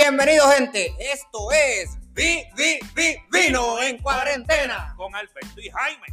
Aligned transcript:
Bienvenido, 0.00 0.48
gente. 0.50 0.94
Esto 1.00 1.50
es 1.50 1.98
Vi, 2.12 2.44
Vi, 2.54 2.78
Vi, 2.94 3.16
Vino 3.32 3.82
en 3.82 3.98
Cuarentena. 3.98 4.94
con 4.96 5.12
Alberto 5.12 5.60
y 5.60 5.70
Jaime. 5.70 6.06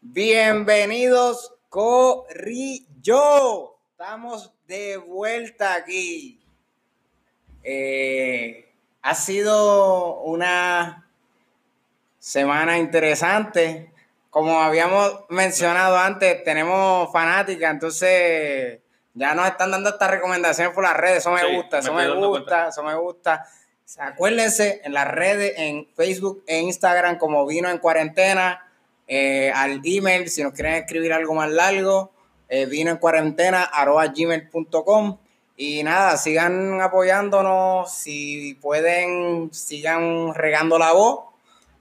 Bienvenidos, 0.00 1.54
Corrillo. 1.68 2.80
Estamos 3.92 4.52
de 4.66 4.96
vuelta 4.96 5.74
aquí. 5.74 6.40
Eh, 7.62 8.72
ha 9.02 9.14
sido 9.14 10.18
una 10.22 11.08
semana 12.18 12.76
interesante. 12.76 13.92
Como 14.30 14.60
habíamos 14.60 15.26
mencionado 15.28 15.96
antes, 15.96 16.42
tenemos 16.42 17.12
fanática, 17.12 17.70
entonces 17.70 18.80
ya 19.18 19.34
nos 19.34 19.46
están 19.46 19.70
dando 19.70 19.90
estas 19.90 20.10
recomendaciones 20.10 20.72
por 20.72 20.84
las 20.84 20.96
redes. 20.96 21.18
Eso 21.18 21.30
me 21.30 21.40
Sí, 21.40 21.54
gusta, 21.54 21.78
eso 21.78 21.92
me 21.92 22.08
gusta, 22.08 22.68
eso 22.68 22.82
me 22.82 22.94
gusta. 22.94 23.46
Acuérdense 23.98 24.80
en 24.84 24.92
las 24.92 25.08
redes, 25.08 25.54
en 25.56 25.88
Facebook 25.96 26.44
e 26.46 26.60
Instagram, 26.60 27.18
como 27.18 27.46
vino 27.46 27.68
en 27.70 27.78
cuarentena, 27.78 28.66
eh, 29.06 29.50
al 29.54 29.80
email, 29.84 30.28
si 30.28 30.42
nos 30.42 30.52
quieren 30.52 30.74
escribir 30.74 31.12
algo 31.12 31.34
más 31.34 31.50
largo, 31.50 32.12
eh, 32.48 32.66
vino 32.66 32.90
en 32.90 32.98
cuarentena, 32.98 33.64
arroba 33.64 34.06
gmail.com. 34.06 35.18
Y 35.56 35.82
nada, 35.82 36.16
sigan 36.16 36.80
apoyándonos, 36.80 37.92
si 37.92 38.54
pueden, 38.60 39.52
sigan 39.52 40.34
regando 40.34 40.78
la 40.78 40.92
voz 40.92 41.27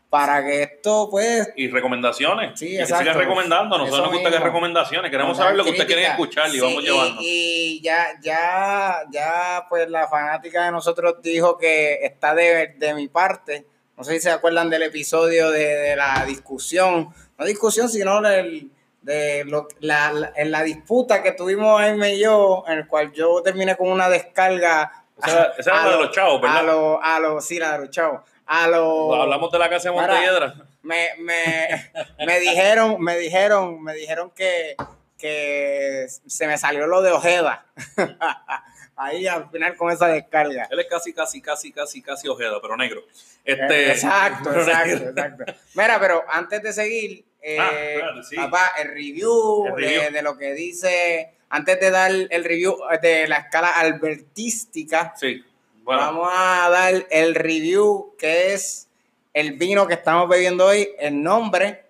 para 0.10 0.44
que 0.44 0.64
esto, 0.64 1.10
pues, 1.12 1.52
Y 1.58 1.70
recomendaciones. 1.70 2.58
Sí, 2.60 2.68
y 2.68 2.78
que 2.78 2.84
exacto. 2.84 3.04
sigan 3.04 3.18
recomendando. 3.20 3.76
A 3.76 3.80
Nosotros 3.80 4.04
nos 4.06 4.14
gusta 4.14 4.30
que 4.30 4.36
mismo. 4.36 4.46
recomendaciones. 4.46 5.12
Queremos 5.12 5.32
Nos 5.32 5.38
saber 5.38 5.56
lo 5.58 5.64
que 5.66 5.72
ustedes 5.72 5.88
quieren 5.88 6.06
escuchar 6.12 6.48
y 6.48 6.52
Sí, 6.54 6.60
vamos 6.62 6.84
llevando. 6.84 7.22
Y 7.22 7.82
ya, 7.84 8.08
ya, 8.22 9.04
ya, 9.12 9.66
pues 9.70 9.90
la 9.90 10.08
fanática 10.08 10.66
de 10.66 10.72
nosotros 10.72 11.16
dijo 11.22 11.58
que 11.58 12.00
está 12.06 12.34
de, 12.36 12.76
de 12.78 12.94
mi 12.94 13.08
parte. 13.10 13.66
No 13.98 14.04
sé 14.04 14.14
si 14.14 14.20
se 14.22 14.32
acuerdan 14.32 14.70
del 14.70 14.84
episodio 14.84 15.50
de, 15.52 15.66
de 15.76 15.96
la 15.96 16.24
discusión. 16.26 17.10
No 17.38 17.46
discusión, 17.46 17.90
sino 17.90 18.22
del, 18.22 18.72
de 19.02 19.44
lo, 19.46 19.68
la, 19.80 20.12
la- 20.14 20.32
en 20.36 20.52
la 20.52 20.64
disputa 20.64 21.22
que 21.22 21.34
tuvimos 21.34 21.80
Jaime 21.82 22.14
y 22.14 22.20
yo, 22.22 22.64
en 22.68 22.78
el 22.80 22.88
cual 22.88 23.12
yo 23.12 23.42
terminé 23.44 23.76
con 23.76 23.90
una 23.90 24.08
descarga. 24.10 25.04
Esa, 25.22 25.46
esa 25.58 25.72
era 25.72 25.82
a 25.82 25.86
la 25.86 25.90
de 25.92 25.98
lo- 25.98 26.04
los 26.04 26.12
chavos, 26.16 26.38
A 26.38 26.42
¿verdad? 26.42 26.64
los, 26.66 27.00
a 27.02 27.20
los, 27.20 27.46
sí, 27.46 27.60
la 27.60 27.74
de 27.74 27.80
los 27.80 27.90
chavos. 27.90 28.22
A 28.48 28.68
los. 28.68 29.20
Hablamos 29.20 29.52
de 29.52 29.60
la 29.60 29.70
casa 29.70 29.90
de 29.90 29.96
Mira, 29.96 30.08
Montelledra. 30.08 30.56
me, 30.82 31.08
me, 31.20 31.92
me 32.26 32.40
dijeron, 32.40 33.02
me 33.02 33.18
dijeron, 33.18 33.84
me 33.84 33.94
dijeron 33.94 34.32
que, 34.32 34.76
que 35.18 36.08
se 36.26 36.48
me 36.48 36.58
salió 36.58 36.88
lo 36.88 37.02
de 37.02 37.12
Ojeda. 37.12 37.66
Ahí 39.00 39.28
al 39.28 39.50
final 39.52 39.76
con 39.78 39.92
esa 39.92 40.08
descarga. 40.08 40.68
Él 40.72 40.80
es 40.80 40.88
casi, 40.88 41.14
casi, 41.14 41.40
casi, 41.40 41.72
casi, 41.72 42.02
casi 42.02 42.28
Ojeda, 42.28 42.60
pero 42.62 42.76
negro. 42.78 43.02
Eh, 43.46 43.54
Este, 43.60 43.92
Exacto, 43.92 44.52
exacto, 44.60 45.10
exacto. 45.10 45.44
Mira, 45.76 46.00
pero 46.00 46.24
antes 46.28 46.64
de 46.64 46.74
seguir, 46.74 47.26
eh, 47.42 47.58
Ah, 47.60 48.22
sí. 48.28 48.36
papá, 48.36 48.72
el 48.80 48.88
review, 48.88 49.68
El 49.68 49.76
review. 49.76 50.12
De, 50.14 50.22
lo 50.24 50.36
que 50.38 50.54
dice, 50.54 51.36
antes 51.50 51.80
de 51.80 51.92
dar 51.92 52.10
el 52.12 52.44
review 52.44 52.76
de 53.02 53.28
la 53.28 53.38
escala 53.38 53.70
albertística, 53.70 55.14
Sí. 55.16 55.44
Bueno, 55.88 56.02
Vamos 56.02 56.30
a 56.34 56.70
dar 56.70 57.08
el 57.10 57.34
review 57.34 58.14
que 58.20 58.54
es 58.54 58.90
el 59.34 59.54
vino 59.54 59.88
que 59.88 59.94
estamos 59.94 60.28
bebiendo 60.28 60.66
hoy, 60.66 60.90
el 61.00 61.24
nombre. 61.24 61.86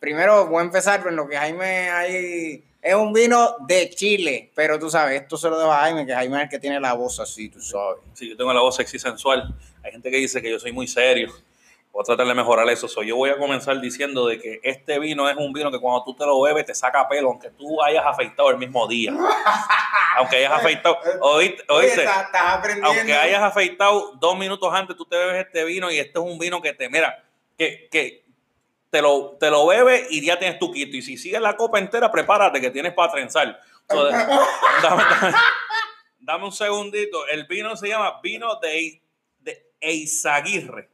Primero 0.00 0.46
voy 0.46 0.60
a 0.60 0.64
empezar 0.64 1.02
con 1.02 1.14
lo 1.14 1.28
que 1.28 1.36
Jaime 1.36 1.90
hay. 1.90 2.64
Es 2.80 2.94
un 2.94 3.12
vino 3.12 3.56
de 3.68 3.90
Chile, 3.90 4.50
pero 4.54 4.78
tú 4.78 4.88
sabes, 4.88 5.20
esto 5.20 5.36
se 5.36 5.50
lo 5.50 5.58
dejo 5.58 5.70
a 5.70 5.80
Jaime, 5.80 6.06
que 6.06 6.14
Jaime 6.14 6.38
es 6.38 6.42
el 6.44 6.48
que 6.48 6.58
tiene 6.58 6.80
la 6.80 6.94
voz 6.94 7.20
así, 7.20 7.50
tú 7.50 7.60
sabes. 7.60 7.98
sí, 8.14 8.30
yo 8.30 8.38
tengo 8.38 8.54
la 8.54 8.62
voz 8.62 8.76
sexy 8.76 8.98
sensual. 8.98 9.54
Hay 9.82 9.92
gente 9.92 10.10
que 10.10 10.16
dice 10.16 10.40
que 10.40 10.50
yo 10.50 10.58
soy 10.58 10.72
muy 10.72 10.88
serio. 10.88 11.30
Voy 11.96 12.02
a 12.02 12.04
tratar 12.04 12.26
de 12.26 12.34
mejorar 12.34 12.68
eso. 12.68 12.88
So, 12.88 13.02
yo 13.02 13.16
voy 13.16 13.30
a 13.30 13.38
comenzar 13.38 13.80
diciendo 13.80 14.26
de 14.26 14.38
que 14.38 14.60
este 14.62 14.98
vino 14.98 15.30
es 15.30 15.36
un 15.38 15.50
vino 15.54 15.70
que 15.70 15.80
cuando 15.80 16.04
tú 16.04 16.14
te 16.14 16.26
lo 16.26 16.38
bebes 16.42 16.66
te 16.66 16.74
saca 16.74 17.08
pelo, 17.08 17.28
aunque 17.30 17.48
tú 17.52 17.82
hayas 17.82 18.04
afeitado 18.04 18.50
el 18.50 18.58
mismo 18.58 18.86
día. 18.86 19.12
aunque 20.18 20.36
hayas 20.36 20.52
afeitado. 20.52 20.98
Oíste, 21.22 21.64
estás, 22.02 22.26
estás 22.26 22.42
aprendiendo. 22.58 22.90
aunque 22.90 23.14
hayas 23.14 23.42
afeitado 23.42 24.12
dos 24.20 24.36
minutos 24.36 24.68
antes, 24.74 24.94
tú 24.94 25.06
te 25.06 25.16
bebes 25.16 25.46
este 25.46 25.64
vino 25.64 25.90
y 25.90 25.98
este 25.98 26.18
es 26.18 26.24
un 26.24 26.38
vino 26.38 26.60
que 26.60 26.74
te, 26.74 26.90
mira, 26.90 27.24
que, 27.56 27.88
que 27.90 28.26
te, 28.90 29.00
lo, 29.00 29.38
te 29.40 29.50
lo 29.50 29.66
bebes 29.66 30.06
y 30.10 30.22
ya 30.22 30.38
tienes 30.38 30.58
tu 30.58 30.70
quito. 30.70 30.98
Y 30.98 31.00
si 31.02 31.16
sigues 31.16 31.40
la 31.40 31.56
copa 31.56 31.78
entera, 31.78 32.10
prepárate 32.10 32.60
que 32.60 32.70
tienes 32.70 32.92
para 32.92 33.10
trenzar. 33.12 33.58
So, 33.88 34.04
dame- 34.82 35.34
dame 36.18 36.44
un 36.44 36.52
segundito. 36.52 37.26
El 37.28 37.46
vino 37.46 37.74
se 37.74 37.88
llama 37.88 38.20
vino 38.22 38.56
de, 38.56 39.00
de 39.40 39.70
Eizaguirre. 39.80 40.90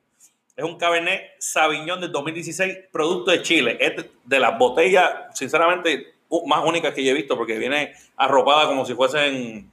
Es 0.55 0.65
un 0.65 0.77
Cabernet 0.79 1.23
Sauvignon 1.39 2.01
del 2.01 2.13
2016, 2.13 2.79
producto 2.93 3.31
de 3.31 3.43
Chile. 3.43 3.79
Es 3.81 4.05
de- 4.25 4.39
las 4.41 4.59
botellas, 4.59 5.09
sinceramente, 5.35 6.15
más 6.47 6.65
únicas 6.65 6.93
que 6.95 7.03
yo 7.05 7.11
he 7.11 7.15
visto 7.15 7.37
porque 7.37 7.59
viene 7.59 7.95
arropada 8.17 8.67
como 8.67 8.85
si 8.85 8.95
fuesen, 8.95 9.71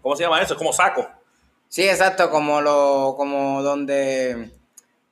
¿cómo 0.00 0.16
se 0.16 0.22
llama 0.22 0.40
eso? 0.40 0.54
Es 0.54 0.58
como 0.58 0.72
saco. 0.72 1.06
Sí, 1.68 1.86
exacto, 1.88 2.30
como 2.30 2.60
lo, 2.60 3.14
como 3.16 3.62
donde 3.62 4.50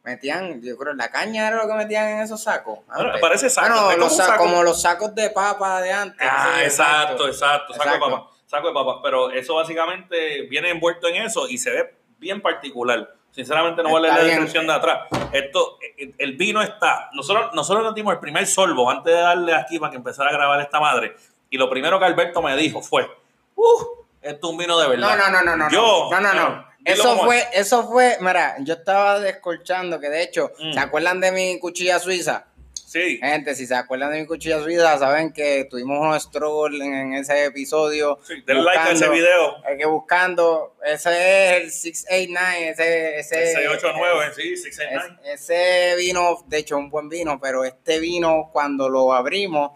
metían, 0.05 0.62
yo 0.62 0.77
creo, 0.78 0.94
la 0.94 1.11
caña 1.11 1.49
era 1.49 1.56
lo 1.62 1.69
que 1.69 1.75
metían 1.75 2.09
en 2.09 2.21
esos 2.21 2.43
sacos. 2.43 2.81
Bueno, 2.87 3.12
parece 3.21 3.50
saco, 3.50 3.75
es 3.75 3.81
como 3.81 3.97
los 3.97 4.12
un 4.12 4.19
sa- 4.19 4.27
saco. 4.27 4.44
como 4.44 4.62
los 4.62 4.82
sacos 4.82 5.15
de 5.15 5.31
papa 5.31 5.81
de 5.82 5.93
antes. 5.93 6.27
Ah, 6.31 6.55
sí, 6.59 6.65
exacto, 6.65 7.27
exacto, 7.28 7.72
saco 7.75 7.84
Exacto. 7.84 8.06
de 8.06 8.12
papa, 8.12 8.31
saco 8.47 8.69
de 8.69 8.75
papa, 8.75 9.00
pero 9.03 9.31
eso 9.31 9.55
básicamente 9.55 10.43
viene 10.43 10.71
envuelto 10.71 11.09
en 11.09 11.16
eso 11.22 11.47
y 11.49 11.59
se 11.59 11.71
ve 11.71 11.94
bien 12.19 12.41
particular. 12.41 13.15
Sinceramente 13.32 13.82
no 13.82 13.88
voy 13.88 13.98
a 13.98 14.03
leer 14.03 14.15
la 14.16 14.25
descripción 14.25 14.66
de 14.66 14.72
atrás. 14.75 15.00
Esto, 15.32 15.78
el- 16.19 16.37
vino 16.37 16.60
está. 16.62 17.09
Nosotros, 17.15 17.50
nosotros 17.54 17.82
nos 17.82 17.94
dimos 17.94 18.12
el 18.12 18.20
primer 18.20 18.47
sorbo 18.47 18.91
antes 18.91 19.12
de 19.12 19.20
darle 19.20 19.54
aquí 19.54 19.78
para 19.78 19.91
que 19.91 19.97
empezara 19.97 20.31
a 20.31 20.32
grabar 20.32 20.60
esta 20.60 20.78
madre. 20.78 21.16
Y 21.50 21.56
lo 21.59 21.69
primero 21.70 21.98
que 21.98 22.04
Alberto 22.04 22.43
me 22.43 22.54
dijo 22.56 22.82
fue: 22.82 23.10
"Uh, 23.56 23.82
esto 24.20 24.47
es 24.47 24.53
un 24.53 24.59
vino 24.59 24.78
de 24.78 24.88
verdad. 24.88 25.16
No, 25.16 25.31
no, 25.31 25.43
no, 25.43 25.43
no, 25.43 25.56
no. 25.56 25.70
Yo, 25.70 26.09
no, 26.10 26.20
no, 26.20 26.32
no. 26.34 26.66
dilo 26.81 26.94
Eso 27.03 27.16
fue, 27.19 27.38
es. 27.38 27.48
eso 27.54 27.88
fue, 27.88 28.16
mira, 28.20 28.56
yo 28.60 28.75
estaba 28.75 29.19
descolchando, 29.19 29.99
que 29.99 30.09
de 30.10 30.22
hecho, 30.22 30.50
Mm. 30.59 30.72
¿se 30.72 30.81
acuerdan 30.81 31.20
de 31.20 31.32
mi 31.32 31.59
cuchilla 31.59 31.99
suiza? 31.99 32.47
Sí, 32.92 33.19
Gente, 33.22 33.54
si 33.54 33.66
se 33.66 33.75
acuerdan 33.75 34.12
de 34.12 34.20
mi 34.20 34.26
cuchilla 34.26 34.60
suiza, 34.62 34.98
saben 34.98 35.32
que 35.32 35.64
tuvimos 35.64 35.98
unos 35.98 36.22
struggles 36.25 36.82
en, 36.82 37.14
ese 37.14 37.47
episodio. 37.47 38.19
sí, 38.22 38.42
denle 38.47 38.64
like 38.64 38.78
a 38.78 38.82
ese 38.91 39.06
buscando- 39.08 39.14
video. 39.14 39.64
Hay 39.66 39.78
que 39.78 39.86
buscando, 39.86 40.76
ese 40.84 41.56
es 41.56 41.62
el 41.62 41.70
689, 41.70 42.69
ese, 42.69 43.19
ese, 43.19 43.54
689, 43.54 44.32
sí, 44.36 44.56
669. 44.58 45.19
es- 45.32 45.41
ese 45.50 45.97
vino, 45.97 46.44
de 46.47 46.58
hecho, 46.58 46.76
un 46.76 46.91
buen 46.91 47.08
vino, 47.08 47.41
pero 47.41 47.64
este 47.64 47.98
vino, 47.98 48.50
cuando 48.52 48.91
lo 48.91 49.14
abrimos, 49.14 49.70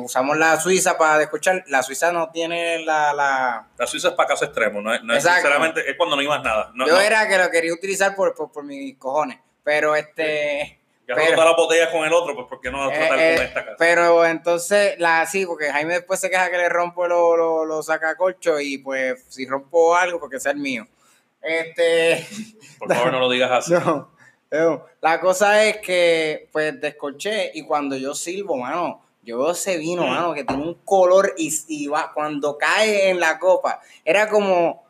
usamos 0.00 0.36
la 0.38 0.60
suiza 0.60 0.96
para 0.96 1.20
escuchar, 1.20 1.64
la 1.66 1.82
suiza 1.82 2.12
no 2.12 2.30
tiene 2.30 2.84
la, 2.84 3.12
la, 3.12 3.66
La 3.76 3.86
Suiza 3.88 4.10
es 4.10 4.14
para 4.14 4.28
caso 4.28 4.44
extremo, 4.44 4.80
no 4.80 4.94
es, 4.94 5.02
no 5.02 5.12
es 5.16 5.24
sinceramente, 5.24 5.90
es 5.90 5.96
cuando 5.96 6.14
no 6.14 6.22
ibas 6.22 6.40
nada. 6.44 6.70
No, 6.74 6.86
yo 6.86 6.92
no. 6.92 7.00
era 7.00 7.26
que 7.28 7.36
lo 7.38 7.50
quería 7.50 7.72
utilizar 7.74 8.14
por, 8.14 8.32
por, 8.36 8.52
por 8.52 8.62
mis 8.62 8.96
cojones, 8.98 9.40
pero 9.64 9.96
este... 9.96 10.78
pero- 11.06 11.20
roto 11.30 11.44
las 11.44 11.56
botellas 11.56 11.88
con 11.90 12.04
el 12.04 12.12
otro, 12.12 12.34
pues 12.34 12.46
¿por 12.48 12.60
qué 12.60 12.70
no 12.70 12.88
tratar 12.88 13.04
eh, 13.04 13.08
con 13.08 13.18
eh, 13.20 13.34
esta 13.44 13.64
casa? 13.64 13.76
pero 13.78 14.24
entonces, 14.26 14.94
la 14.98 15.26
sí, 15.26 15.44
porque 15.46 15.70
Jaime 15.70 15.94
después 15.94 16.20
se 16.20 16.30
queja 16.30 16.50
que 16.50 16.56
le 16.58 16.68
rompo 16.68 17.06
los 17.08 17.36
lo, 17.38 17.64
lo 17.64 17.82
sacacorchos 17.82 18.60
y 18.62 18.78
pues 18.78 19.24
si 19.28 19.46
rompo 19.46 19.94
algo, 19.96 20.18
porque 20.20 20.38
sea 20.40 20.52
el 20.52 20.58
mío. 20.58 20.86
Este, 21.40 22.26
Por 22.78 22.92
favor, 22.94 23.12
no 23.12 23.20
lo 23.20 23.28
digas 23.30 23.50
así. 23.50 23.72
no, 23.84 24.10
no. 24.50 24.84
la 25.00 25.20
cosa 25.20 25.64
es 25.64 25.78
que 25.78 26.48
pues 26.52 26.80
descorché 26.80 27.50
y 27.54 27.62
cuando 27.64 27.96
yo 27.96 28.14
silbo, 28.14 28.56
mano, 28.56 29.02
yo 29.24 29.38
veo 29.38 29.52
ese 29.52 29.76
vino, 29.78 30.02
Mm. 30.06 30.10
mano, 30.10 30.34
que 30.34 30.44
tiene 30.44 30.62
un 30.62 30.74
color 30.84 31.34
y, 31.36 31.52
y 31.68 31.86
va, 31.88 32.12
cuando 32.12 32.58
cae 32.58 33.08
en 33.10 33.18
la 33.20 33.38
copa, 33.38 33.80
era 34.04 34.28
como, 34.28 34.84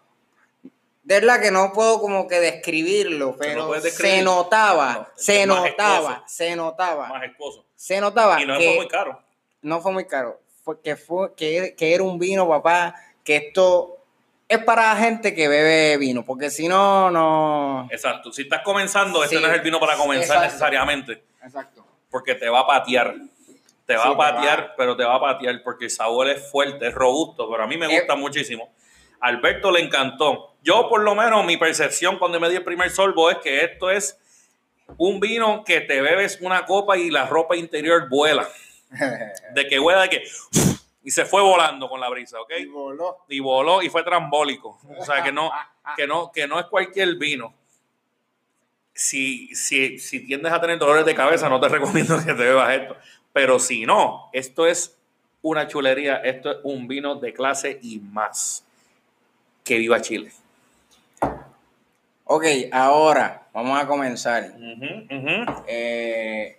de 1.02 1.14
verdad 1.20 1.40
que 1.40 1.50
no 1.50 1.72
puedo 1.72 2.00
como 2.00 2.28
que 2.28 2.40
describirlo, 2.40 3.36
pero 3.38 3.72
describir. 3.80 4.16
se 4.18 4.22
notaba, 4.22 4.92
No, 4.94 5.06
se 5.16 5.46
majestuoso. 5.46 5.70
notaba, 6.00 6.24
se 6.26 6.56
notaba, 6.56 7.08
Más 7.08 7.24
esposo. 7.24 7.64
se 7.74 8.00
notaba 8.00 8.40
Y 8.42 8.46
no 8.46 8.58
que 8.58 8.66
fue 8.66 8.76
muy 8.76 8.88
caro. 8.88 9.22
no 9.62 9.80
fue 9.80 9.92
muy 9.92 10.04
caro, 10.06 10.40
fue 10.64 10.80
que 10.80 10.96
fue 10.96 11.34
que, 11.34 11.74
que 11.76 11.94
era 11.94 12.02
un 12.04 12.18
vino, 12.18 12.48
papá, 12.48 12.94
que 13.24 13.36
esto 13.36 13.96
es 14.48 14.58
para 14.64 14.94
gente 14.96 15.34
que 15.34 15.48
bebe 15.48 15.96
vino, 15.96 16.24
porque 16.24 16.50
si 16.50 16.68
no, 16.68 17.10
no. 17.10 17.88
Exacto. 17.90 18.30
Si 18.32 18.42
estás 18.42 18.60
comenzando, 18.62 19.24
este 19.24 19.40
no 19.40 19.46
es 19.48 19.54
el 19.54 19.60
vino 19.62 19.80
para 19.80 19.96
comenzar 19.96 20.36
Exacto. 20.36 20.44
necesariamente. 20.44 21.22
Exacto. 21.42 21.84
Porque 22.10 22.34
te 22.34 22.48
va 22.50 22.60
a 22.60 22.66
patear. 22.66 23.14
Te 23.86 23.96
va 23.96 24.02
Sí, 24.04 24.08
a 24.08 24.12
te 24.12 24.16
patear, 24.18 24.60
va. 24.60 24.74
pero 24.76 24.94
te 24.96 25.04
va 25.04 25.14
a 25.16 25.20
patear 25.20 25.62
porque 25.64 25.86
el 25.86 25.90
sabor 25.90 26.28
es 26.28 26.50
fuerte, 26.50 26.86
es 26.88 26.94
robusto. 26.94 27.48
Pero 27.50 27.64
a 27.64 27.66
mí 27.66 27.76
me 27.78 27.86
Eh. 27.86 27.98
gusta 27.98 28.14
muchísimo. 28.14 28.70
Alberto 29.22 29.70
le 29.70 29.80
encantó. 29.80 30.54
Yo, 30.62 30.88
por 30.88 31.02
lo 31.02 31.14
menos, 31.14 31.44
mi 31.46 31.56
percepción 31.56 32.18
cuando 32.18 32.38
me 32.38 32.50
di 32.50 32.56
el 32.56 32.64
primer 32.64 32.90
sorbo 32.90 33.30
es 33.30 33.38
que 33.38 33.64
esto 33.64 33.90
es 33.90 34.18
un 34.98 35.20
vino 35.20 35.64
que 35.64 35.80
te 35.80 36.00
bebes 36.02 36.38
una 36.40 36.66
copa 36.66 36.96
y 36.98 37.10
la 37.10 37.26
ropa 37.26 37.56
interior 37.56 38.08
vuela. 38.08 38.48
De 39.54 39.66
que 39.66 39.80
huela 39.80 40.02
de 40.02 40.10
que 40.10 40.24
y 41.04 41.10
se 41.10 41.24
fue 41.24 41.42
volando 41.42 41.88
con 41.88 42.00
la 42.00 42.08
brisa, 42.08 42.40
¿ok? 42.40 42.52
Y 42.60 42.66
voló. 42.66 43.24
Y 43.28 43.40
voló 43.40 43.82
y 43.82 43.88
fue 43.88 44.04
trambólico. 44.04 44.78
O 44.98 45.04
sea, 45.04 45.22
que 45.22 45.32
no, 45.32 45.50
que 45.96 46.06
no, 46.06 46.30
que 46.30 46.46
no 46.46 46.60
es 46.60 46.66
cualquier 46.66 47.16
vino. 47.16 47.54
Si, 48.94 49.52
si, 49.54 49.98
si 49.98 50.24
tiendes 50.24 50.52
a 50.52 50.60
tener 50.60 50.78
dolores 50.78 51.04
de 51.04 51.14
cabeza, 51.14 51.48
no 51.48 51.60
te 51.60 51.68
recomiendo 51.70 52.18
que 52.18 52.26
te 52.26 52.34
bebas 52.34 52.72
esto. 52.74 52.96
Pero 53.32 53.58
si 53.58 53.84
no, 53.84 54.28
esto 54.32 54.66
es 54.66 54.96
una 55.40 55.66
chulería, 55.66 56.16
esto 56.18 56.52
es 56.52 56.58
un 56.62 56.86
vino 56.86 57.16
de 57.16 57.32
clase 57.32 57.80
y 57.82 57.98
más. 57.98 58.64
Que 59.64 59.78
viva 59.78 60.00
Chile. 60.00 60.32
Ok, 62.24 62.44
ahora 62.72 63.42
vamos 63.52 63.80
a 63.80 63.86
comenzar. 63.86 64.52
Eh, 65.66 66.56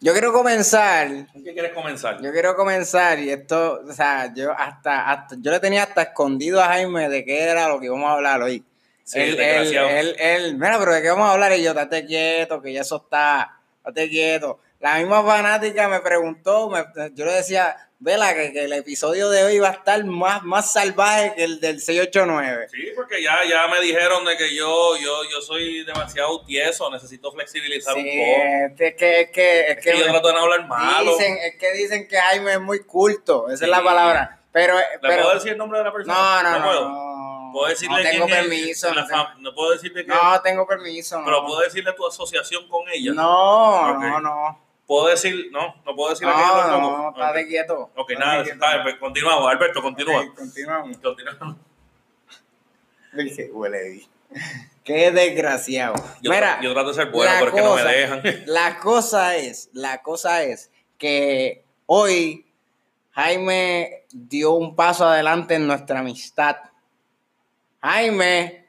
yo 0.00 0.12
quiero 0.12 0.32
comenzar. 0.32 1.08
¿Con 1.32 1.42
qué 1.44 1.52
quieres 1.52 1.72
comenzar? 1.72 2.22
Yo 2.22 2.30
quiero 2.32 2.54
comenzar 2.54 3.18
y 3.18 3.30
esto, 3.30 3.82
o 3.88 3.92
sea, 3.92 4.32
yo 4.34 4.52
hasta, 4.52 5.10
hasta 5.10 5.36
yo 5.40 5.50
le 5.50 5.60
tenía 5.60 5.82
hasta 5.82 6.02
escondido 6.02 6.62
a 6.62 6.66
Jaime 6.68 7.08
de 7.08 7.24
qué 7.24 7.42
era 7.42 7.68
lo 7.68 7.80
que 7.80 7.86
íbamos 7.86 8.08
a 8.08 8.12
hablar 8.12 8.40
hoy. 8.42 8.64
Sí, 9.02 9.18
él, 9.18 9.30
él, 9.30 9.36
desgraciado. 9.36 9.88
él, 9.88 10.16
él, 10.18 10.54
mira, 10.54 10.78
pero 10.78 10.94
de 10.94 11.02
qué 11.02 11.08
vamos 11.08 11.28
a 11.28 11.32
hablar 11.32 11.52
y 11.56 11.62
yo, 11.62 11.70
estate 11.70 12.06
quieto, 12.06 12.60
que 12.62 12.72
ya 12.72 12.82
eso 12.82 12.96
está, 12.96 13.58
estate 13.78 14.08
quieto. 14.08 14.60
La 14.80 14.98
misma 14.98 15.24
fanática 15.24 15.88
me 15.88 15.98
preguntó, 16.00 16.70
me- 16.70 16.84
yo 17.14 17.24
le 17.24 17.32
decía, 17.32 17.87
vela, 18.00 18.34
que, 18.34 18.52
que 18.52 18.64
el 18.64 18.72
episodio 18.72 19.28
de 19.28 19.44
hoy 19.44 19.58
va 19.58 19.68
a 19.68 19.72
estar 19.72 20.04
más, 20.04 20.42
más 20.44 20.72
salvaje 20.72 21.34
que 21.36 21.44
el 21.44 21.60
del 21.60 21.80
689. 21.80 22.68
Sí, 22.70 22.90
porque 22.94 23.22
ya, 23.22 23.38
ya 23.48 23.66
me 23.68 23.80
dijeron 23.80 24.24
de 24.24 24.36
que 24.36 24.54
yo, 24.54 24.96
yo, 24.96 25.24
yo 25.30 25.40
soy 25.40 25.84
demasiado 25.84 26.44
tieso, 26.44 26.90
necesito 26.90 27.32
flexibilizar 27.32 27.94
Sí, 27.94 28.00
un 28.00 28.06
poco. 28.06 28.84
es 28.84 28.94
que, 28.94 29.20
es 29.22 29.30
que, 29.30 29.60
es 29.72 29.78
Es 29.78 29.84
que 29.84 29.98
yo 29.98 30.04
trato 30.06 30.28
de 30.28 30.34
no 30.34 30.40
hablar 30.40 30.66
malo. 30.68 31.16
dicen, 31.16 31.36
es 31.42 31.56
que 31.58 31.72
dicen 31.72 32.06
que 32.08 32.16
Jaime 32.16 32.52
es 32.52 32.60
muy 32.60 32.84
culto, 32.84 33.48
esa 33.50 33.64
es 33.64 33.70
la 33.70 33.82
palabra. 33.82 34.40
Pero, 34.52 34.76
¿Le 34.76 34.84
pero 35.00 35.22
puedo 35.22 35.34
decir 35.34 35.52
el 35.52 35.58
nombre 35.58 35.78
de 35.78 35.84
la 35.84 35.92
persona? 35.92 36.14
no, 36.14 36.42
no, 36.42 36.58
no, 36.58 36.64
puedo. 36.64 36.88
no, 36.88 37.50
Puedo 37.52 37.68
decirle 37.68 38.02
no 38.04 38.10
tengo 38.10 38.26
quién 38.26 38.38
es 38.38 38.46
permiso. 38.46 38.94
la 38.94 39.02
No, 39.02 39.06
tengo, 39.08 39.28
no 39.40 39.54
puedo 39.54 39.70
decirle 39.72 40.04
que. 40.04 40.08
no 40.12 40.40
tengo 40.42 40.66
permiso. 40.66 41.18
No, 41.18 41.24
Pero 41.24 41.44
puedo 41.46 41.60
decirle 41.60 41.92
tu 41.94 42.06
asociación 42.06 42.68
con 42.68 42.82
ella. 42.92 43.12
no, 43.12 43.94
no, 43.98 44.20
no. 44.20 44.67
Puedo 44.88 45.08
decir. 45.08 45.50
No, 45.52 45.76
no 45.84 45.94
puedo 45.94 46.18
yo 46.18 46.26
No, 46.26 46.80
no, 46.80 47.08
Ok. 47.08 47.18
estate 47.18 47.46
quieto. 47.46 47.90
Ok, 47.94 48.10
estate 48.10 48.26
nada, 48.26 48.42
quieto. 48.42 48.64
está 48.64 48.82
pues, 48.82 48.94
continuamos. 48.96 49.52
Alberto, 49.52 49.82
continúa. 49.82 50.24
Continuamos. 50.34 50.96
Continúa. 50.96 51.56
Dije, 53.12 53.50
huele. 53.52 54.08
Qué 54.84 55.10
desgraciado. 55.10 55.94
Yo, 56.22 56.30
Mira, 56.30 56.58
yo 56.62 56.72
trato 56.72 56.88
de 56.88 56.94
ser 56.94 57.10
bueno, 57.10 57.30
pero 57.38 57.48
es 57.50 57.54
que 57.54 57.60
no 57.62 57.74
me 57.74 57.82
dejan. 57.84 58.22
La 58.46 58.78
cosa 58.78 59.36
es, 59.36 59.68
la 59.74 60.00
cosa 60.00 60.42
es 60.42 60.70
que 60.96 61.64
hoy 61.84 62.46
Jaime 63.12 64.06
dio 64.10 64.52
un 64.52 64.74
paso 64.74 65.06
adelante 65.06 65.54
en 65.56 65.66
nuestra 65.66 65.98
amistad. 65.98 66.56
Jaime, 67.82 68.66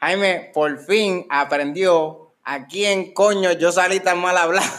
Jaime 0.00 0.50
por 0.52 0.78
fin 0.84 1.26
aprendió 1.30 2.34
a 2.44 2.66
quién 2.66 3.14
coño 3.14 3.52
yo 3.52 3.72
salí 3.72 4.00
tan 4.00 4.18
mal 4.20 4.36
hablado. 4.36 4.70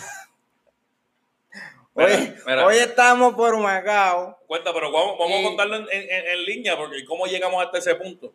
Hoy, 1.99 2.05
Mira, 2.05 2.35
mira. 2.45 2.65
hoy 2.65 2.77
estamos 2.77 3.33
por 3.33 3.57
Macao. 3.59 4.37
Cuenta, 4.45 4.71
pero 4.73 4.91
vamos, 4.91 5.15
vamos 5.17 5.39
Y- 5.39 5.43
a 5.43 5.47
contarlo 5.47 5.75
en, 5.77 5.87
en- 5.91 6.27
en 6.27 6.45
línea, 6.45 6.77
porque 6.77 7.03
cómo 7.05 7.25
llegamos 7.25 7.63
hasta 7.65 7.79
ese 7.79 7.95
punto. 7.95 8.31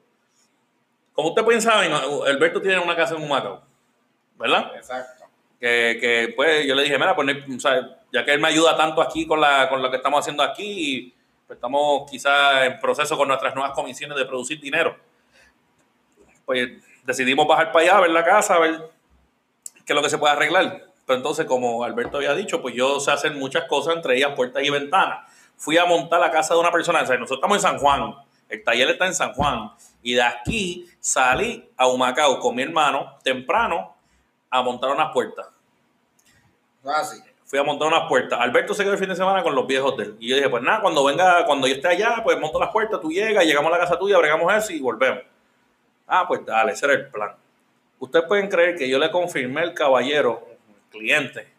Como 1.13 1.29
ustedes 1.29 1.45
pueden 1.45 1.63
saber, 1.63 1.93
Alberto 1.93 2.61
tiene 2.61 2.79
una 2.81 2.97
casa 2.97 3.15
en 3.15 3.23
Humacao, 3.23 3.63
¿verdad? 4.37 4.73
Exacto. 4.77 5.27
que, 5.61 5.97
que, 6.01 6.33
pues 6.35 6.67
yo 6.67 6.75
le 6.75 6.83
dije, 6.83 6.99
mira, 6.99 7.15
pues, 7.15 7.29
no- 7.47 7.57
o 7.57 7.61
sea, 7.61 7.99
ya 8.13 8.25
que 8.25 8.33
él 8.33 8.41
me 8.41 8.49
ayuda 8.49 8.77
tanto 8.77 9.01
aquí 9.01 9.27
con, 9.29 9.41
la, 9.41 9.69
con 9.69 9.81
lo 9.81 9.91
que 9.93 9.97
estamos 9.99 10.19
haciendo 10.19 10.43
aquí, 10.43 11.15
pues 11.47 11.57
estamos 11.57 12.11
quizás 12.11 12.65
en 12.65 12.81
proceso 12.81 13.17
con 13.17 13.29
nuestras 13.29 13.55
nuevas 13.55 13.73
comisiones 13.73 14.19
de 14.19 14.25
producir 14.25 14.61
dinero. 14.61 14.97
Pues 16.45 16.69
decidimos 17.05 17.47
bajar 17.47 17.71
para 17.71 17.85
allá, 17.85 17.97
a 17.99 18.01
ver 18.01 18.11
la 18.11 18.25
casa, 18.25 18.57
a 18.57 18.59
ver 18.59 18.91
qué 19.87 19.93
es 19.93 19.95
lo 19.95 20.03
que 20.03 20.11
se 20.11 20.19
puede 20.19 20.33
arreglar. 20.33 20.83
Pero 21.07 21.17
entonces, 21.17 21.47
como 21.47 21.85
Alberto 21.85 22.19
había 22.19 22.35
dicho, 22.35 22.63
pues 22.63 22.75
yo 22.75 23.01
sé 23.01 23.11
hacer 23.11 23.35
muchas 23.35 23.65
cosas, 23.65 23.97
entre 23.97 24.17
ellas 24.17 24.33
puertas 24.37 24.63
y 24.65 24.71
ventanas. 24.71 25.31
Fui 25.57 25.77
a 25.79 25.85
montar 25.85 26.21
la 26.21 26.31
casa 26.31 26.55
de 26.55 26.61
una 26.61 26.71
persona, 26.71 27.03
o 27.03 27.07
sea, 27.07 27.17
nosotros 27.17 27.39
estamos 27.39 27.57
en 27.57 27.63
San 27.63 27.79
Juan, 27.79 28.15
el 28.49 28.65
taller 28.65 28.91
está 28.91 29.07
en 29.07 29.15
San 29.15 29.33
Juan, 29.33 29.71
y 30.03 30.15
de 30.15 30.23
aquí 30.23 30.89
salí 31.01 31.69
a 31.77 31.89
Humacao 31.89 32.39
con 32.39 32.55
mi 32.55 32.63
hermano 32.63 33.19
temprano 33.23 33.95
a 34.51 34.63
montar 34.63 34.91
unas 34.91 35.13
puertas 35.13 35.47
Así. 36.85 37.23
fui 37.45 37.59
a 37.59 37.63
montar 37.63 37.89
unas 37.89 38.09
puertas. 38.09 38.41
Alberto 38.41 38.75
se 38.75 38.83
quedó 38.83 38.93
el 38.95 38.99
fin 38.99 39.09
de 39.09 39.17
semana 39.17 39.43
con 39.43 39.55
los 39.55 39.67
viejos 39.67 39.97
de 39.97 40.05
él. 40.05 40.17
Y 40.19 40.29
yo 40.29 40.37
dije, 40.37 40.49
pues 40.49 40.63
nada, 40.63 40.81
cuando 40.81 41.05
venga, 41.05 41.47
cuando 41.47 41.67
yo 41.67 41.75
esté 41.75 41.89
allá, 41.89 42.21
pues 42.25 42.39
monto 42.41 42.59
las 42.59 42.71
puertas, 42.71 43.01
tú 43.01 43.11
llegas, 43.11 43.45
llegamos 43.45 43.73
a 43.73 43.77
la 43.77 43.83
casa 43.83 43.99
tuya, 43.99 44.19
bregamos 44.19 44.53
eso 44.53 44.73
y 44.73 44.81
volvemos. 44.81 45.23
Ah, 46.07 46.27
pues 46.27 46.45
dale, 46.45 46.73
ese 46.73 46.87
era 46.87 46.95
el 46.95 47.09
plan. 47.09 47.31
Ustedes 47.99 48.25
pueden 48.27 48.49
creer 48.49 48.77
que 48.77 48.89
yo 48.89 48.99
le 48.99 49.11
confirmé 49.11 49.61
al 49.61 49.75
caballero, 49.75 50.45
cliente, 50.93 51.53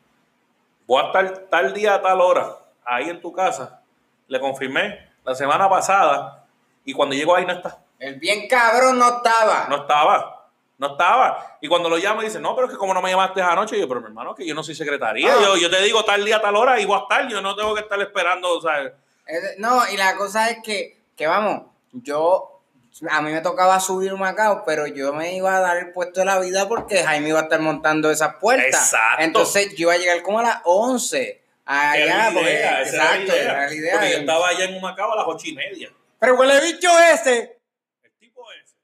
voy 0.88 1.04
a 1.04 1.08
estar 1.08 1.38
tal 1.50 1.74
día 1.74 1.96
a 1.96 2.02
tal 2.02 2.22
hora 2.22 2.56
ahí 2.86 3.10
en 3.10 3.20
tu 3.22 3.34
casa. 3.34 3.82
Le 4.28 4.40
confirmé 4.40 5.10
la 5.26 5.36
semana 5.36 5.70
pasada 5.70 6.46
y 6.86 6.94
cuando 6.94 7.16
llego 7.16 7.36
ahí 7.36 7.46
no 7.46 7.54
está. 7.54 7.80
El 8.00 8.16
bien 8.20 8.48
cabrón 8.48 8.98
no 9.00 9.18
estaba. 9.18 9.68
No 9.70 9.76
estaba. 9.78 10.48
No 10.78 10.88
estaba. 10.94 11.58
Y 11.62 11.68
cuando 11.68 11.90
lo 11.90 11.98
llamo 11.98 12.22
dice, 12.22 12.40
no, 12.40 12.56
pero 12.56 12.68
es 12.68 12.74
que 12.74 12.78
como 12.80 12.94
no 12.94 13.02
me 13.02 13.10
llamaste 13.10 13.42
anoche, 13.42 13.80
yo, 13.80 13.88
pero 13.88 14.02
mi 14.02 14.08
hermano, 14.08 14.34
que 14.36 14.46
yo 14.46 14.54
no 14.56 14.64
soy 14.64 14.76
secretaría. 14.76 15.34
Ah. 15.34 15.40
Yo, 15.42 15.56
yo 15.58 15.70
te 15.70 15.82
digo 15.82 16.04
tal 16.04 16.26
día, 16.26 16.42
tal 16.42 16.56
hora 16.56 16.80
y 16.80 16.86
voy 16.86 16.98
a 16.98 17.02
estar. 17.04 17.28
Yo 17.30 17.42
no 17.42 17.56
tengo 17.56 17.74
que 17.74 17.82
estar 17.82 18.00
esperando, 18.02 18.58
o 18.58 18.62
sea, 18.62 18.82
Es- 19.26 19.58
No, 19.60 19.82
y 19.90 19.96
la 19.98 20.16
cosa 20.18 20.50
es 20.50 20.58
que, 20.64 21.00
que 21.16 21.28
vamos, 21.28 21.64
yo, 21.94 22.53
a 23.10 23.22
mí 23.22 23.32
me 23.32 23.42
tocaba 23.42 23.80
subir 23.80 24.14
Macao, 24.16 24.64
pero 24.66 24.86
yo 24.88 25.14
me 25.14 25.36
iba 25.36 25.56
a 25.56 25.60
dar 25.60 25.78
el 25.78 25.92
puesto 25.92 26.20
de 26.20 26.26
la 26.28 26.40
vida 26.40 26.68
porque 26.68 27.04
Jaime 27.04 27.30
iba 27.30 27.40
a 27.40 27.44
estar 27.44 27.60
montando 27.60 28.12
esas 28.12 28.36
puertas. 28.36 28.94
Exacto. 28.94 29.24
Entonces 29.24 29.70
yo 29.76 29.84
iba 29.88 29.94
a 29.94 29.98
llegar 29.98 30.22
como 30.22 30.40
a 30.40 30.44
las 30.44 30.62
11. 30.66 31.22
esa 31.66 31.92
Allá, 31.92 32.04
era 32.04 32.32
porque, 32.34 32.52
idea, 32.52 32.82
esa 32.82 32.96
era 32.96 33.04
la 33.06 33.12
exacto, 33.16 33.34
idea. 33.36 33.44
era 33.52 33.68
la 33.68 33.74
idea. 33.74 33.94
Porque 33.94 34.12
yo 34.12 34.18
estaba 34.18 34.48
allá 34.50 34.66
en 34.66 34.76
Humacao 34.76 35.14
a 35.14 35.16
las 35.16 35.26
ocho 35.28 35.48
y 35.48 35.54
media. 35.56 35.90
Pero 36.20 36.36
huele 36.36 36.60
bicho 36.62 36.90
ese. 37.14 37.60
El 38.04 38.12
tipo 38.20 38.42
ese. 38.62 38.76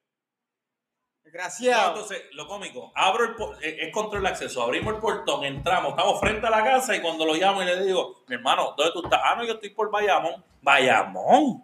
Desgraciado. 1.23 1.89
entonces, 1.89 2.23
lo 2.33 2.47
cómico, 2.47 2.91
abro 2.95 3.25
el 3.25 3.35
por- 3.35 3.63
eh, 3.63 3.77
es 3.81 3.93
control 3.93 4.23
de 4.23 4.29
acceso, 4.29 4.63
abrimos 4.63 4.95
el 4.95 4.99
portón, 4.99 5.43
entramos, 5.45 5.91
estamos 5.91 6.19
frente 6.19 6.47
a 6.47 6.49
la 6.49 6.63
casa 6.63 6.95
y 6.95 7.01
cuando 7.01 7.25
lo 7.25 7.35
llamo 7.35 7.61
y 7.61 7.65
le 7.65 7.83
digo, 7.85 8.23
mi 8.27 8.35
hermano, 8.35 8.73
¿dónde 8.75 8.91
tú 8.93 9.03
estás? 9.03 9.21
Ah, 9.23 9.35
no, 9.35 9.43
yo 9.45 9.53
estoy 9.53 9.69
por 9.69 9.91
Bayamón. 9.91 10.43
¿Bayamón? 10.61 11.63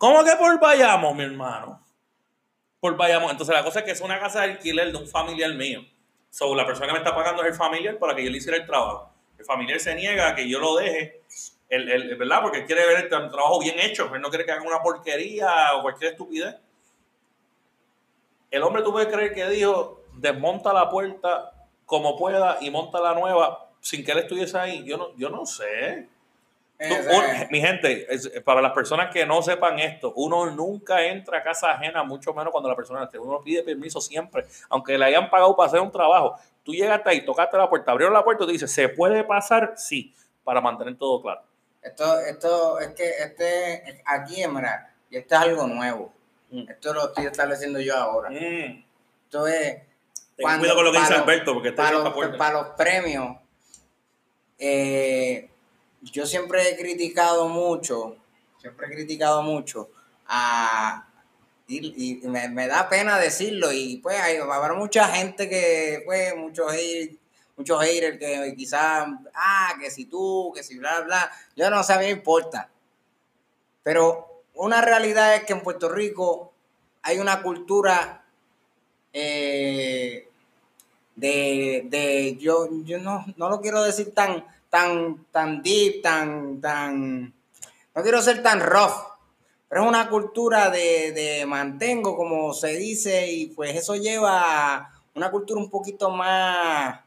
¿Cómo 0.00 0.24
que 0.24 0.34
por 0.36 0.58
Bayamón, 0.58 1.14
mi 1.14 1.24
hermano? 1.24 1.84
Por 2.80 2.96
Bayamón. 2.96 3.32
Entonces 3.32 3.54
la 3.54 3.62
cosa 3.62 3.80
es 3.80 3.84
que 3.84 3.90
es 3.90 4.00
una 4.00 4.18
casa 4.18 4.40
de 4.40 4.52
alquiler 4.52 4.90
de 4.90 4.96
un 4.96 5.06
familiar 5.06 5.52
mío. 5.52 5.82
So, 6.30 6.54
la 6.54 6.64
persona 6.64 6.86
que 6.86 6.94
me 6.94 6.98
está 7.00 7.14
pagando 7.14 7.42
es 7.42 7.48
el 7.48 7.54
familiar 7.54 7.98
para 7.98 8.14
que 8.16 8.24
yo 8.24 8.30
le 8.30 8.38
hiciera 8.38 8.56
el 8.56 8.64
trabajo. 8.64 9.12
El 9.38 9.44
familiar 9.44 9.78
se 9.78 9.94
niega 9.94 10.28
a 10.28 10.34
que 10.34 10.48
yo 10.48 10.58
lo 10.58 10.76
deje, 10.76 11.20
¿verdad? 12.18 12.40
Porque 12.40 12.60
él 12.60 12.66
quiere 12.66 12.86
ver 12.86 13.04
el 13.04 13.10
tra- 13.10 13.30
trabajo 13.30 13.60
bien 13.60 13.78
hecho. 13.78 14.10
Él 14.14 14.22
no 14.22 14.30
quiere 14.30 14.46
que 14.46 14.52
haga 14.52 14.62
una 14.62 14.80
porquería 14.80 15.74
o 15.76 15.82
cualquier 15.82 16.12
estupidez. 16.12 16.56
El 18.50 18.62
hombre, 18.62 18.82
tú 18.82 18.90
puedes 18.92 19.12
creer 19.12 19.34
que 19.34 19.46
dijo, 19.50 20.02
desmonta 20.14 20.72
la 20.72 20.88
puerta 20.88 21.52
como 21.84 22.16
pueda 22.16 22.56
y 22.62 22.70
monta 22.70 23.00
la 23.00 23.12
nueva 23.12 23.68
sin 23.80 24.02
que 24.02 24.12
él 24.12 24.18
estuviese 24.20 24.56
ahí. 24.58 24.82
Yo 24.86 24.96
no, 24.96 25.14
yo 25.16 25.28
no 25.28 25.44
sé. 25.44 26.08
Tú- 26.80 26.94
Ese- 26.94 27.10
un- 27.14 27.48
mi 27.50 27.60
gente, 27.60 28.06
es- 28.12 28.30
para 28.42 28.62
las 28.62 28.72
personas 28.72 29.12
que 29.12 29.26
no 29.26 29.42
sepan 29.42 29.78
esto, 29.78 30.14
uno 30.16 30.46
nunca 30.50 31.04
entra 31.04 31.38
a 31.38 31.42
casa 31.42 31.72
ajena, 31.72 32.02
mucho 32.04 32.32
menos 32.32 32.50
cuando 32.50 32.70
la 32.70 32.74
persona. 32.76 33.06
Uno 33.20 33.40
pide 33.42 33.62
permiso 33.62 34.00
siempre, 34.00 34.46
aunque 34.70 34.96
le 34.96 35.04
hayan 35.04 35.28
pagado 35.28 35.54
para 35.54 35.66
hacer 35.68 35.80
un 35.80 35.92
trabajo. 35.92 36.36
Tú 36.64 36.72
llegaste 36.72 37.10
ahí, 37.10 37.24
tocaste 37.24 37.58
la 37.58 37.68
puerta, 37.68 37.90
abrieron 37.92 38.14
la 38.14 38.24
puerta 38.24 38.44
y 38.44 38.46
tú 38.46 38.52
dices, 38.52 38.72
¿se 38.72 38.88
puede 38.88 39.24
pasar? 39.24 39.74
Sí, 39.76 40.14
para 40.42 40.62
mantener 40.62 40.96
todo 40.96 41.20
claro. 41.20 41.42
Esto, 41.82 42.18
esto, 42.20 42.78
es 42.80 42.88
que 42.94 43.08
este, 43.10 44.02
aquí 44.06 44.42
en 44.42 44.54
verdad, 44.54 44.88
y 45.10 45.18
esto 45.18 45.34
es 45.34 45.40
algo 45.42 45.66
nuevo. 45.66 46.12
Mm. 46.50 46.68
Esto 46.70 46.94
lo 46.94 47.08
estoy 47.08 47.26
estableciendo 47.26 47.78
yo 47.80 47.94
ahora. 47.94 48.30
Mm, 48.30 48.84
Esto 49.24 49.46
es. 49.46 49.82
ten 50.36 50.58
cuidado 50.58 50.76
con 50.76 50.84
lo 50.86 50.92
que 50.92 50.98
dice 50.98 51.14
Alberto, 51.14 51.52
porque 51.52 51.68
este 51.68 51.76
para 51.82 51.96
está 51.98 52.08
los, 52.10 52.36
para 52.38 52.52
los 52.54 52.66
premios, 52.70 53.36
eh, 54.58 55.49
yo 56.02 56.26
siempre 56.26 56.68
he 56.68 56.76
criticado 56.76 57.48
mucho, 57.48 58.16
siempre 58.60 58.86
he 58.86 58.90
criticado 58.90 59.42
mucho 59.42 59.90
a, 60.26 61.06
y, 61.66 62.24
y 62.24 62.28
me, 62.28 62.48
me 62.48 62.66
da 62.66 62.88
pena 62.88 63.18
decirlo, 63.18 63.72
y 63.72 63.98
pues 63.98 64.18
hay, 64.18 64.38
va 64.38 64.56
a 64.56 64.58
haber 64.58 64.76
mucha 64.76 65.06
gente 65.08 65.48
que, 65.48 66.02
pues, 66.04 66.34
muchos 66.36 66.72
muchos 67.56 67.84
haters 67.84 68.18
que 68.18 68.54
quizás, 68.56 69.06
ah, 69.34 69.74
que 69.78 69.90
si 69.90 70.06
tú, 70.06 70.50
que 70.54 70.62
si 70.62 70.78
bla, 70.78 71.00
bla, 71.02 71.30
yo 71.54 71.68
no 71.68 71.82
sé, 71.82 71.96
me 71.98 72.08
importa. 72.08 72.70
Pero 73.82 74.42
una 74.54 74.80
realidad 74.80 75.34
es 75.34 75.44
que 75.44 75.52
en 75.52 75.62
Puerto 75.62 75.88
Rico 75.90 76.52
hay 77.02 77.18
una 77.18 77.42
cultura 77.42 78.24
eh, 79.12 80.26
de, 81.16 81.82
de 81.84 82.36
yo, 82.38 82.68
yo 82.84 82.98
no, 82.98 83.26
no 83.36 83.50
lo 83.50 83.60
quiero 83.60 83.82
decir 83.82 84.14
tan, 84.14 84.44
tan, 84.70 85.24
tan 85.32 85.62
deep, 85.62 86.00
tan, 86.02 86.60
tan, 86.60 87.34
no 87.94 88.02
quiero 88.02 88.22
ser 88.22 88.42
tan 88.42 88.60
rough, 88.60 88.94
pero 89.68 89.82
es 89.82 89.88
una 89.88 90.08
cultura 90.08 90.70
de, 90.70 91.12
de 91.12 91.44
mantengo, 91.46 92.16
como 92.16 92.54
se 92.54 92.76
dice, 92.76 93.30
y 93.30 93.46
pues 93.48 93.76
eso 93.76 93.96
lleva 93.96 94.76
a 94.76 94.92
una 95.14 95.30
cultura 95.30 95.60
un 95.60 95.70
poquito 95.70 96.10
más 96.10 97.00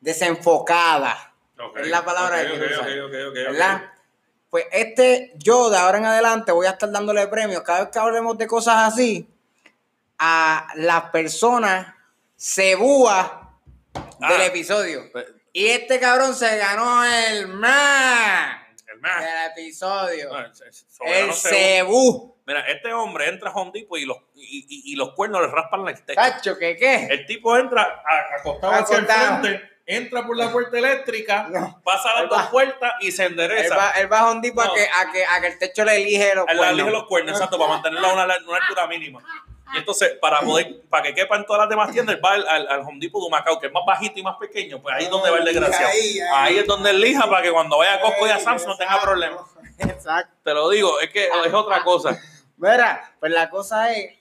desenfocada. 0.00 1.32
Ok, 1.58 1.78
Es 1.78 1.88
la 1.88 2.04
palabra 2.04 2.36
ok, 2.36 2.42
que 2.42 2.48
quiero 2.58 2.64
ok, 2.66 2.72
usar, 2.72 3.00
ok, 3.00 3.12
ok, 3.12 3.28
ok, 3.28 3.34
¿Verdad? 3.34 3.82
Pues 4.50 4.66
este, 4.72 5.32
yo 5.36 5.70
de 5.70 5.76
ahora 5.78 5.98
en 5.98 6.04
adelante 6.06 6.52
voy 6.52 6.66
a 6.66 6.70
estar 6.70 6.90
dándole 6.90 7.26
premios 7.28 7.62
cada 7.62 7.80
vez 7.80 7.88
que 7.90 7.98
hablemos 7.98 8.38
de 8.38 8.46
cosas 8.46 8.92
así 8.92 9.28
a 10.18 10.68
las 10.76 11.10
personas 11.10 11.94
cebúas 12.38 13.30
del 13.94 14.40
Ah. 14.40 14.46
episodio. 14.46 15.02
Y 15.56 15.68
este 15.68 15.98
cabrón 15.98 16.34
se 16.34 16.58
ganó 16.58 17.02
el 17.02 17.48
más 17.48 18.58
El 18.92 19.00
más. 19.00 19.20
del 19.24 19.52
episodio. 19.52 20.28
No, 20.30 20.38
El 21.06 21.32
Cebú. 21.32 22.36
Mira, 22.46 22.60
este 22.68 22.92
hombre 22.92 23.28
entra 23.30 23.48
a 23.48 23.54
Home 23.54 23.70
Depot 23.72 23.98
y 23.98 24.04
los, 24.04 24.18
y, 24.34 24.66
y- 24.68 24.92
y 24.92 24.96
los 24.96 25.14
cuernos 25.14 25.40
le 25.40 25.48
raspan 25.48 25.82
la 25.86 25.94
techo. 25.94 26.14
Cacho, 26.14 26.58
¿qué 26.58 26.76
qué? 26.76 27.06
El 27.06 27.24
tipo 27.24 27.56
entra 27.56 27.82
a- 27.82 28.38
acostado 28.38 28.70
hacia 28.74 28.98
el 28.98 29.06
frente, 29.06 29.70
entra 29.86 30.26
por 30.26 30.36
la 30.36 30.52
puerta 30.52 30.76
eléctrica, 30.76 31.48
No. 31.50 31.80
pasa 31.82 32.20
las 32.20 32.28
dos 32.28 32.42
puertas 32.48 32.92
y 33.00 33.10
se 33.10 33.24
Él 33.24 33.32
endereza. 33.32 33.76
va, 33.76 33.90
él 33.92 34.12
va 34.12 34.18
a 34.20 34.30
un 34.32 34.42
tipo 34.42 34.62
No. 34.62 34.70
a, 34.70 34.74
que, 34.74 34.82
a, 34.84 35.10
que, 35.10 35.24
a 35.24 35.40
que 35.40 35.46
el 35.46 35.58
techo 35.58 35.84
le 35.86 35.96
elige 36.02 36.34
los 36.34 36.44
Él 36.48 36.56
le 36.58 36.62
elige 36.64 36.82
cuernos. 36.82 36.92
los 36.92 37.08
cuernos, 37.08 37.32
exacto, 37.32 37.58
para 37.58 37.70
mantenerlo 37.70 38.06
a 38.08 38.12
una, 38.12 38.24
una 38.24 38.58
altura 38.58 38.86
mínima. 38.88 39.24
Y 39.74 39.78
entonces, 39.78 40.16
para 40.20 40.40
poder, 40.40 40.82
para 40.88 41.02
que 41.02 41.14
quepan 41.14 41.44
todas 41.44 41.60
las 41.62 41.68
demás 41.68 41.90
tiendas, 41.90 42.14
él 42.16 42.24
va 42.24 42.32
al, 42.34 42.46
al, 42.46 42.68
al 42.68 42.80
Home 42.82 42.98
Depot 43.00 43.22
de 43.22 43.30
Macao, 43.30 43.58
que 43.58 43.66
es 43.66 43.72
más 43.72 43.82
bajito 43.84 44.18
y 44.20 44.22
más 44.22 44.36
pequeño, 44.36 44.80
pues 44.80 44.94
ahí 44.94 45.04
es 45.04 45.10
donde 45.10 45.30
va 45.30 45.38
el 45.38 45.44
desgraciado. 45.44 45.88
Ahí, 45.88 46.20
Ahí, 46.20 46.28
ahí. 46.54 46.58
es 46.58 46.66
donde 46.66 46.90
elija 46.90 47.28
para 47.28 47.42
que 47.42 47.50
cuando 47.50 47.78
vaya 47.78 47.94
a 47.94 48.00
Costco 48.00 48.26
y 48.26 48.30
a 48.30 48.38
Sam's 48.38 48.66
no 48.66 48.76
tenga 48.76 49.00
problemas. 49.02 49.42
Exacto. 49.78 50.32
Te 50.44 50.54
lo 50.54 50.68
digo, 50.70 51.00
es 51.00 51.10
que 51.10 51.26
es 51.26 51.52
otra 51.52 51.82
cosa. 51.82 52.18
Mira, 52.56 53.12
pues 53.20 53.32
la 53.32 53.50
cosa 53.50 53.92
es. 53.92 54.14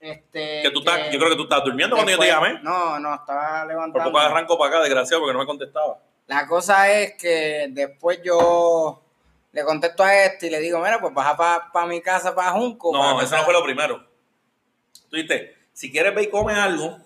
Este, 0.00 0.62
Que 0.62 0.70
tú 0.70 0.78
estás, 0.78 1.10
yo 1.10 1.18
creo 1.18 1.30
que 1.30 1.36
tú 1.36 1.42
estás 1.42 1.62
durmiendo 1.64 1.96
cuando 1.96 2.12
yo 2.12 2.18
te 2.18 2.26
después- 2.26 2.52
llamé. 2.52 2.60
No, 2.62 2.98
no, 3.00 3.14
estaba 3.14 3.60
Por 3.60 3.68
levantando. 3.68 4.04
poco 4.10 4.18
arranco 4.18 4.56
para 4.58 4.70
acá, 4.70 4.80
desgraciado, 4.84 5.20
porque 5.22 5.32
no 5.34 5.40
me 5.40 5.46
contestaba. 5.46 5.98
La 6.28 6.46
cosa 6.46 6.90
es 6.90 7.14
que 7.14 7.66
después 7.70 8.20
yo 8.22 9.02
le 9.52 9.64
contesto 9.64 10.04
a 10.04 10.14
este 10.24 10.46
y 10.46 10.50
le 10.50 10.60
digo, 10.60 10.78
mira, 10.78 11.00
pues 11.00 11.12
baja 11.12 11.36
para 11.72 11.86
mi 11.86 12.00
casa, 12.00 12.34
para 12.34 12.52
Junco. 12.52 12.92
No, 12.92 13.14
para 13.14 13.24
eso 13.26 13.36
no 13.36 13.42
fue 13.44 13.52
lo 13.52 13.62
primero. 13.64 14.06
Tú 15.08 15.16
dijiste, 15.16 15.56
si 15.72 15.90
quieres 15.90 16.14
ve 16.14 16.24
y 16.24 16.30
come 16.30 16.52
algo, 16.54 16.98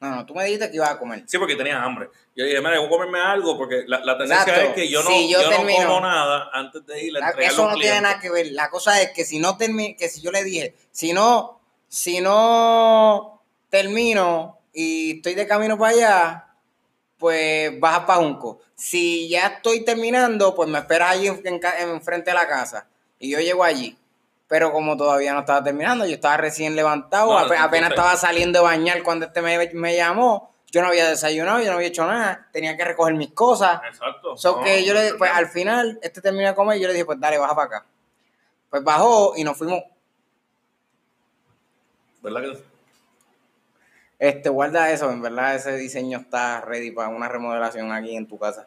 No, 0.00 0.16
no, 0.16 0.26
tú 0.26 0.34
me 0.34 0.44
dijiste 0.44 0.70
que 0.70 0.76
ibas 0.76 0.90
a 0.90 0.98
comer. 0.98 1.24
sí, 1.26 1.36
porque 1.38 1.56
tenías 1.56 1.76
hambre. 1.82 2.08
Yo 2.34 2.44
dije, 2.46 2.58
mira, 2.60 2.78
voy 2.78 2.86
a 2.86 2.88
comerme 2.88 3.20
algo, 3.20 3.58
porque 3.58 3.84
la, 3.86 4.00
la 4.04 4.16
tendencia 4.16 4.52
Exacto. 4.54 4.70
es 4.70 4.74
que 4.74 4.88
yo 4.88 5.02
no, 5.02 5.10
Sí, 5.10 5.30
yo 5.30 5.42
yo 5.42 5.50
no 5.50 5.56
como 5.58 6.00
nada 6.00 6.48
antes 6.54 6.86
de 6.86 7.04
ir 7.04 7.18
a 7.18 7.26
a 7.26 7.30
eso 7.32 7.68
no 7.68 7.76
tiene 7.76 8.00
nada 8.00 8.18
que 8.18 8.30
ver. 8.30 8.46
La 8.52 8.70
cosa 8.70 9.00
es 9.02 9.10
que 9.10 9.24
si 9.24 9.38
no 9.38 9.56
termino, 9.58 9.94
que 9.98 10.08
si 10.08 10.20
yo 10.22 10.30
le 10.30 10.42
dije, 10.42 10.74
si 10.90 11.12
no, 11.12 11.60
si 11.88 12.20
no 12.20 13.42
termino 13.68 14.58
y 14.72 15.16
estoy 15.16 15.34
de 15.34 15.46
camino 15.46 15.76
para 15.76 15.92
allá, 15.92 16.46
pues 17.18 17.78
baja 17.78 18.06
para 18.06 18.20
Junco. 18.20 18.60
Si 18.76 19.28
ya 19.28 19.48
estoy 19.48 19.84
terminando, 19.84 20.54
pues 20.54 20.68
me 20.68 20.78
esperas 20.78 21.10
allí 21.10 21.26
en, 21.26 21.42
en 21.44 21.60
en 21.62 22.00
frente 22.02 22.30
de 22.30 22.34
la 22.34 22.48
casa. 22.48 22.88
Y 23.18 23.30
yo 23.30 23.40
llego 23.40 23.62
allí. 23.64 23.96
Pero 24.50 24.72
como 24.72 24.96
todavía 24.96 25.32
no 25.32 25.38
estaba 25.40 25.62
terminando, 25.62 26.04
yo 26.04 26.14
estaba 26.14 26.36
recién 26.36 26.74
levantado, 26.74 27.30
No, 27.30 27.54
apenas 27.56 27.90
estaba 27.90 28.16
saliendo 28.16 28.58
de 28.58 28.64
bañar 28.64 29.00
cuando 29.04 29.26
este 29.26 29.40
me, 29.42 29.70
me 29.74 29.94
llamó. 29.94 30.52
Yo 30.72 30.82
no 30.82 30.88
había 30.88 31.08
desayunado, 31.08 31.60
yo 31.60 31.66
no 31.66 31.74
había 31.74 31.86
hecho 31.86 32.04
nada. 32.04 32.48
Tenía 32.52 32.76
que 32.76 32.84
recoger 32.84 33.14
mis 33.14 33.30
cosas. 33.32 33.80
Exacto. 33.88 34.36
So 34.36 34.56
No, 34.56 34.64
que 34.64 34.84
yo 34.84 34.92
le 34.92 35.12
no, 35.12 35.18
pues 35.18 35.30
al 35.32 35.46
final, 35.46 36.00
este 36.02 36.20
terminó 36.20 36.48
de 36.48 36.56
comer 36.56 36.78
y 36.78 36.80
yo 36.80 36.88
le 36.88 36.94
dije, 36.94 37.04
pues 37.04 37.20
dale, 37.20 37.38
baja 37.38 37.54
para 37.54 37.66
acá. 37.66 37.86
Pues 38.70 38.82
bajó 38.82 39.34
y 39.36 39.44
nos 39.44 39.56
fuimos. 39.56 39.84
¿Verdad 42.20 42.40
que 42.40 42.58
Este, 44.18 44.48
guarda 44.48 44.90
eso, 44.90 45.12
en 45.12 45.22
verdad 45.22 45.54
ese 45.54 45.76
diseño 45.76 46.18
está 46.18 46.60
ready 46.60 46.90
para 46.90 47.08
una 47.08 47.28
remodelación 47.28 47.92
aquí 47.92 48.16
en 48.16 48.26
tu 48.26 48.36
casa. 48.36 48.66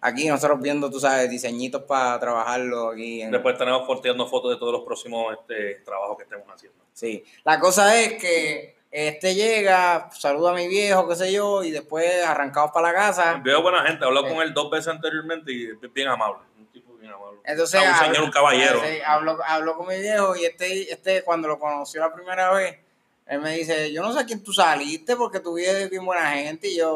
Aquí 0.00 0.28
nosotros 0.28 0.60
viendo, 0.60 0.90
tú 0.90 1.00
sabes, 1.00 1.28
diseñitos 1.30 1.82
para 1.82 2.18
trabajarlo 2.20 2.90
aquí. 2.90 3.22
En, 3.22 3.30
Después 3.30 3.56
tenemos 3.58 3.86
posteando 3.86 4.26
fotos 4.28 4.50
de 4.52 4.56
todos 4.58 4.72
los 4.72 4.82
próximos 4.82 5.34
este, 5.40 5.82
trabajos 5.84 6.16
que 6.18 6.22
estemos 6.24 6.46
haciendo. 6.54 6.78
Sí. 6.92 7.24
La 7.44 7.58
cosa 7.58 7.98
es 8.00 8.14
que 8.14 8.76
este 8.90 9.34
llega, 9.34 10.10
saluda 10.12 10.52
a 10.52 10.54
mi 10.54 10.68
viejo, 10.68 11.08
qué 11.08 11.16
sé 11.16 11.32
yo, 11.32 11.64
y 11.64 11.70
después 11.70 12.24
arrancamos 12.24 12.70
para 12.72 12.92
la 12.92 12.94
casa. 12.94 13.40
Veo 13.42 13.62
buena 13.62 13.82
gente, 13.84 14.04
Sí. 14.06 14.14
con 14.34 14.42
él 14.42 14.54
dos 14.54 14.70
veces 14.70 14.88
anteriormente 14.88 15.52
y 15.52 15.66
es 15.70 15.92
bien 15.92 16.08
amable. 16.08 16.42
Un 16.58 16.66
tipo 16.66 16.94
bien 16.94 17.12
amable. 17.12 17.40
Entonces, 17.44 17.80
Ah, 17.84 17.98
un 17.98 18.06
señor, 18.06 18.24
un 18.24 18.30
caballero. 18.30 18.80
Sí, 18.80 18.98
habló, 19.04 19.38
habló 19.44 19.76
con 19.76 19.88
mi 19.88 19.98
viejo 19.98 20.36
y 20.36 20.44
este, 20.44 20.92
este, 20.92 21.22
cuando 21.24 21.48
lo 21.48 21.58
conoció 21.58 22.00
la 22.00 22.12
primera 22.14 22.52
vez, 22.52 22.78
él 23.26 23.40
me 23.40 23.56
dice, 23.56 23.92
yo 23.92 24.02
no 24.02 24.12
sé 24.12 24.20
a 24.20 24.24
quién 24.26 24.42
tú 24.44 24.52
saliste 24.52 25.16
porque 25.16 25.40
tú 25.40 25.58
eres 25.58 25.90
bien 25.90 26.04
buena 26.04 26.30
gente. 26.30 26.68
Y 26.68 26.76
yo, 26.78 26.94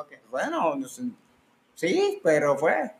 "Ok, 0.00 0.12
bueno, 0.30 0.76
no 0.76 0.86
sé". 0.88 1.02
Sí, 1.88 2.20
pero 2.22 2.56
fue. 2.56 2.90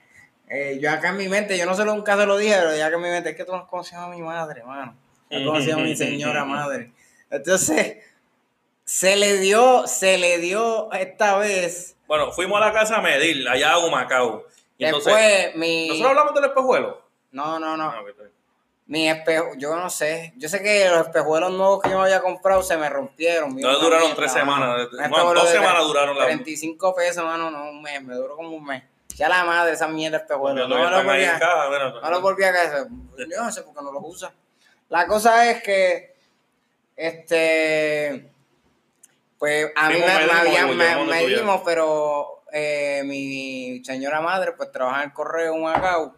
eh, 0.48 0.78
yo 0.82 0.90
acá 0.90 1.10
en 1.10 1.16
mi 1.16 1.28
mente, 1.28 1.56
yo 1.56 1.64
no 1.66 1.74
sé, 1.74 1.84
nunca 1.84 2.16
se 2.16 2.26
lo 2.26 2.36
dije, 2.36 2.54
pero 2.58 2.76
ya 2.76 2.88
que 2.88 2.96
en 2.96 3.02
mi 3.02 3.08
mente, 3.08 3.30
es 3.30 3.36
que 3.36 3.44
tú 3.44 3.52
no 3.52 3.66
conocías 3.66 4.00
a 4.02 4.08
mi 4.08 4.20
madre, 4.20 4.62
mano. 4.64 4.96
No 5.30 5.46
conocías 5.52 5.78
a 5.78 5.80
mi 5.80 5.96
señora 5.96 6.44
madre. 6.56 6.90
Entonces, 7.30 7.98
se 8.84 9.16
le 9.16 9.38
dio, 9.38 9.86
se 9.86 10.18
le 10.18 10.38
dio 10.38 10.92
esta 10.92 11.38
vez. 11.38 11.96
Bueno, 12.06 12.32
fuimos 12.32 12.60
a 12.60 12.66
la 12.66 12.72
casa 12.72 12.96
a 12.96 13.00
medir, 13.00 13.48
allá 13.48 13.72
a 13.72 13.78
Humacao. 13.78 14.44
Y 14.76 14.84
entonces, 14.84 15.54
mi... 15.56 15.88
¿nosotros 15.88 16.10
hablamos 16.10 16.34
del 16.34 16.44
espejuelo? 16.44 17.02
No, 17.30 17.58
no, 17.58 17.76
no. 17.76 17.84
Ah. 17.84 18.02
Mi 18.92 19.08
espejo, 19.08 19.52
yo 19.56 19.74
no 19.74 19.88
sé. 19.88 20.34
Yo 20.36 20.50
sé 20.50 20.62
que 20.62 20.86
los 20.90 21.06
espejuelos 21.06 21.50
nuevos 21.50 21.80
que 21.82 21.88
yo 21.88 21.96
me 21.96 22.04
había 22.04 22.20
comprado 22.20 22.62
se 22.62 22.76
me 22.76 22.90
rompieron. 22.90 23.56
No 23.56 23.78
duraron 23.78 24.14
tres 24.14 24.30
semanas. 24.34 24.86
Me 24.92 25.08
Bueno, 25.08 25.32
dos 25.32 25.48
semanas 25.48 25.82
duraron 25.84 26.18
la- 26.18 26.26
35 26.26 26.94
pesos, 26.94 27.24
mano, 27.24 27.50
no 27.50 27.70
un 27.70 27.80
mes. 27.80 28.02
Me 28.02 28.14
duró 28.14 28.36
como 28.36 28.50
un 28.50 28.62
mes. 28.62 28.82
Ya 29.16 29.30
la 29.30 29.44
madre, 29.44 29.72
esa 29.72 29.88
mierda 29.88 30.18
de 30.18 30.24
espejuelos. 30.24 30.68
No, 30.68 30.74
me 30.74 30.90
lo 30.90 30.96
ahí 30.98 31.04
volví 31.06 31.24
a, 31.24 31.38
caja, 31.38 31.70
mira. 31.70 31.88
no 32.02 32.10
lo 32.10 32.20
volví 32.20 32.44
a 32.44 32.50
hacer. 32.50 32.86
Yo 33.16 33.42
no 33.42 33.50
sé 33.50 33.62
por 33.62 33.74
qué 33.74 33.82
no 33.82 33.92
los 33.92 34.02
usa. 34.04 34.30
La 34.90 35.06
cosa 35.06 35.50
es 35.50 35.62
que, 35.62 36.14
este, 36.94 38.30
pues 39.38 39.72
a 39.74 39.88
mí 39.88 39.94
me, 40.00 40.06
me 40.06 40.74
me- 40.74 40.94
tú 40.96 41.04
medimos, 41.10 41.62
pero 41.64 42.42
eh, 42.52 43.02
mi 43.06 43.82
señora 43.86 44.20
madre 44.20 44.52
pues 44.52 44.70
trabaja 44.70 44.98
en 45.02 45.08
el 45.08 45.14
correo 45.14 45.54
en 45.54 45.62
Macao 45.62 46.14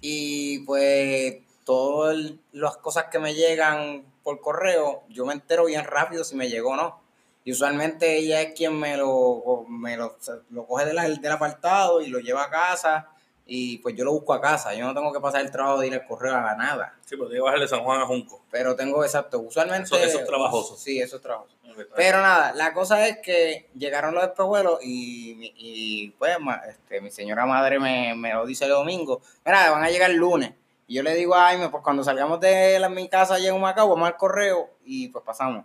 y 0.00 0.60
pues 0.60 1.36
todas 1.64 2.16
las 2.52 2.76
cosas 2.78 3.06
que 3.10 3.18
me 3.18 3.34
llegan 3.34 4.04
por 4.22 4.40
correo, 4.40 5.02
yo 5.08 5.24
me 5.26 5.32
entero 5.32 5.64
bien 5.66 5.84
rápido 5.84 6.24
si 6.24 6.34
me 6.36 6.48
llegó 6.48 6.70
o 6.70 6.76
no. 6.76 7.00
Y 7.44 7.52
usualmente 7.52 8.16
ella 8.18 8.40
es 8.40 8.54
quien 8.54 8.78
me 8.78 8.96
lo, 8.96 9.64
me 9.68 9.96
lo, 9.96 10.16
lo 10.50 10.66
coge 10.66 10.84
de 10.86 10.94
la- 10.94 11.08
del 11.08 11.32
apartado 11.32 12.00
y 12.00 12.06
lo 12.08 12.20
lleva 12.20 12.44
a 12.44 12.50
casa 12.50 13.08
y 13.44 13.78
pues 13.78 13.96
yo 13.96 14.04
lo 14.04 14.12
busco 14.12 14.32
a 14.32 14.40
casa. 14.40 14.72
Yo 14.74 14.84
no 14.86 14.94
tengo 14.94 15.12
que 15.12 15.18
pasar 15.18 15.40
el 15.40 15.50
trabajo 15.50 15.80
de 15.80 15.88
ir 15.88 15.94
al 15.94 16.06
correo 16.06 16.36
a 16.36 16.54
nada. 16.54 16.94
Sí, 17.04 17.16
pero 17.16 17.24
tengo 17.28 17.32
que 17.32 17.40
bajarle 17.40 17.66
San 17.66 17.82
Juan 17.82 18.00
a 18.00 18.06
Junco. 18.06 18.42
Pero 18.52 18.76
tengo, 18.76 19.02
exacto, 19.04 19.40
usualmente... 19.40 19.86
Eso- 19.86 19.96
eso 19.98 20.20
es 20.20 20.26
trabajoso. 20.26 20.76
Sí, 20.76 21.00
eso 21.00 21.16
es 21.16 21.22
trabajoso. 21.22 21.56
Bien. 21.64 21.88
Pero 21.96 22.20
nada, 22.20 22.52
la 22.52 22.72
cosa 22.74 23.08
es 23.08 23.18
que 23.18 23.68
llegaron 23.74 24.14
los 24.14 24.22
espejuelos 24.22 24.78
y, 24.82 25.52
y 25.56 26.10
pues 26.10 26.36
este, 26.68 27.00
mi 27.00 27.10
señora 27.10 27.44
madre 27.46 27.80
me, 27.80 28.14
me 28.14 28.32
lo 28.34 28.46
dice 28.46 28.66
el 28.66 28.70
domingo. 28.70 29.20
Mira, 29.44 29.68
van 29.70 29.82
a 29.82 29.90
llegar 29.90 30.10
el 30.12 30.18
lunes. 30.18 30.52
Yo 30.92 31.02
le 31.02 31.14
digo 31.14 31.34
a 31.34 31.46
Jaime, 31.46 31.70
pues 31.70 31.82
cuando 31.82 32.04
salgamos 32.04 32.38
de 32.38 32.86
mi 32.90 33.08
casa 33.08 33.34
allá 33.36 33.48
en 33.48 33.54
Humacao, 33.54 33.88
vamos 33.88 34.06
al 34.06 34.16
correo 34.18 34.68
y 34.84 35.08
pues 35.08 35.24
pasamos. 35.24 35.64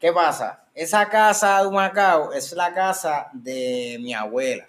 ¿Qué 0.00 0.10
pasa? 0.12 0.64
Esa 0.74 1.10
casa 1.10 1.60
de 1.60 1.66
Humacao 1.66 2.32
es 2.32 2.52
la 2.54 2.72
casa 2.72 3.28
de 3.34 3.98
mi 4.00 4.14
abuela. 4.14 4.66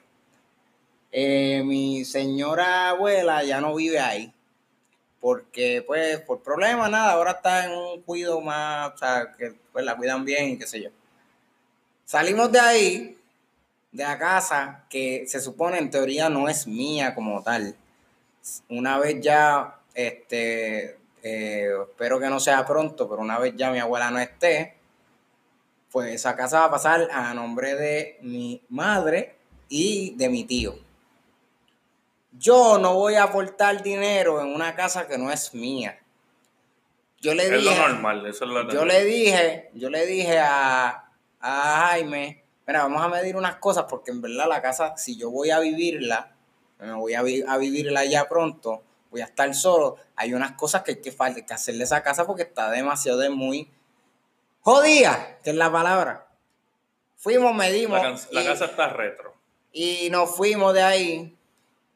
Eh, 1.10 1.64
mi 1.64 2.04
señora 2.04 2.90
abuela 2.90 3.46
ya 3.46 3.62
no 3.62 3.76
vive 3.76 4.02
ahí. 4.02 4.34
Porque, 5.22 5.82
pues, 5.88 6.20
por 6.20 6.44
problemas, 6.44 6.92
nada, 6.92 7.14
ahora 7.14 7.32
está 7.32 7.64
en 7.64 7.72
un 7.72 8.02
cuido 8.02 8.42
más, 8.42 8.92
o 8.96 8.98
sea, 8.98 9.32
que 9.38 9.56
pues 9.72 9.86
la 9.86 9.96
cuidan 9.96 10.26
bien 10.26 10.50
y 10.50 10.58
qué 10.58 10.68
sé 10.68 10.82
yo. 10.82 10.90
Salimos 12.04 12.52
de 12.52 12.60
ahí, 12.60 13.18
de 13.94 14.04
la 14.04 14.20
casa, 14.20 14.84
que 14.90 15.24
se 15.28 15.40
supone 15.40 15.78
en 15.78 15.90
teoría 15.90 16.28
no 16.28 16.50
es 16.50 16.68
mía 16.68 17.16
como 17.16 17.42
tal. 17.42 17.78
Una 18.68 18.98
vez 19.00 19.22
ya, 19.22 19.80
este, 19.94 20.98
eh, 21.24 21.70
espero 21.90 22.20
que 22.20 22.30
no 22.30 22.40
sea 22.40 22.66
pronto, 22.66 23.08
pero 23.10 23.22
una 23.22 23.40
vez 23.40 23.54
ya 23.56 23.72
mi 23.72 23.80
abuela 23.80 24.12
no 24.12 24.20
esté, 24.20 24.78
pues 25.92 26.14
esa 26.14 26.36
casa 26.36 26.60
va 26.62 26.66
a 26.66 26.72
pasar 26.72 27.08
a 27.12 27.34
nombre 27.34 27.76
de 27.76 28.18
mi 28.22 28.62
madre 28.70 29.36
y 29.70 30.16
de 30.16 30.30
mi 30.30 30.44
tío. 30.44 30.76
Yo 32.32 32.78
no 32.80 32.96
voy 32.96 33.16
a 33.16 33.24
aportar 33.24 33.84
dinero 33.84 34.42
en 34.42 34.48
una 34.48 34.76
casa 34.76 35.08
que 35.08 35.18
no 35.18 35.32
es 35.32 35.54
mía. 35.54 36.00
Yo 37.22 37.34
le 37.34 37.44
Es 37.44 37.52
lo 37.52 37.58
dije, 37.60 37.78
normal, 37.78 38.26
eso 38.26 38.44
es 38.46 38.52
lo 38.52 38.70
yo 38.72 38.84
le 38.86 39.06
dije, 39.06 39.70
yo 39.76 39.90
le 39.90 40.06
dije 40.06 40.40
a, 40.40 41.10
a 41.40 41.88
Jaime, 41.88 42.44
mira, 42.68 42.84
vamos 42.84 43.02
a 43.02 43.08
medir 43.08 43.36
unas 43.38 43.56
cosas 43.58 43.86
porque 43.88 44.12
en 44.12 44.22
verdad 44.22 44.48
la 44.50 44.62
casa, 44.62 44.98
si 44.98 45.16
yo 45.16 45.30
voy 45.30 45.52
a 45.52 45.60
vivirla, 45.60 46.34
me 46.80 46.92
voy 46.94 47.14
a, 47.14 47.22
vi- 47.22 47.44
a 47.48 47.58
vivirla 47.58 48.04
ya 48.04 48.28
pronto, 48.28 48.84
voy 49.14 49.22
a 49.22 49.26
estar 49.26 49.54
solo, 49.56 49.96
hay 50.16 50.34
unas 50.34 50.54
cosas 50.54 50.82
que 50.82 50.92
hay 50.92 50.98
que, 51.02 51.46
que 51.46 51.54
hacerle 51.54 51.84
a 51.84 51.86
esa 51.86 52.04
casa 52.04 52.26
porque 52.26 52.42
está 52.44 52.70
demasiado 52.72 53.20
de 53.20 53.30
muy 53.30 53.70
jodida, 54.62 55.38
que 55.44 55.52
es 55.52 55.56
la 55.56 55.72
palabra. 55.72 56.28
Fuimos, 57.18 57.56
medimos. 57.56 58.02
La, 58.02 58.10
la 58.32 58.42
y- 58.44 58.46
casa 58.48 58.66
está 58.66 58.90
retro. 58.90 59.34
y 59.72 60.10
nos 60.12 60.36
fuimos 60.36 60.74
de 60.74 60.82
ahí. 60.84 61.38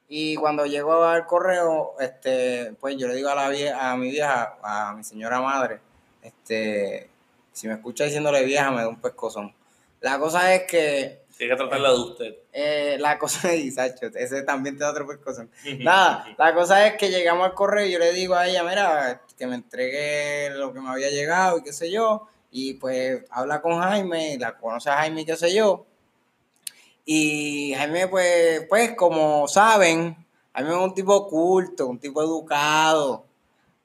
Y 0.10 0.36
cuando 0.38 0.66
llegó 0.66 1.04
al 1.04 1.26
correo, 1.26 1.96
este, 2.00 2.74
pues 2.80 2.96
yo 2.98 3.08
le 3.10 3.16
digo 3.16 3.30
a 3.30 3.36
la 3.36 3.50
vie- 3.50 3.74
a 3.78 3.96
mi 3.98 4.10
vieja, 4.10 4.58
a 4.64 4.94
mi 4.94 5.04
señora 5.04 5.42
madre, 5.42 5.82
este, 6.22 7.10
si 7.52 7.68
me 7.68 7.74
escucha 7.74 8.06
diciéndole 8.06 8.44
vieja, 8.46 8.72
me 8.72 8.82
da 8.82 8.88
un 8.88 9.02
pescozón. 9.02 9.54
La 10.00 10.18
cosa 10.18 10.54
es 10.54 10.64
que, 10.64 11.24
Tiene 11.38 11.54
que 11.54 11.58
tratarla 11.58 11.92
de 11.92 12.00
usted. 12.00 12.36
eh, 12.52 12.98
la 13.00 13.18
cosa 13.20 13.54
es, 13.54 13.76
Sacho, 13.76 14.08
ese 14.08 14.42
también 14.44 14.78
te 14.78 14.84
da 14.84 14.92
otro 14.92 15.08
pescozón. 15.08 15.50
Nada, 15.80 16.26
la 16.38 16.54
cosa 16.54 16.88
es 16.88 16.98
que 16.98 17.10
llegamos 17.10 17.46
al 17.46 17.54
correo 17.54 17.86
y 17.86 17.92
yo 17.92 18.00
le 18.00 18.12
digo 18.14 18.36
a 18.36 18.48
ella, 18.48 18.64
mira, 18.64 19.22
que 19.38 19.46
me 19.48 19.56
entregue 19.56 20.50
lo 20.52 20.74
que 20.74 20.80
me 20.82 20.90
había 20.90 21.10
llegado 21.10 21.60
y 21.60 21.64
qué 21.64 21.74
sé 21.74 21.92
yo. 21.92 22.28
Y 22.50 22.76
pues 22.76 23.24
habla 23.30 23.62
con 23.62 23.80
Jaime, 23.80 24.38
la 24.40 24.58
conoce 24.58 24.90
a 24.90 24.98
Jaime 24.98 25.22
y 25.22 25.26
qué 25.26 25.36
sé 25.36 25.54
yo. 25.54 25.86
Y 27.06 27.74
Jaime, 27.76 28.08
pues, 28.08 28.66
pues 28.68 28.96
como 28.96 29.48
saben, 29.48 30.26
Jaime 30.54 30.72
es 30.72 30.78
un 30.78 30.94
tipo 30.94 31.16
oculto, 31.16 31.88
un 31.88 32.00
tipo 32.00 32.22
educado. 32.22 33.26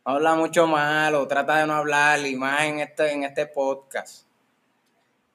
No 0.04 0.12
habla 0.14 0.35
mucho 0.35 0.66
malo, 0.66 1.28
trata 1.28 1.59
de 1.59 1.66
no 1.66 1.75
hablar, 1.75 2.26
y 2.26 2.35
más 2.35 2.62
en 2.64 2.80
este, 2.80 3.12
en 3.12 3.23
este 3.25 3.47
podcast. 3.47 4.26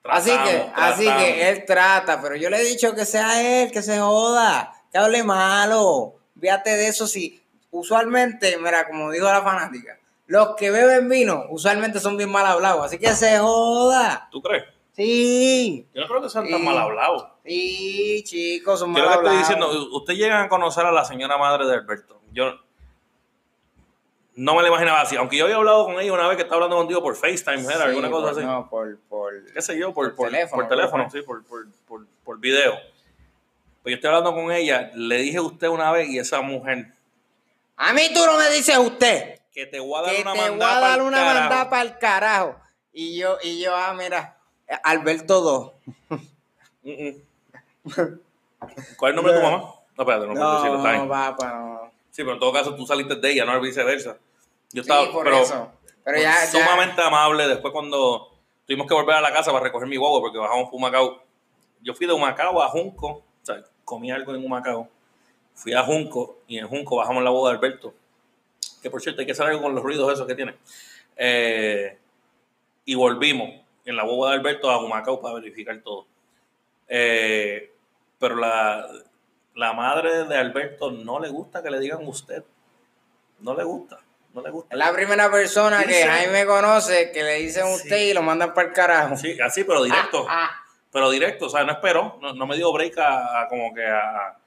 Así 0.10 0.32
que, 0.32 0.54
Tratamos, 0.58 0.72
así 0.76 1.06
que 1.06 1.50
él 1.50 1.66
trata, 1.66 2.22
pero 2.22 2.36
yo 2.36 2.50
le 2.50 2.58
he 2.62 2.64
dicho 2.66 2.94
que 2.96 3.06
sea 3.06 3.64
él, 3.64 3.72
que 3.72 3.82
se 3.82 4.00
joda, 4.00 4.74
que 4.92 4.98
hable 4.98 5.24
malo. 5.24 6.16
Fíjate 6.40 6.70
de 6.72 6.88
eso, 6.88 7.08
si 7.08 7.42
usualmente, 7.72 8.58
mira, 8.58 8.88
como 8.88 9.12
dijo 9.12 9.26
la 9.26 9.42
fanática, 9.42 9.98
los 10.28 10.56
que 10.56 10.72
beben 10.72 11.08
vino 11.10 11.46
usualmente 11.50 12.00
son 12.00 12.18
bien 12.18 12.30
mal 12.32 12.46
hablados, 12.46 12.86
así 12.86 12.98
que 13.00 13.14
se 13.16 13.38
joda. 13.40 14.28
¿Tú 14.32 14.42
crees? 14.42 14.66
Sí, 14.94 15.88
Yo 15.94 16.02
no 16.02 16.08
creo 16.08 16.22
que 16.24 16.30
sean 16.30 16.50
tan 16.50 16.64
mal 16.64 16.78
hablados. 16.78 17.28
sí, 17.46 18.24
chicos, 18.26 18.80
son 18.80 18.96
Yo 18.96 19.04
mal 19.04 19.04
lo 19.04 19.10
que 19.10 19.14
estoy 19.16 19.28
hablados. 19.38 19.48
diciendo, 19.76 19.96
usted 19.98 20.14
llega 20.16 20.42
a 20.44 20.50
conocer 20.50 20.86
a 20.86 20.92
la 20.92 21.06
señora 21.06 21.38
madre 21.38 21.66
de 21.68 21.74
Alberto. 21.76 22.20
Yo 22.34 22.52
no 24.36 24.56
me 24.56 24.62
la 24.62 24.68
imaginaba 24.68 25.02
así. 25.02 25.16
Aunque 25.16 25.38
yo 25.38 25.46
había 25.46 25.56
hablado 25.58 25.86
con 25.86 26.00
ella 26.00 26.14
una 26.14 26.28
vez 26.28 26.38
que 26.38 26.44
estaba 26.44 26.58
hablando 26.58 26.78
contigo 26.78 27.02
por 27.02 27.16
FaceTime, 27.16 27.62
era 27.64 27.76
Sí, 27.76 27.82
alguna 27.84 28.10
cosa 28.10 28.30
por- 28.32 28.38
así. 28.38 28.46
No, 28.46 28.70
por, 28.70 28.98
qué 29.54 29.62
sé 29.62 29.78
yo, 29.78 29.94
por, 29.94 30.16
teléfono, 30.16 30.62
por 30.64 30.70
teléfono, 30.70 31.10
sí, 31.12 31.22
por, 31.22 31.44
por, 31.46 31.68
por, 31.88 32.06
por 32.24 32.40
video. 32.40 32.74
Pues 33.84 33.92
yo 33.94 33.96
estoy 33.96 34.08
hablando 34.10 34.34
con 34.34 34.52
ella, 34.52 34.92
le 34.96 35.18
dije 35.18 35.38
a 35.38 35.42
usted 35.42 35.68
una 35.68 35.92
vez 35.92 36.10
y 36.10 36.20
esa 36.20 36.42
mujer 36.42 36.88
A 37.78 37.94
mí 37.94 38.02
tú 38.14 38.26
no 38.26 38.38
me 38.38 38.50
dices 38.50 38.78
usted. 38.78 39.40
que 39.54 39.66
te 39.66 39.80
voy 39.80 39.98
a 40.00 40.04
dar 40.04 40.16
que 40.16 40.22
una 40.22 40.34
te 40.34 40.38
voy 40.40 40.48
a 40.48 40.52
mandada 40.52 40.88
dar 40.90 41.02
una 41.02 41.24
mandada 41.24 41.70
para 41.70 41.82
el 41.84 41.98
carajo. 41.98 42.60
Y 42.94 43.18
yo, 43.18 43.38
y 43.44 43.62
yo, 43.62 43.76
ah, 43.76 43.94
mira, 43.94 44.38
Alberto 44.84 45.42
2. 45.42 45.72
Mm, 46.84 46.92
mm. 46.92 47.22
¿Cuál 48.98 49.12
es 49.12 49.12
el 49.12 49.16
nombre 49.16 49.34
de 49.34 49.40
tu 49.40 49.46
mamá? 49.46 49.58
No, 49.98 50.04
espérate, 50.04 50.28
no, 50.28 50.34
puedo 50.34 50.54
decirlo, 50.56 50.78
está 50.78 50.98
No, 50.98 51.10
papá, 51.10 51.54
no. 51.54 51.92
Sí, 52.12 52.24
pero 52.24 52.34
en 52.34 52.40
todo 52.40 52.54
caso 52.54 52.76
tú 52.76 52.86
saliste 52.88 53.16
de 53.16 53.32
ella, 53.32 53.46
no 53.46 53.60
viceversa. 53.62 54.18
Yo 54.72 54.84
Sí, 54.84 54.90
estaba, 54.90 55.12
por 55.12 55.24
pero, 55.24 55.42
eso. 55.42 55.72
Pero 56.04 56.18
ya, 56.20 56.34
ya- 56.34 56.48
sumamente 56.48 57.02
amable. 57.02 57.48
Después 57.48 57.72
cuando 57.72 58.37
tuvimos 58.68 58.86
que 58.86 58.94
volver 58.94 59.16
a 59.16 59.22
la 59.22 59.32
casa 59.32 59.52
para 59.52 59.64
recoger 59.64 59.88
mi 59.88 59.96
guagua 59.96 60.20
porque 60.20 60.38
bajamos 60.38 60.66
por 60.70 60.76
Humacao. 60.76 61.24
Yo 61.82 61.94
fui 61.94 62.06
de 62.06 62.14
Humacao 62.14 62.62
a 62.62 62.68
Junco, 62.68 63.08
o 63.08 63.46
sea, 63.46 63.64
comí 63.86 64.12
algo 64.12 64.36
en 64.36 64.44
Humacao. 64.44 64.90
Fui 65.56 65.74
a 65.74 65.84
Junco 65.84 66.40
y 66.48 66.60
en 66.60 66.68
Junco 66.68 66.98
bajamos 66.98 67.24
la 67.24 67.30
boda 67.30 67.52
de 67.52 67.58
Alberto. 67.58 67.94
Que 68.84 68.90
por 68.92 69.02
cierto 69.02 69.22
hay 69.22 69.26
que 69.26 69.32
hacer 69.32 69.48
algo 69.48 69.62
con 69.62 69.74
los 69.74 69.84
ruidos 69.84 70.12
esos 70.14 70.28
que 70.28 70.36
tiene. 70.36 70.56
Eh, 71.16 71.98
y 72.86 72.94
volvimos 72.96 73.50
en 73.86 73.96
la 73.96 74.04
boda 74.04 74.32
de 74.32 74.38
Alberto 74.38 74.70
a 74.70 74.84
Humacao 74.84 75.22
para 75.22 75.36
verificar 75.36 75.80
todo. 75.82 76.06
Eh, 76.90 77.72
pero 78.20 78.36
la, 78.36 78.86
la 79.56 79.74
madre 79.74 80.26
de 80.26 80.36
Alberto 80.36 80.92
no 80.92 81.20
le 81.20 81.30
gusta 81.30 81.64
que 81.64 81.72
le 81.72 81.80
digan 81.80 82.06
usted. 82.06 82.44
No 83.40 83.56
le 83.56 83.64
gusta. 83.64 84.00
No 84.38 84.44
le 84.44 84.52
gusta. 84.52 84.76
es 84.76 84.78
la 84.78 84.94
primera 84.94 85.32
persona 85.32 85.80
que 85.82 85.88
Dice- 85.88 86.08
Jaime 86.08 86.46
conoce 86.46 87.12
que 87.12 87.24
le 87.24 87.34
dicen 87.40 87.66
usted 87.66 87.98
y 87.98 88.14
lo 88.14 88.22
mandan 88.22 88.54
para 88.54 88.68
el 88.68 88.74
carajo. 88.74 89.16
Sí, 89.18 89.36
así, 89.42 89.64
pero 89.64 89.84
directo. 89.84 90.28
Ah, 90.30 90.52
Pero 90.92 91.10
directo, 91.10 91.48
o 91.48 91.50
sea, 91.50 91.64
no 91.64 91.72
esperó, 91.72 92.20
no, 92.22 92.34
no 92.34 92.46
me 92.46 92.56
dio 92.56 92.72
break 92.72 93.00
a, 93.00 93.42
a 93.42 93.48
como 93.48 93.74
que 93.74 93.84
a, 93.84 94.38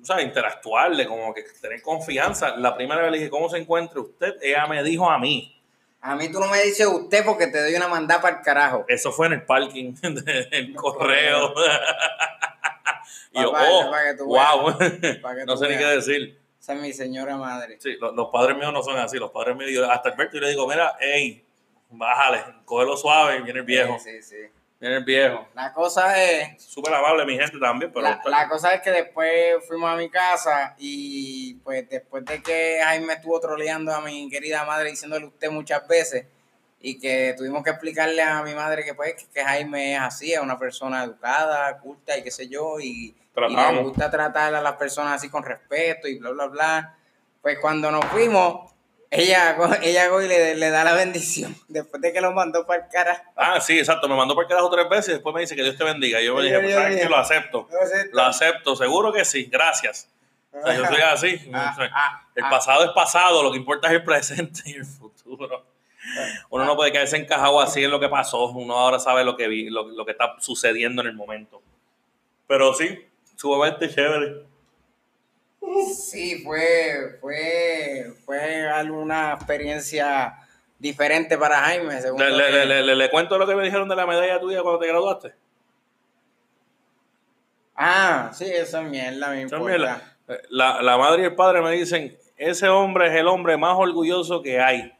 o 0.00 0.04
sea, 0.04 0.20
interactuarle, 0.20 1.06
como 1.06 1.32
que 1.32 1.44
tener 1.62 1.80
confianza. 1.80 2.56
La 2.58 2.76
primera 2.76 3.00
vez 3.00 3.10
le 3.10 3.16
dije, 3.18 3.30
¿cómo 3.30 3.48
se 3.48 3.56
encuentra 3.56 4.00
usted? 4.02 4.34
Ella 4.42 4.66
me 4.66 4.82
dijo 4.82 5.10
a 5.10 5.18
mí. 5.18 5.58
ah. 6.02 6.12
A 6.12 6.14
mí 6.14 6.30
tú 6.30 6.38
no 6.38 6.46
me 6.48 6.60
dices 6.62 6.86
usted 6.86 7.24
porque 7.24 7.46
te 7.46 7.58
doy 7.62 7.74
una 7.74 7.88
mandada 7.88 8.20
para 8.20 8.36
el 8.36 8.42
carajo. 8.42 8.84
Eso 8.86 9.10
fue 9.12 9.28
en 9.28 9.32
el 9.32 9.42
parking 9.46 9.94
del 10.02 10.74
correo. 10.74 11.54
y 13.32 13.40
yo, 13.40 13.50
oh, 13.50 14.24
wow. 14.26 14.76
No 15.46 15.56
sé 15.56 15.68
ni 15.68 15.78
qué 15.78 15.84
decir. 15.86 16.45
Esa 16.66 16.74
es 16.74 16.80
mi 16.80 16.92
señora 16.92 17.36
madre. 17.36 17.76
Sí, 17.78 17.96
lo- 18.00 18.10
los, 18.10 18.28
padres 18.32 18.56
míos 18.56 18.72
no 18.72 18.82
son 18.82 18.98
así. 18.98 19.18
Los 19.18 19.30
padres 19.30 19.54
míos, 19.54 19.70
yo- 19.72 19.88
hasta 19.88 20.08
Alberto, 20.08 20.34
yo 20.34 20.40
le 20.40 20.48
digo, 20.48 20.66
mira, 20.66 20.96
hey, 20.98 21.46
bájale, 21.90 22.42
cógelo 22.64 22.96
suave, 22.96 23.40
viene 23.42 23.60
el 23.60 23.64
viejo. 23.64 23.96
Sí, 24.00 24.20
sí, 24.20 24.22
sí. 24.24 24.36
Viene 24.80 24.96
el 24.96 25.04
viejo. 25.04 25.46
La 25.54 25.72
cosa 25.72 26.20
es, 26.20 26.60
Súper 26.60 26.92
amable 26.92 27.24
mi 27.24 27.38
gente 27.38 27.56
también, 27.60 27.92
pero... 27.92 28.02
la, 28.02 28.20
la 28.24 28.48
cosa 28.48 28.74
es 28.74 28.82
que 28.82 28.90
después 28.90 29.64
fuimos 29.68 29.88
a 29.88 29.94
mi 29.94 30.10
casa 30.10 30.74
y 30.76 31.54
pues 31.62 31.88
después 31.88 32.24
de 32.24 32.42
que 32.42 32.80
Jaime 32.82 33.12
estuvo 33.12 33.38
troleando 33.38 33.94
a 33.94 34.00
mi 34.00 34.28
querida 34.28 34.64
madre 34.64 34.90
diciéndole 34.90 35.26
usted 35.26 35.52
muchas 35.52 35.86
veces 35.86 36.26
y 36.80 36.98
que 36.98 37.32
tuvimos 37.38 37.62
que 37.62 37.70
explicarle 37.70 38.22
a 38.22 38.42
mi 38.42 38.56
madre 38.56 38.82
que 38.84 38.92
pues 38.92 39.14
que, 39.14 39.30
que 39.32 39.44
Jaime 39.44 39.94
es 39.94 40.00
así, 40.00 40.32
es 40.32 40.40
una 40.40 40.58
persona 40.58 41.04
educada, 41.04 41.78
culta 41.78 42.18
y 42.18 42.24
qué 42.24 42.32
sé 42.32 42.48
yo 42.48 42.80
y, 42.80 43.14
y 43.36 43.40
le 43.40 43.54
Tratamos. 43.54 43.84
gusta 43.84 44.10
tratar 44.10 44.54
a 44.54 44.62
las 44.62 44.72
personas 44.74 45.14
así 45.14 45.28
con 45.28 45.44
respeto 45.44 46.08
y 46.08 46.18
bla 46.18 46.30
bla 46.30 46.46
bla. 46.46 46.94
Pues 47.42 47.58
cuando 47.60 47.90
nos 47.90 48.04
fuimos, 48.06 48.72
ella, 49.10 49.56
ella 49.82 50.08
y 50.22 50.28
le, 50.28 50.54
le 50.56 50.70
da 50.70 50.84
la 50.84 50.94
bendición 50.94 51.54
después 51.68 52.02
de 52.02 52.12
que 52.12 52.20
lo 52.20 52.32
mandó 52.32 52.66
para 52.66 52.84
el 52.84 52.90
cara. 52.90 53.30
Ah, 53.36 53.60
sí, 53.60 53.78
exacto. 53.78 54.08
Me 54.08 54.16
mandó 54.16 54.34
por 54.34 54.44
el 54.44 54.48
carajo 54.48 54.70
tres 54.70 54.88
veces 54.88 55.08
y 55.08 55.12
después 55.12 55.34
me 55.34 55.42
dice 55.42 55.54
que 55.54 55.62
Dios 55.62 55.76
te 55.76 55.84
bendiga. 55.84 56.20
Y 56.20 56.26
yo 56.26 56.34
me 56.34 56.42
dije, 56.42 56.58
pues, 56.58 56.74
¿sabes 56.74 57.02
qué? 57.02 57.08
Lo 57.08 57.16
acepto. 57.16 57.68
Lo 58.12 58.22
acepto, 58.22 58.76
seguro 58.76 59.12
que 59.12 59.24
sí. 59.24 59.44
Gracias. 59.44 60.08
O 60.52 60.62
sea, 60.62 60.74
yo 60.74 60.86
soy 60.86 61.00
así. 61.02 61.50
Ah, 61.52 61.72
O 61.72 61.76
sea, 61.76 61.90
ah, 61.94 62.22
el 62.34 62.44
ah. 62.44 62.50
pasado 62.50 62.84
es 62.84 62.90
pasado, 62.92 63.42
lo 63.42 63.52
que 63.52 63.58
importa 63.58 63.88
es 63.88 63.94
el 63.94 64.04
presente 64.04 64.62
y 64.66 64.74
el 64.74 64.86
futuro. 64.86 65.66
Uno 66.50 66.64
no 66.64 66.76
puede 66.76 66.92
quedarse 66.92 67.16
encajado 67.16 67.60
así 67.60 67.84
en 67.84 67.90
lo 67.90 68.00
que 68.00 68.08
pasó. 68.08 68.46
Uno 68.50 68.76
ahora 68.76 68.98
sabe 68.98 69.24
lo 69.24 69.36
que 69.36 69.48
vi, 69.48 69.68
lo, 69.70 69.88
lo 69.88 70.04
que 70.04 70.12
está 70.12 70.36
sucediendo 70.38 71.02
en 71.02 71.08
el 71.08 71.14
momento. 71.14 71.62
Pero 72.46 72.72
sí, 72.74 73.05
sumamente 73.36 73.88
chévere. 73.88 74.44
Sí, 75.94 76.42
fue, 76.44 77.18
fue, 77.20 78.12
fue 78.24 78.68
alguna 78.68 79.32
experiencia 79.34 80.34
diferente 80.78 81.36
para 81.38 81.58
Jaime. 81.60 82.00
según 82.00 82.20
Le, 82.20 82.30
le- 82.30 82.50
que- 82.50 82.66
le- 82.82 82.96
le- 82.96 83.10
cuento 83.10 83.36
lo 83.38 83.46
que 83.46 83.54
me 83.56 83.64
dijeron 83.64 83.88
de 83.88 83.96
la 83.96 84.06
medalla 84.06 84.40
tuya 84.40 84.62
cuando 84.62 84.78
te 84.80 84.86
graduaste. 84.88 85.34
Ah, 87.74 88.30
sí, 88.32 88.46
eso 88.46 88.80
es 88.80 88.88
mierda, 88.88 89.28
me 89.30 89.42
Esa 89.42 89.56
importa. 89.56 89.64
mierda. 89.64 90.16
Eh, 90.28 90.42
La, 90.50 90.82
la 90.82 90.96
madre 90.96 91.22
y 91.22 91.24
el 91.26 91.34
padre 91.34 91.60
me 91.62 91.70
dicen, 91.72 92.16
ese 92.36 92.68
hombre 92.68 93.08
es 93.08 93.14
el 93.14 93.26
hombre 93.28 93.56
más 93.56 93.76
orgulloso 93.76 94.42
que 94.42 94.60
hay. 94.60 94.92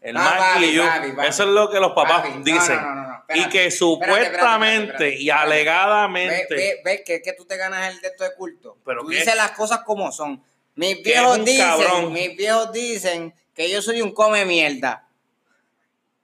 El 0.00 0.14
No, 0.14 0.20
más 0.20 0.34
papi, 0.34 0.60
que 0.60 0.72
yo. 0.74 0.84
papi, 0.84 1.12
papi. 1.12 1.28
Eso 1.28 1.42
es 1.44 1.48
lo 1.50 1.70
que 1.70 1.80
los 1.80 1.92
papás 1.92 2.24
dicen. 2.44 2.76
no, 2.76 2.94
no, 2.94 3.13
y 3.34 3.48
que 3.48 3.70
supuestamente 3.70 4.26
espérate, 4.28 5.08
espérate, 5.08 5.22
y 5.22 5.30
alegadamente... 5.30 6.46
Ve, 6.50 6.56
ve, 6.56 6.80
ve 6.84 7.04
que, 7.04 7.22
que 7.22 7.32
tú 7.32 7.44
te 7.44 7.56
ganas 7.56 7.92
el 7.94 8.00
de 8.00 8.08
esto 8.08 8.24
de 8.24 8.34
culto. 8.34 8.76
¿Pero 8.84 9.02
tú 9.02 9.08
qué? 9.08 9.16
dices 9.16 9.34
las 9.36 9.52
cosas 9.52 9.80
como 9.84 10.10
son. 10.12 10.42
Mis 10.74 11.02
viejos 11.02 11.44
dicen, 11.44 11.66
cabrón. 11.66 12.12
mis 12.12 12.36
viejos 12.36 12.72
dicen 12.72 13.34
que 13.54 13.70
yo 13.70 13.80
soy 13.80 14.02
un 14.02 14.12
come 14.12 14.44
mierda. 14.44 15.06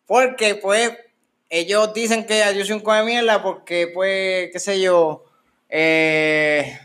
Porque 0.06 0.56
pues 0.56 0.92
ellos 1.48 1.92
dicen 1.94 2.26
que 2.26 2.42
yo 2.56 2.64
soy 2.64 2.74
un 2.74 2.80
come 2.80 3.04
mierda 3.04 3.42
porque 3.42 3.88
pues, 3.94 4.50
qué 4.52 4.58
sé 4.58 4.80
yo, 4.80 5.24
eh, 5.68 6.78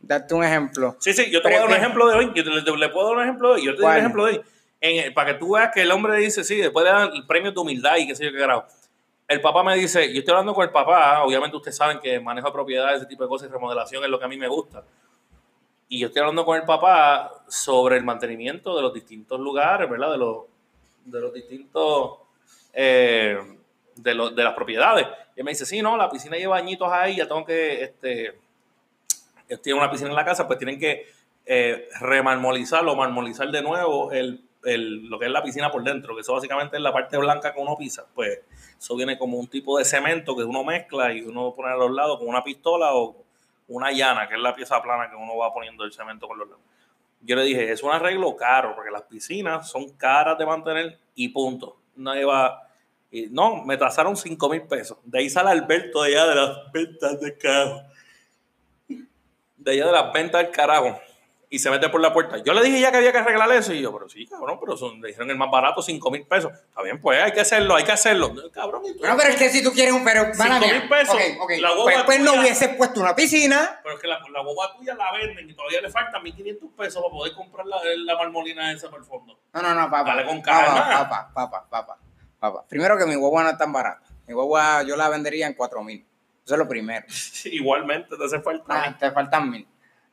darte 0.00 0.34
un 0.34 0.44
ejemplo. 0.44 0.96
Sí, 1.00 1.12
sí, 1.12 1.30
yo 1.30 1.42
te 1.42 1.48
voy 1.48 1.56
a 1.56 1.58
dar 1.60 1.66
un 1.66 1.72
Pero- 1.72 1.82
ejemplo 1.82 2.08
de 2.08 2.14
hoy. 2.14 2.32
Yo 2.34 2.44
te- 2.44 2.50
le, 2.50 2.76
le 2.76 2.88
puedo 2.90 3.08
dar 3.08 3.16
un 3.16 3.22
ejemplo 3.24 3.48
de 3.48 3.54
hoy. 3.56 3.66
Yo 3.66 3.74
te 3.74 3.82
doy 3.82 3.90
un 3.90 3.96
ejemplo 3.98 4.24
de 4.26 4.32
hoy. 4.32 4.42
En 4.80 5.12
para 5.12 5.32
que 5.32 5.38
tú 5.40 5.54
veas 5.56 5.70
que 5.74 5.82
el 5.82 5.90
hombre 5.90 6.16
dice, 6.18 6.44
sí, 6.44 6.56
después 6.56 6.84
le 6.84 6.92
dan 6.92 7.10
el 7.12 7.26
premio 7.26 7.50
de 7.50 7.58
humildad 7.58 7.96
y 7.96 8.06
qué 8.06 8.14
sé 8.14 8.24
yo 8.26 8.30
qué 8.30 8.38
grado. 8.38 8.64
El 9.28 9.42
papá 9.42 9.62
me 9.62 9.76
dice, 9.76 10.10
yo 10.10 10.20
estoy 10.20 10.32
hablando 10.32 10.54
con 10.54 10.64
el 10.64 10.70
papá, 10.70 11.22
obviamente 11.22 11.54
ustedes 11.54 11.76
saben 11.76 12.00
que 12.00 12.18
manejo 12.18 12.46
de 12.46 12.52
propiedades, 12.54 12.96
ese 12.96 13.06
tipo 13.06 13.24
de 13.24 13.28
cosas 13.28 13.50
y 13.50 13.52
remodelación 13.52 14.02
es 14.02 14.08
lo 14.08 14.18
que 14.18 14.24
a 14.24 14.28
mí 14.28 14.38
me 14.38 14.48
gusta. 14.48 14.82
Y 15.86 15.98
yo 15.98 16.06
estoy 16.06 16.20
hablando 16.20 16.46
con 16.46 16.56
el 16.56 16.64
papá 16.64 17.44
sobre 17.46 17.98
el 17.98 18.04
mantenimiento 18.04 18.74
de 18.74 18.80
los 18.80 18.94
distintos 18.94 19.38
lugares, 19.38 19.88
¿verdad? 19.88 20.12
De 20.12 20.16
los, 20.16 20.44
de 21.04 21.20
los 21.20 21.34
distintos, 21.34 22.20
eh, 22.72 23.38
de, 23.96 24.14
los, 24.14 24.34
de 24.34 24.44
las 24.44 24.54
propiedades. 24.54 25.06
Y 25.36 25.42
me 25.42 25.50
dice, 25.50 25.66
sí, 25.66 25.82
no, 25.82 25.98
la 25.98 26.08
piscina 26.08 26.38
lleva 26.38 26.56
añitos 26.56 26.90
ahí, 26.90 27.16
ya 27.16 27.28
tengo 27.28 27.44
que, 27.44 27.82
este, 27.82 28.34
tienen 29.62 29.82
una 29.82 29.90
piscina 29.90 30.08
en 30.08 30.16
la 30.16 30.24
casa, 30.24 30.46
pues 30.46 30.58
tienen 30.58 30.80
que 30.80 31.06
eh, 31.44 31.86
marmolizar 32.00 32.82
de 33.50 33.62
nuevo 33.62 34.10
el, 34.10 34.47
el- 34.64 35.08
lo 35.08 35.18
que 35.18 35.26
es 35.26 35.30
la 35.30 35.42
piscina 35.42 35.70
por 35.70 35.82
dentro, 35.82 36.14
que 36.14 36.20
eso 36.22 36.34
básicamente 36.34 36.76
es 36.76 36.82
la 36.82 36.92
parte 36.92 37.16
blanca 37.16 37.52
que 37.54 37.60
uno 37.60 37.76
pisa. 37.76 38.06
Pues 38.14 38.40
eso 38.78 38.96
viene 38.96 39.18
como 39.18 39.38
un 39.38 39.48
tipo 39.48 39.78
de 39.78 39.84
cemento 39.84 40.36
que 40.36 40.44
uno 40.44 40.64
mezcla 40.64 41.12
y 41.12 41.22
uno 41.22 41.54
pone 41.54 41.72
a 41.72 41.76
los 41.76 41.90
lados 41.90 42.18
con 42.18 42.28
una 42.28 42.42
pistola 42.44 42.94
o 42.94 43.16
una 43.68 43.92
llana, 43.92 44.28
que 44.28 44.34
es 44.34 44.40
la 44.40 44.54
pieza 44.54 44.80
plana 44.82 45.10
que 45.10 45.16
uno 45.16 45.36
va 45.36 45.52
poniendo 45.52 45.84
el 45.84 45.92
cemento 45.92 46.26
con 46.26 46.38
los 46.38 46.48
lados. 46.48 46.62
Yo 47.20 47.34
le 47.36 47.42
dije, 47.42 47.72
es 47.72 47.82
un 47.82 47.90
arreglo 47.90 48.36
caro, 48.36 48.74
porque 48.74 48.90
las 48.90 49.02
piscinas 49.02 49.68
son 49.68 49.90
caras 49.94 50.38
de 50.38 50.46
mantener 50.46 50.98
y 51.14 51.28
punto. 51.28 51.76
Nadie 51.96 52.24
va... 52.24 52.62
no, 53.30 53.64
me 53.64 53.76
tasaron 53.76 54.16
5 54.16 54.48
mil 54.48 54.62
pesos. 54.62 54.98
De 55.04 55.18
ahí 55.18 55.28
sale 55.28 55.50
Alberto 55.50 56.02
de 56.02 56.10
allá 56.10 56.26
de 56.28 56.34
las 56.36 56.72
ventas 56.72 57.20
de 57.20 57.36
carajo. 57.36 57.82
De 59.56 59.72
allá 59.72 59.86
de 59.86 59.92
las 59.92 60.12
ventas 60.12 60.42
del 60.42 60.52
carajo. 60.52 60.98
Y 61.50 61.58
se 61.60 61.70
mete 61.70 61.88
por 61.88 62.00
la 62.02 62.12
puerta. 62.12 62.36
Yo 62.44 62.52
le 62.52 62.62
dije 62.62 62.78
ya 62.78 62.90
que 62.90 62.98
había 62.98 63.10
que 63.10 63.18
arreglar 63.18 63.50
eso. 63.52 63.72
Y 63.72 63.80
yo, 63.80 63.90
pero 63.90 64.06
sí, 64.08 64.26
cabrón, 64.26 64.58
pero 64.60 64.76
son, 64.76 65.00
le 65.00 65.08
dijeron 65.08 65.30
el 65.30 65.36
más 65.38 65.50
barato, 65.50 65.80
5 65.80 66.10
mil 66.10 66.26
pesos. 66.26 66.52
Está 66.52 66.82
bien, 66.82 67.00
pues 67.00 67.22
hay 67.22 67.32
que 67.32 67.40
hacerlo, 67.40 67.74
hay 67.74 67.84
que 67.84 67.92
hacerlo. 67.92 68.34
Cabrón, 68.52 68.82
¿y 68.84 68.92
tú? 68.92 68.98
Bueno, 68.98 69.14
pero 69.16 69.30
es 69.30 69.36
que 69.36 69.48
si 69.48 69.62
tú 69.64 69.72
quieres 69.72 69.94
un. 69.94 70.04
Pero, 70.04 70.24
mala 70.36 70.56
Cinco 70.56 70.66
mía. 70.66 70.80
mil 70.80 70.88
pesos. 70.90 71.14
Ok, 71.14 71.20
ok. 71.44 71.50
La 71.60 71.70
Pues, 71.82 72.02
pues 72.04 72.20
no 72.20 72.30
tuya. 72.32 72.40
hubieses 72.42 72.68
puesto 72.76 73.00
una 73.00 73.16
piscina. 73.16 73.80
Pero 73.82 73.94
es 73.94 74.00
que 74.02 74.08
la, 74.08 74.20
la 74.30 74.42
boba 74.42 74.76
tuya 74.76 74.94
la 74.94 75.10
venden 75.12 75.48
y 75.48 75.54
todavía 75.54 75.80
le 75.80 75.88
faltan 75.88 76.22
1.500 76.22 76.74
pesos 76.76 77.02
para 77.02 77.10
poder 77.12 77.32
comprar 77.32 77.64
la, 77.66 77.76
la 77.96 78.16
marmolina 78.16 78.70
esa 78.70 78.90
por 78.90 78.98
el 78.98 79.06
fondo. 79.06 79.38
No, 79.54 79.62
no, 79.62 79.74
no, 79.74 79.90
papá. 79.90 80.04
Dale 80.10 80.26
con 80.26 80.42
calma. 80.42 80.86
Papá, 81.08 81.30
papá, 81.34 81.66
papá, 81.70 81.98
papá. 82.38 82.64
Primero 82.68 82.98
que 82.98 83.06
mi 83.06 83.14
guagua 83.14 83.44
no 83.44 83.50
es 83.50 83.56
tan 83.56 83.72
barata. 83.72 84.06
Mi 84.26 84.34
guagua 84.34 84.82
yo 84.82 84.96
la 84.96 85.08
vendería 85.08 85.46
en 85.46 85.54
4 85.54 85.82
mil. 85.82 86.06
Eso 86.44 86.54
es 86.54 86.58
lo 86.58 86.68
primero. 86.68 87.06
Igualmente 87.46 88.18
te 88.18 88.24
hace 88.24 88.40
falta. 88.40 88.64
Ah, 88.68 88.96
te 88.98 89.10
faltan 89.12 89.50
mil. 89.50 89.66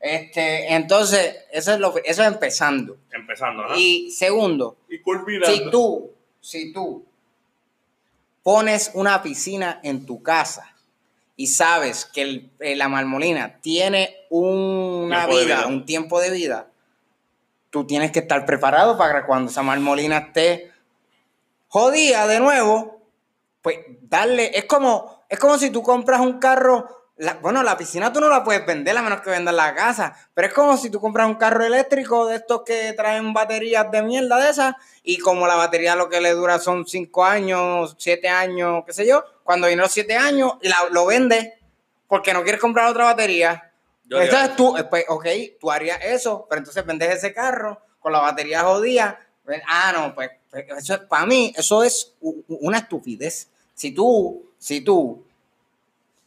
Este, 0.07 0.71
entonces, 0.75 1.35
eso 1.51 1.73
es, 1.73 1.79
lo, 1.79 1.95
eso 2.03 2.21
es 2.21 2.27
empezando. 2.27 2.95
Empezando, 3.11 3.63
¿no? 3.67 3.75
Y 3.75 4.11
segundo, 4.11 4.77
Y 4.87 4.99
culminando. 4.99 5.47
si 5.47 5.69
tú, 5.71 6.11
si 6.41 6.71
tú 6.71 7.03
pones 8.43 8.91
una 8.93 9.23
piscina 9.23 9.79
en 9.83 10.05
tu 10.05 10.21
casa 10.21 10.71
y 11.35 11.47
sabes 11.47 12.05
que 12.05 12.21
el- 12.21 12.51
eh, 12.59 12.75
la 12.75 12.87
marmolina 12.87 13.59
tiene 13.61 14.15
una 14.29 15.25
Tiempo 15.25 15.35
vida, 15.43 15.55
vida. 15.57 15.67
un 15.67 15.85
tiempo 15.85 16.19
de 16.21 16.29
vida, 16.29 16.67
tú 17.71 17.85
tienes 17.87 18.11
que 18.11 18.19
estar 18.19 18.45
preparado 18.45 18.97
para 18.99 19.21
que 19.21 19.25
cuando 19.27 19.49
esa 19.49 19.63
marmolina 19.63 20.17
esté 20.19 20.71
jodida 21.67 22.27
de 22.27 22.39
nuevo, 22.39 23.01
pues 23.63 23.79
darle, 24.03 24.51
es 24.57 24.65
como, 24.65 25.25
es 25.29 25.39
como 25.39 25.57
si 25.57 25.71
tú 25.71 25.81
compras 25.81 26.21
un 26.21 26.37
carro, 26.39 26.87
la- 27.17 27.35
bueno, 27.35 27.63
la 27.63 27.77
piscina 27.77 28.11
tú 28.11 28.19
no 28.19 28.27
la 28.29 28.43
puedes 28.43 28.65
vender 28.65 28.97
a 28.97 29.01
menos 29.01 29.21
que 29.21 29.29
vendas 29.29 29.53
la 29.55 29.73
casa, 29.73 30.15
pero 30.33 30.47
es 30.47 30.53
como 30.53 30.75
si 30.77 30.89
tú 30.89 30.99
compras 30.99 31.27
un 31.27 31.35
carro 31.35 31.63
eléctrico 31.63 32.27
de 32.27 32.35
estos 32.37 32.63
que 32.63 32.93
traen 32.93 33.33
baterías 33.33 33.89
de 33.91 34.01
mierda 34.03 34.37
de 34.43 34.49
esas, 34.49 34.75
y 35.03 35.17
como 35.19 35.47
la 35.47 35.55
batería 35.55 35.95
lo 35.95 36.09
que 36.09 36.19
le 36.21 36.31
dura 36.31 36.59
son 36.59 36.85
5 36.85 37.23
años, 37.23 37.95
7 37.97 38.27
años, 38.27 38.83
qué 38.85 38.93
sé 38.93 39.07
yo, 39.07 39.23
cuando 39.43 39.67
viene 39.67 39.81
los 39.81 39.91
7 39.91 40.15
años, 40.17 40.53
la- 40.61 40.89
lo 40.91 41.05
vendes 41.05 41.53
porque 42.07 42.33
no 42.33 42.43
quieres 42.43 42.59
comprar 42.61 42.89
otra 42.89 43.05
batería. 43.05 43.71
Yo 44.07 44.17
entonces 44.21 44.55
tú, 44.55 44.77
eh, 44.77 44.83
pues, 44.83 45.05
ok, 45.07 45.25
tú 45.59 45.71
harías 45.71 45.99
eso, 46.03 46.45
pero 46.49 46.59
entonces 46.59 46.85
vendes 46.85 47.09
ese 47.15 47.33
carro 47.33 47.81
con 47.99 48.11
la 48.11 48.19
batería 48.19 48.61
jodida. 48.61 49.19
ven- 49.45 49.61
Ah, 49.67 49.91
no, 49.95 50.13
pues, 50.15 50.29
pues, 50.49 50.65
eso, 50.77 51.07
para 51.07 51.25
mí 51.25 51.53
eso 51.55 51.83
es 51.83 52.13
una 52.47 52.79
estupidez. 52.79 53.49
Si 53.75 53.91
tú, 53.91 54.43
si 54.57 54.81
tú 54.81 55.24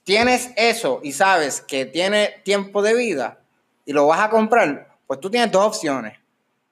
tienes 0.09 0.53
eso 0.57 1.01
y 1.03 1.12
sabes 1.12 1.61
que 1.61 1.85
tiene 1.85 2.40
tiempo 2.42 2.81
de 2.81 2.94
vida 2.94 3.40
y 3.85 3.92
lo 3.92 4.07
vas 4.07 4.21
a 4.21 4.31
comprar, 4.31 4.97
pues 5.07 5.21
tú 5.21 5.29
tienes 5.29 5.53
dos 5.53 5.66
opciones. 5.66 6.18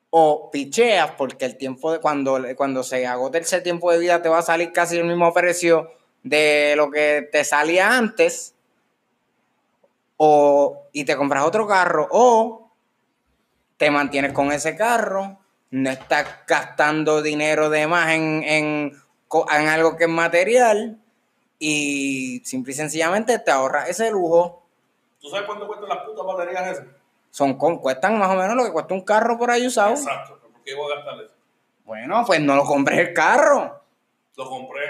O 0.09 0.51
picheas 0.51 1.11
porque 1.19 1.45
el 1.45 1.59
tiempo 1.59 1.93
de 1.93 2.01
cuando, 2.01 2.43
cuando 2.57 2.83
se 2.83 3.07
agote 3.07 3.37
ese 3.37 3.61
tiempo 3.61 3.93
de 3.93 3.99
vida 3.99 4.23
te 4.23 4.31
va 4.31 4.39
a 4.39 4.43
salir 4.43 4.73
casi 4.73 4.97
el 4.97 5.05
mismo 5.05 5.35
precio 5.35 5.91
de 6.23 6.73
lo 6.79 6.91
que 6.91 7.29
te 7.31 7.45
salía 7.45 7.95
antes. 7.99 8.55
O, 10.17 10.85
y 10.93 11.05
te 11.05 11.15
compras 11.15 11.45
otro 11.45 11.67
carro. 11.67 12.09
O 12.13 12.71
te 13.77 13.91
mantienes 13.91 14.33
con 14.33 14.51
ese 14.51 14.77
carro. 14.77 15.41
No 15.73 15.91
estás 15.91 16.27
gastando 16.47 17.21
dinero 17.21 17.69
de 17.69 17.87
más 17.87 18.13
en, 18.13 18.43
en, 18.45 18.93
en 19.53 19.69
algo 19.69 19.95
que 19.99 20.05
es 20.05 20.11
material. 20.11 21.03
Y 21.59 22.43
simple 22.45 22.73
y 22.73 22.77
sencillamente 22.77 23.39
te 23.39 23.51
ahorras 23.51 23.89
ese 23.89 24.11
lujo. 24.11 24.63
¿Tú 25.21 25.29
sabes 25.31 25.47
cuánto 25.47 25.67
cuestan 25.67 25.89
las 25.89 26.05
putas 26.05 26.27
baterías 26.27 26.67
esas? 26.69 26.87
Son 27.31 27.55
con, 27.59 27.79
cuestan 27.79 28.19
más 28.19 28.31
o 28.31 28.35
menos 28.35 28.55
lo 28.57 28.65
que 28.65 28.73
cuesta 28.73 28.95
un 28.95 29.03
carro 29.03 29.39
por 29.39 29.51
ahí 29.51 29.67
usado. 29.67 29.91
Exacto. 29.91 30.39
¿Por 30.41 30.63
qué 30.63 30.75
voy 30.75 30.93
a 30.93 30.97
gastar 30.97 31.25
eso? 31.25 31.35
Bueno, 31.85 32.25
pues 32.27 32.41
no 32.41 32.57
lo 32.57 32.65
compré 32.65 33.01
el 33.01 33.13
carro. 33.15 33.83
Lo 34.37 34.49
compré, 34.49 34.85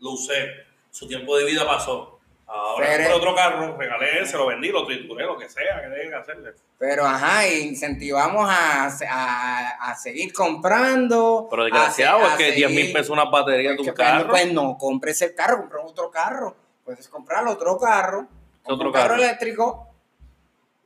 lo 0.00 0.12
usé, 0.12 0.48
su 0.90 1.06
tiempo 1.06 1.36
de 1.36 1.44
vida 1.44 1.64
pasó. 1.64 2.11
Ahora 2.54 2.86
Pero- 2.86 3.04
compré 3.04 3.14
otro 3.14 3.34
carro, 3.34 3.76
regalé 3.78 4.20
ese, 4.20 4.36
lo 4.36 4.46
vendí, 4.46 4.68
lo 4.68 4.84
trituré, 4.84 5.24
lo 5.24 5.38
que 5.38 5.48
sea 5.48 5.80
que 5.80 5.88
tenga 5.88 6.10
que 6.10 6.14
hacerle. 6.16 6.52
Pero 6.78 7.06
ajá, 7.06 7.48
incentivamos 7.48 8.46
a, 8.50 8.88
a, 9.08 9.68
a 9.90 9.94
seguir 9.94 10.34
comprando. 10.34 11.46
Pero 11.50 11.64
desgraciado, 11.64 12.20
se- 12.20 12.26
es 12.26 12.32
a 12.32 12.36
que 12.36 12.52
10 12.52 12.70
mil 12.70 12.92
pesos 12.92 13.08
una 13.10 13.24
batería 13.24 13.70
de 13.70 13.76
Pues 13.76 13.88
un 13.88 13.94
que, 13.94 13.96
pues, 13.96 14.08
carro. 14.08 14.28
Pues 14.28 14.52
no, 14.52 14.76
compres 14.76 15.22
el 15.22 15.34
carro, 15.34 15.60
compra 15.62 15.80
otro 15.80 16.10
carro. 16.10 16.54
Puedes 16.84 17.08
comprar 17.08 17.46
otro 17.48 17.78
carro. 17.78 18.26
¿Qué 18.66 18.72
otro 18.72 18.88
un 18.88 18.92
carro, 18.92 19.08
carro? 19.10 19.22
eléctrico. 19.22 19.88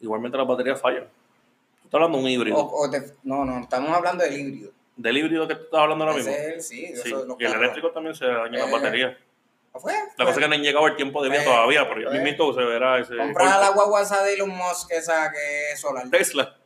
Igualmente 0.00 0.38
las 0.38 0.46
baterías 0.46 0.80
fallan. 0.80 1.04
Tú 1.04 1.88
estás 1.88 1.94
hablando 1.94 2.18
de 2.18 2.24
un 2.24 2.30
híbrido. 2.30 2.58
O, 2.58 2.84
o 2.84 2.88
de- 2.88 3.12
no, 3.24 3.44
no, 3.44 3.58
estamos 3.60 3.90
hablando 3.90 4.22
del 4.22 4.38
híbrido. 4.38 4.70
Del 4.96 5.16
híbrido 5.18 5.48
que 5.48 5.56
tú 5.56 5.64
estás 5.64 5.80
hablando 5.80 6.04
ahora 6.04 6.16
mismo. 6.16 6.30
es 6.32 6.38
el- 6.38 6.60
sí, 6.62 6.86
Sí, 6.86 6.92
eso, 7.08 7.26
y 7.38 7.44
el 7.44 7.50
carros. 7.50 7.62
eléctrico 7.62 7.90
también 7.90 8.14
se 8.14 8.24
daña 8.26 8.58
las 8.60 8.68
Eh, 8.68 8.72
baterías. 8.72 9.16
La 10.16 10.24
cosa 10.24 10.30
es 10.30 10.38
que 10.38 10.48
no 10.48 10.54
han 10.54 10.62
llegado 10.62 10.86
el 10.86 10.96
tiempo 10.96 11.22
de 11.22 11.30
vida 11.30 11.44
todavía, 11.44 11.88
pero 11.88 12.10
ya 12.12 12.18
eh. 12.18 12.22
mismo 12.22 12.52
se 12.52 12.60
verá 12.64 12.98
ese. 12.98 13.16
Comprar 13.16 13.60
la 13.60 13.70
guagua 13.70 14.02
esa 14.02 14.22
de 14.22 14.34
Elon 14.34 14.50
Musk, 14.50 14.90
esa 14.92 15.30
que 15.32 15.72
es 15.72 15.80
solar. 15.80 16.08
Tesla. 16.10 16.56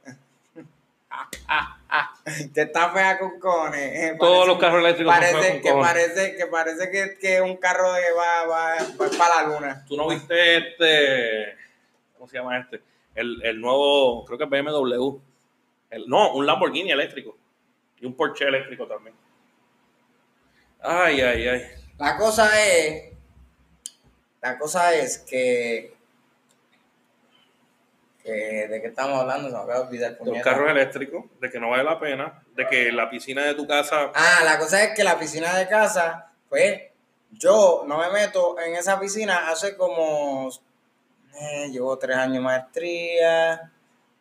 que 2.54 2.60
está 2.62 2.90
fea 2.90 3.18
con 3.18 3.38
cones. 3.40 3.80
eh, 3.82 4.16
Todos 4.18 4.30
parece- 4.32 4.46
los 4.48 4.58
carros 4.58 4.78
eléctricos 4.80 5.12
son 5.14 5.20
parece, 5.22 5.38
feos 5.40 5.52
con 5.52 5.62
que 5.62 5.72
parece 5.80 6.36
que 6.36 6.46
parece 6.46 6.90
que, 6.90 7.18
que 7.18 7.40
un 7.40 7.56
carro 7.56 7.92
de 7.92 8.12
va, 8.12 8.46
va, 8.46 8.74
va 8.76 9.10
para 9.18 9.42
la 9.42 9.48
luna. 9.48 9.84
¿Tú 9.88 9.96
no 9.96 10.08
viste 10.08 10.56
este. 10.56 11.56
¿Cómo 12.16 12.28
se 12.28 12.36
llama 12.38 12.58
este? 12.58 12.80
El, 13.14 13.42
el 13.44 13.60
nuevo, 13.60 14.24
creo 14.24 14.38
que 14.38 14.44
es 14.44 14.50
BMW. 14.50 15.18
El- 15.90 16.08
no, 16.08 16.32
un 16.34 16.46
Lamborghini 16.46 16.92
eléctrico. 16.92 17.36
Y 18.00 18.06
un 18.06 18.14
Porsche 18.14 18.46
eléctrico 18.46 18.86
también. 18.86 19.14
Ay, 20.82 21.20
ay, 21.20 21.48
ay. 21.48 21.62
La 22.00 22.16
cosa 22.16 22.50
es, 22.58 23.12
la 24.40 24.58
cosa 24.58 24.94
es 24.94 25.18
que, 25.18 25.94
que 28.24 28.32
de 28.32 28.80
qué 28.80 28.88
estamos 28.88 29.20
hablando, 29.20 29.48
se 29.50 29.54
me 29.54 29.60
acaba 29.60 29.80
de 29.80 29.86
olvidar. 29.86 30.16
Los 30.24 30.42
carros 30.42 30.70
eléctricos, 30.70 31.26
de 31.38 31.50
que 31.50 31.60
no 31.60 31.68
vale 31.68 31.84
la 31.84 32.00
pena, 32.00 32.42
de 32.56 32.66
que 32.66 32.90
la 32.90 33.10
piscina 33.10 33.44
de 33.44 33.54
tu 33.54 33.66
casa. 33.66 34.12
Ah, 34.14 34.40
la 34.44 34.58
cosa 34.58 34.82
es 34.82 34.96
que 34.96 35.04
la 35.04 35.18
piscina 35.18 35.54
de 35.58 35.68
casa, 35.68 36.32
pues, 36.48 36.84
yo 37.32 37.84
no 37.86 37.98
me 37.98 38.08
meto 38.08 38.58
en 38.58 38.76
esa 38.76 38.98
piscina 38.98 39.50
hace 39.50 39.76
como, 39.76 40.48
eh, 41.38 41.68
llevo 41.70 41.98
tres 41.98 42.16
años 42.16 42.32
de 42.36 42.40
maestría, 42.40 43.72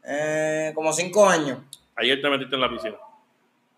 eh, 0.03 0.73
como 0.75 0.91
cinco 0.91 1.29
años. 1.29 1.59
Ayer 1.95 2.21
te 2.21 2.29
metiste 2.29 2.55
en 2.55 2.61
la 2.61 2.69
piscina. 2.69 2.97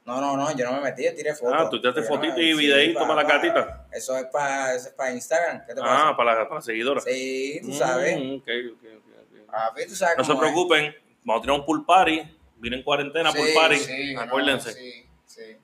No, 0.06 0.20
no, 0.20 0.36
no, 0.36 0.58
yo 0.58 0.66
no 0.66 0.78
me 0.78 0.82
metí, 0.82 1.06
yo 1.06 1.14
tiré 1.14 1.36
fotos. 1.36 1.56
Ah, 1.56 1.70
tú 1.70 1.80
tiraste 1.80 2.02
Yo 2.02 2.08
fotitos 2.08 2.40
y 2.40 2.54
videitos 2.56 3.04
para 3.04 3.22
la 3.22 3.30
gatita. 3.30 3.81
Eso 3.92 4.18
es 4.18 4.26
para 4.28 4.74
es 4.76 4.88
para 4.90 5.12
Instagram, 5.14 5.66
¿qué 5.66 5.74
te 5.74 5.82
Ah, 5.84 6.14
para 6.16 6.34
la, 6.36 6.44
para 6.48 6.56
la 6.56 6.62
seguidora. 6.62 7.02
Sí, 7.02 7.60
tú 7.64 7.74
sabes. 7.74 8.18
Mm, 8.18 8.36
ok, 8.36 8.48
ok, 8.74 8.84
ok, 8.98 9.42
ok. 9.42 9.52
Papi, 9.52 9.86
tú 9.88 9.96
sabes 9.96 10.18
No 10.18 10.24
se 10.24 10.32
es. 10.34 10.38
preocupen, 10.40 10.96
vamos 11.24 11.40
a 11.40 11.42
tener 11.44 11.60
un 11.60 11.66
pool 11.66 11.86
party. 11.86 12.22
Vienen 12.58 12.80
en 12.80 12.84
cuarentena, 12.86 13.34
pool 13.34 13.48
Sí, 13.48 13.54
party. 13.56 13.78
sí, 13.78 14.14
no, 14.14 14.22
Acuérdense. 14.22 14.74
sí, 14.74 15.06
sí. 15.26 15.58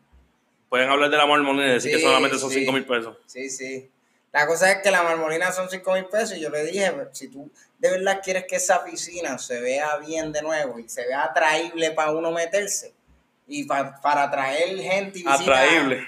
Pueden 0.69 0.89
hablar 0.89 1.09
de 1.09 1.17
la 1.17 1.25
marmolina 1.25 1.67
y 1.67 1.71
decir 1.73 1.91
que 1.91 2.01
solamente 2.01 2.37
son 2.37 2.49
sí. 2.49 2.59
5 2.59 2.71
mil 2.73 2.85
pesos. 2.85 3.15
Sí, 3.25 3.49
sí. 3.49 3.89
La 4.33 4.45
cosa 4.45 4.69
es 4.71 4.79
que 4.83 4.91
la 4.91 5.01
marmolina 5.03 5.51
son 5.53 5.69
5 5.69 5.93
mil 5.93 6.05
pesos 6.05 6.35
y 6.37 6.41
yo 6.41 6.49
le 6.49 6.65
dije, 6.65 6.91
si 7.13 7.29
tú 7.29 7.49
de 7.79 7.91
verdad 7.91 8.19
quieres 8.21 8.45
que 8.45 8.57
esa 8.57 8.83
piscina 8.83 9.37
se 9.37 9.61
vea 9.61 9.95
bien 9.97 10.31
de 10.33 10.41
nuevo 10.41 10.77
y 10.79 10.89
se 10.89 11.05
vea 11.07 11.23
atraíble 11.23 11.91
para 11.91 12.11
uno 12.11 12.31
meterse 12.31 12.93
y 13.47 13.63
pa- 13.63 14.01
para 14.01 14.23
atraer 14.23 14.77
gente 14.79 15.19
y 15.19 15.23
Atraíble, 15.25 16.05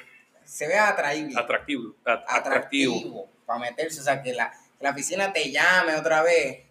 se 0.49 0.67
vea 0.67 0.89
atraíble, 0.89 1.39
atractivo, 1.39 1.93
at- 2.05 2.23
atractivo. 2.27 2.93
atractivo 2.95 3.29
para 3.45 3.59
meterse, 3.59 4.01
o 4.01 4.03
sea, 4.03 4.21
que 4.21 4.33
la, 4.33 4.49
que 4.51 4.83
la 4.83 4.93
piscina 4.95 5.31
te 5.33 5.51
llame 5.51 5.95
otra 5.95 6.21
vez. 6.23 6.65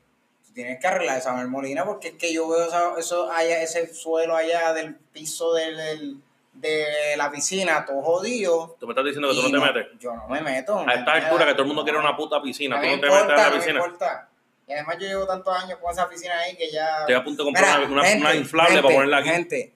Tú 0.46 0.52
tienes 0.52 0.80
que 0.80 0.86
arreglar 0.86 1.18
esa 1.18 1.32
marmolina 1.32 1.84
porque 1.84 2.08
es 2.08 2.14
que 2.14 2.32
yo 2.32 2.48
veo 2.48 2.96
eso 2.98 3.30
allá, 3.30 3.62
ese 3.62 3.92
suelo 3.94 4.34
allá 4.36 4.72
del 4.72 4.94
piso 4.96 5.54
del, 5.54 5.76
del- 5.76 6.16
de 6.54 7.16
la 7.16 7.30
piscina 7.30 7.84
todo 7.84 8.02
jodido. 8.02 8.76
Tú 8.80 8.86
me 8.88 8.92
estás 8.92 9.04
diciendo 9.04 9.28
que 9.28 9.34
tú 9.36 9.48
no 9.48 9.60
te 9.60 9.72
metes. 9.72 9.86
Yo 10.00 10.12
no 10.14 10.26
me 10.28 10.40
meto. 10.40 10.78
A 10.88 10.94
esta 10.94 11.12
altura 11.12 11.46
que 11.46 11.52
todo 11.52 11.62
el 11.62 11.68
mundo 11.68 11.84
quiere 11.84 11.98
una 11.98 12.16
puta 12.16 12.42
piscina, 12.42 12.76
No 12.76 12.82
tú 12.82 12.88
me 12.88 12.96
no 12.96 13.00
te 13.00 13.06
metes 13.06 13.20
importa, 13.20 13.34
en 13.36 13.42
la 13.44 13.50
me 13.50 13.56
piscina. 13.56 13.78
importa. 13.78 14.28
Y 14.66 14.72
además 14.72 14.96
yo 14.98 15.06
llevo 15.06 15.26
tantos 15.26 15.56
años 15.56 15.78
con 15.78 15.92
esa 15.92 16.08
piscina 16.08 16.36
ahí 16.40 16.56
que 16.56 16.70
ya... 16.70 17.00
Estoy 17.00 17.14
a 17.14 17.22
punto 17.24 17.42
de 17.44 17.46
comprar 17.46 17.78
Mira, 17.78 17.90
una, 17.92 18.04
gente, 18.04 18.20
una 18.24 18.34
inflable 18.34 18.70
gente, 18.72 18.82
para 18.82 18.94
ponerla 18.94 19.16
aquí. 19.18 19.28
Gente, 19.28 19.74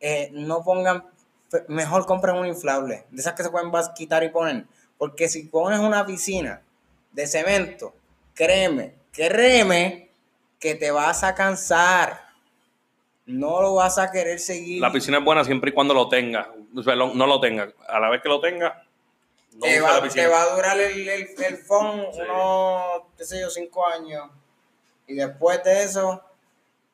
eh, 0.00 0.28
no 0.32 0.62
pongan, 0.64 1.04
mejor 1.68 2.06
compren 2.06 2.36
una 2.36 2.48
inflable, 2.48 3.04
de 3.10 3.20
esas 3.20 3.34
que 3.34 3.42
se 3.42 3.50
pueden 3.50 3.70
vas- 3.70 3.90
quitar 3.94 4.22
y 4.24 4.28
poner. 4.30 4.64
Porque 4.98 5.28
si 5.28 5.44
pones 5.44 5.78
una 5.80 6.06
piscina 6.06 6.62
de 7.12 7.26
cemento, 7.26 7.94
créeme, 8.34 8.94
créeme 9.12 10.10
que 10.58 10.74
te 10.74 10.90
vas 10.90 11.24
a 11.24 11.34
cansar. 11.34 12.20
No 13.26 13.60
lo 13.62 13.74
vas 13.74 13.98
a 13.98 14.10
querer 14.10 14.38
seguir. 14.40 14.80
La 14.80 14.92
piscina 14.92 15.18
es 15.18 15.24
buena 15.24 15.44
siempre 15.44 15.70
y 15.70 15.74
cuando 15.74 15.94
lo 15.94 16.08
tenga. 16.08 16.52
O 16.76 16.82
sea, 16.82 16.94
lo- 16.96 17.14
no 17.14 17.26
lo 17.26 17.40
tenga. 17.40 17.72
A 17.88 17.98
la 18.00 18.10
vez 18.10 18.20
que 18.22 18.28
lo 18.28 18.40
tenga, 18.40 18.84
no 19.54 19.60
te, 19.60 19.80
va, 19.80 19.94
la 19.94 20.02
piscina. 20.02 20.24
te 20.24 20.28
va 20.30 20.42
a 20.42 20.54
durar 20.54 20.78
el, 20.80 21.08
el, 21.08 21.28
el 21.44 21.56
phone 21.58 22.06
Sí. 22.12 22.20
unos, 22.20 23.02
qué 23.16 23.24
sé 23.24 23.40
yo, 23.40 23.50
cinco 23.50 23.86
años. 23.86 24.28
Y 25.06 25.14
después 25.14 25.62
de 25.64 25.82
eso, 25.84 26.22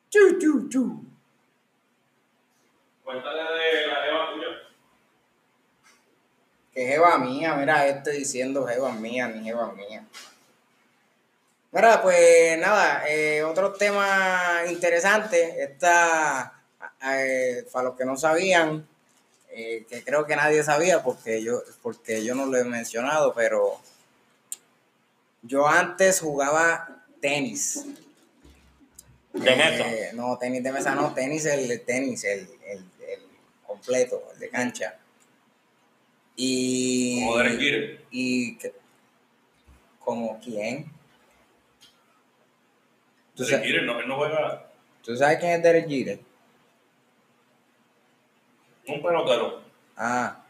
chu, 0.09 0.37
chu, 0.39 0.67
chu. 0.69 1.03
Cuéntale 3.03 3.41
de 3.41 3.87
la 3.87 3.95
tuya. 3.95 4.28
Que 6.79 6.87
jeva 6.87 7.17
mía, 7.17 7.55
mira, 7.55 7.85
estoy 7.87 8.19
diciendo 8.19 8.65
jeva 8.65 8.93
mía, 8.93 9.27
ni 9.27 9.43
jeva 9.43 9.73
mía. 9.73 10.01
Mira, 11.73 12.01
pues 12.01 12.57
nada, 12.57 13.03
eh, 13.05 13.43
otro 13.43 13.73
tema 13.73 14.61
interesante, 14.65 15.61
está, 15.61 16.63
eh, 17.03 17.67
para 17.69 17.89
los 17.89 17.97
que 17.97 18.05
no 18.05 18.15
sabían, 18.15 18.87
eh, 19.49 19.85
que 19.89 20.05
creo 20.05 20.25
que 20.25 20.37
nadie 20.37 20.63
sabía 20.63 21.03
porque 21.03 21.43
yo, 21.43 21.61
porque 21.81 22.23
yo 22.23 22.33
no 22.33 22.45
lo 22.45 22.57
he 22.57 22.63
mencionado, 22.63 23.33
pero 23.33 23.77
yo 25.41 25.67
antes 25.67 26.21
jugaba 26.21 27.03
tenis. 27.19 27.87
¿De 29.33 29.53
mesa? 29.53 30.13
No, 30.13 30.37
tenis 30.37 30.63
de 30.63 30.71
mesa, 30.71 30.95
no, 30.95 31.13
tenis, 31.13 31.43
el 31.43 31.69
el 31.69 31.81
tenis, 31.81 32.23
el, 32.23 32.49
el, 32.65 32.85
el 33.05 33.19
completo, 33.67 34.23
el 34.33 34.39
de 34.39 34.49
cancha. 34.49 34.98
Y. 36.41 37.19
Como 37.19 37.37
Derek 37.37 37.59
Jeter. 37.59 38.05
Y. 38.11 38.57
¿Como 39.99 40.39
quién? 40.39 40.89
¿Tú, 43.35 43.43
Derek 43.43 43.63
Jeter 43.65 43.83
no, 43.83 43.99
él 43.99 44.07
no 44.07 44.15
juega 44.15 44.71
tú 45.03 45.15
sabes 45.17 45.37
quién 45.39 45.51
es 45.51 45.63
Derek 45.63 45.87
Jeter? 45.89 46.19
un 48.87 49.01
pelotero. 49.03 49.61
Ah. 49.97 50.43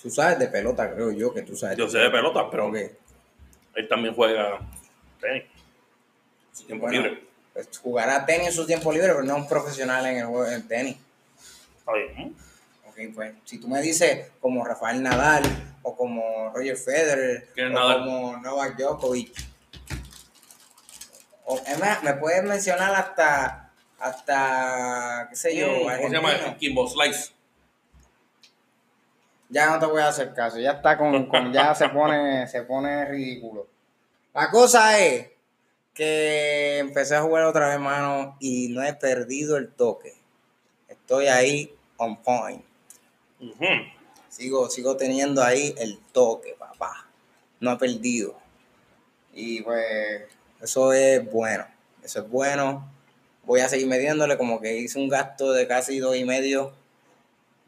Tú 0.00 0.10
sabes 0.10 0.38
de 0.38 0.48
pelota, 0.48 0.92
creo 0.92 1.12
yo 1.12 1.32
que 1.32 1.42
tú 1.42 1.54
sabes. 1.54 1.76
Yo 1.76 1.88
sé 1.88 1.98
de 1.98 2.10
pelota, 2.10 2.50
pero 2.50 2.72
él 2.74 3.88
también 3.88 4.14
juega 4.14 4.60
tenis. 5.20 5.44
Su 6.52 6.64
tiempo 6.64 6.86
Bueno, 6.86 7.02
libre. 7.02 7.24
pues 7.52 7.68
jugará 7.78 8.24
tenis 8.24 8.48
en 8.48 8.52
su 8.54 8.66
tiempo 8.66 8.90
libre, 8.92 9.08
pero 9.08 9.22
no 9.24 9.36
es 9.36 9.42
un 9.42 9.48
profesional 9.48 10.06
en 10.06 10.16
el 10.16 10.26
juego 10.26 10.44
del 10.44 10.66
tenis. 10.66 10.96
Está 11.78 11.92
bien. 11.92 12.34
Ok, 12.96 13.14
pues 13.14 13.34
si 13.44 13.58
tú 13.58 13.68
me 13.68 13.82
dices 13.82 14.30
como 14.40 14.64
Rafael 14.64 15.02
Nadal 15.02 15.42
o 15.82 15.94
como 15.94 16.50
Roger 16.54 16.76
Federer 16.78 17.48
¿Quién 17.54 17.66
es 17.68 17.72
o 17.72 17.78
Nadal? 17.78 17.98
como 17.98 18.36
Novak 18.38 18.76
Djokovic. 18.78 19.32
O, 21.44 21.60
más, 21.78 22.02
me 22.02 22.14
puedes 22.14 22.42
mencionar 22.42 22.94
hasta, 22.94 23.70
hasta, 24.00 25.26
qué 25.30 25.36
sé 25.36 25.56
yo, 25.56 25.68
¿Cómo 25.68 25.90
se 26.08 26.10
llama? 26.10 26.56
Kimbo 26.58 26.88
Slice. 26.88 27.32
Ya 29.48 29.70
no 29.70 29.78
te 29.78 29.86
voy 29.86 30.02
a 30.02 30.08
hacer 30.08 30.34
caso, 30.34 30.58
ya 30.58 30.72
está 30.72 30.98
con, 30.98 31.26
con- 31.28 31.52
ya 31.52 31.72
se 31.74 31.88
pone, 31.90 32.48
se 32.48 32.62
pone 32.62 33.04
ridículo. 33.04 33.68
La 34.34 34.50
cosa 34.50 34.98
es 34.98 35.28
que 35.94 36.78
empecé 36.78 37.14
a 37.14 37.22
jugar 37.22 37.44
otra 37.44 37.68
vez, 37.68 37.78
mano, 37.78 38.36
y 38.40 38.68
no 38.70 38.82
he 38.82 38.92
perdido 38.94 39.56
el 39.56 39.72
toque. 39.72 40.14
Estoy 40.88 41.28
ahí 41.28 41.72
on 41.98 42.20
point. 42.22 42.65
Sigo, 44.28 44.68
sigo 44.70 44.96
teniendo 44.96 45.42
ahí 45.42 45.74
el 45.78 45.98
toque, 46.12 46.54
papá. 46.58 47.06
No 47.60 47.72
he 47.72 47.76
perdido. 47.76 48.36
Y 49.32 49.62
pues, 49.62 50.22
eso 50.60 50.92
es 50.92 51.30
bueno. 51.30 51.66
Eso 52.02 52.20
es 52.20 52.28
bueno. 52.28 52.90
Voy 53.44 53.60
a 53.60 53.68
seguir 53.68 53.86
midiéndole 53.86 54.36
como 54.36 54.60
que 54.60 54.76
hice 54.78 54.98
un 54.98 55.08
gasto 55.08 55.52
de 55.52 55.66
casi 55.66 55.98
dos 55.98 56.16
y 56.16 56.24
medio. 56.24 56.72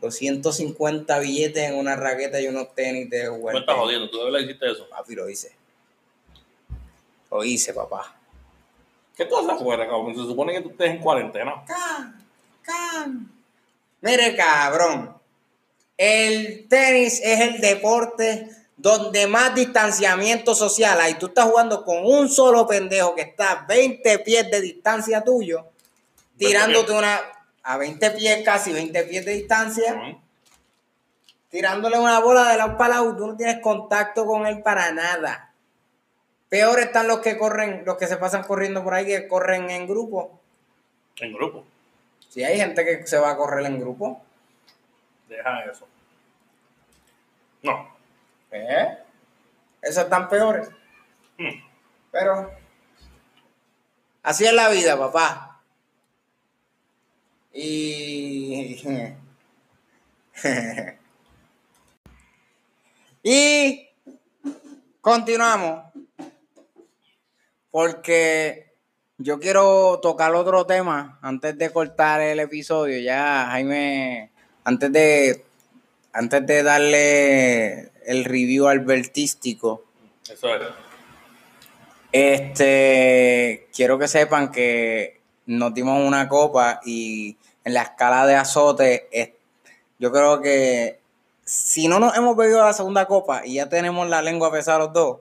250 0.01 1.19
billetes 1.19 1.65
en 1.65 1.77
una 1.77 1.97
raqueta 1.97 2.41
y 2.41 2.47
unos 2.47 2.75
tenis 2.75 3.11
de 3.11 3.27
jugar. 3.27 3.55
Me 3.55 3.61
estás 3.61 3.77
jodiendo. 3.77 4.11
¿Tú 4.11 4.19
de 4.19 4.25
verdad 4.27 4.41
hiciste 4.41 4.71
eso? 4.71 4.89
Papi, 4.89 5.15
lo 5.15 5.29
hice. 5.29 5.53
Lo 7.31 7.45
hice, 7.45 7.75
papá. 7.75 8.15
¿Qué 9.17 9.25
tú 9.25 9.37
haces 9.37 9.51
afuera, 9.51 9.89
cabrón? 9.89 10.15
Se 10.15 10.23
supone 10.23 10.53
que 10.53 10.61
tú 10.61 10.71
estés 10.71 10.91
en 10.91 11.01
cuarentena. 11.01 11.65
Can, 11.67 12.27
can. 12.63 13.33
Mire, 14.01 14.37
cabrón. 14.37 15.18
El 15.99 16.69
tenis 16.69 17.21
es 17.25 17.41
el 17.41 17.61
deporte 17.61 18.49
donde 18.77 19.27
más 19.27 19.55
distanciamiento 19.57 20.55
social 20.55 21.01
hay. 21.01 21.15
Tú 21.15 21.27
estás 21.27 21.47
jugando 21.47 21.85
con 21.85 22.07
un 22.07 22.29
solo 22.29 22.67
pendejo 22.67 23.17
que 23.17 23.23
está 23.23 23.51
a 23.51 23.67
20 23.67 24.21
pies 24.21 24.49
de 24.51 24.61
distancia 24.61 25.23
tuyo, 25.25 25.67
20 26.37 26.47
tirándote 26.47 26.87
pies. 26.87 26.99
una. 26.99 27.21
a 27.65 27.77
20 27.77 28.11
pies, 28.13 28.45
casi 28.45 28.73
20 28.73 29.03
pies 29.03 29.25
de 29.25 29.33
distancia, 29.33 30.17
tirándole 31.51 31.99
una 31.99 32.21
bola 32.21 32.49
de 32.53 32.57
lado 32.57 32.79
para 32.79 32.95
lado. 32.95 33.17
Tú 33.17 33.27
no 33.27 33.37
tienes 33.37 33.61
contacto 33.61 34.25
con 34.25 34.47
él 34.47 34.63
para 34.63 34.93
nada. 34.93 35.53
Peor 36.49 36.79
están 36.79 37.09
los 37.09 37.19
que 37.19 37.37
corren, 37.37 37.83
los 37.85 37.97
que 37.99 38.07
se 38.07 38.17
pasan 38.17 38.45
corriendo 38.45 38.85
por 38.85 38.95
ahí, 38.95 39.05
que 39.05 39.27
corren 39.27 39.69
en 39.71 39.89
grupo. 39.89 40.39
En 41.17 41.33
grupo. 41.33 41.65
Si 42.29 42.45
hay 42.45 42.57
gente 42.57 42.85
que 42.85 43.05
se 43.07 43.19
va 43.19 43.33
a 43.33 43.37
correr 43.37 43.67
en 43.67 43.81
grupo. 43.81 44.23
Deja 45.29 45.65
eso. 45.65 45.88
No. 47.63 47.97
¿Eh? 48.51 48.99
Esos 49.83 50.05
están 50.05 50.29
peores. 50.29 50.69
Hmm. 51.39 51.61
Pero 52.11 52.51
así 54.23 54.45
es 54.45 54.53
la 54.53 54.69
vida, 54.69 54.99
papá. 54.99 55.61
Y 57.53 58.81
y 63.23 63.89
continuamos 65.01 65.93
porque 67.71 68.73
yo 69.19 69.41
quiero 69.41 69.99
tocar 70.01 70.35
otro 70.35 70.65
tema 70.67 71.19
antes 71.23 71.59
de 71.59 71.71
cortar 71.71 72.21
el 72.21 72.39
episodio. 72.41 73.01
Ya 73.01 73.47
Jaime, 73.51 74.31
antes 74.65 74.93
de 74.93 75.45
antes 76.13 76.47
de 76.47 76.63
darle 76.63 77.91
el 78.07 78.25
review 78.25 78.67
albertístico, 78.69 79.85
Eso 80.29 80.55
es. 80.55 80.63
este, 82.13 83.69
quiero 83.75 83.99
que 83.99 84.09
sepan 84.09 84.51
que 84.51 85.21
nos 85.47 85.73
dimos 85.75 86.05
una 86.07 86.29
copa 86.29 86.81
y 86.85 87.37
en 87.65 87.75
la 87.75 87.83
escala 87.83 88.27
de 88.27 88.35
azote, 88.37 89.09
es- 89.13 89.31
yo 89.99 90.13
creo 90.13 90.41
que 90.41 91.01
si 91.45 91.89
no 91.89 91.99
nos 91.99 92.17
hemos 92.17 92.37
bebido 92.37 92.65
la 92.65 92.73
segunda 92.73 93.07
copa 93.07 93.43
y 93.45 93.55
ya 93.55 93.69
tenemos 93.69 94.09
la 94.09 94.23
lengua 94.23 94.53
pesada 94.53 94.79
los 94.79 94.93
dos 94.93 95.19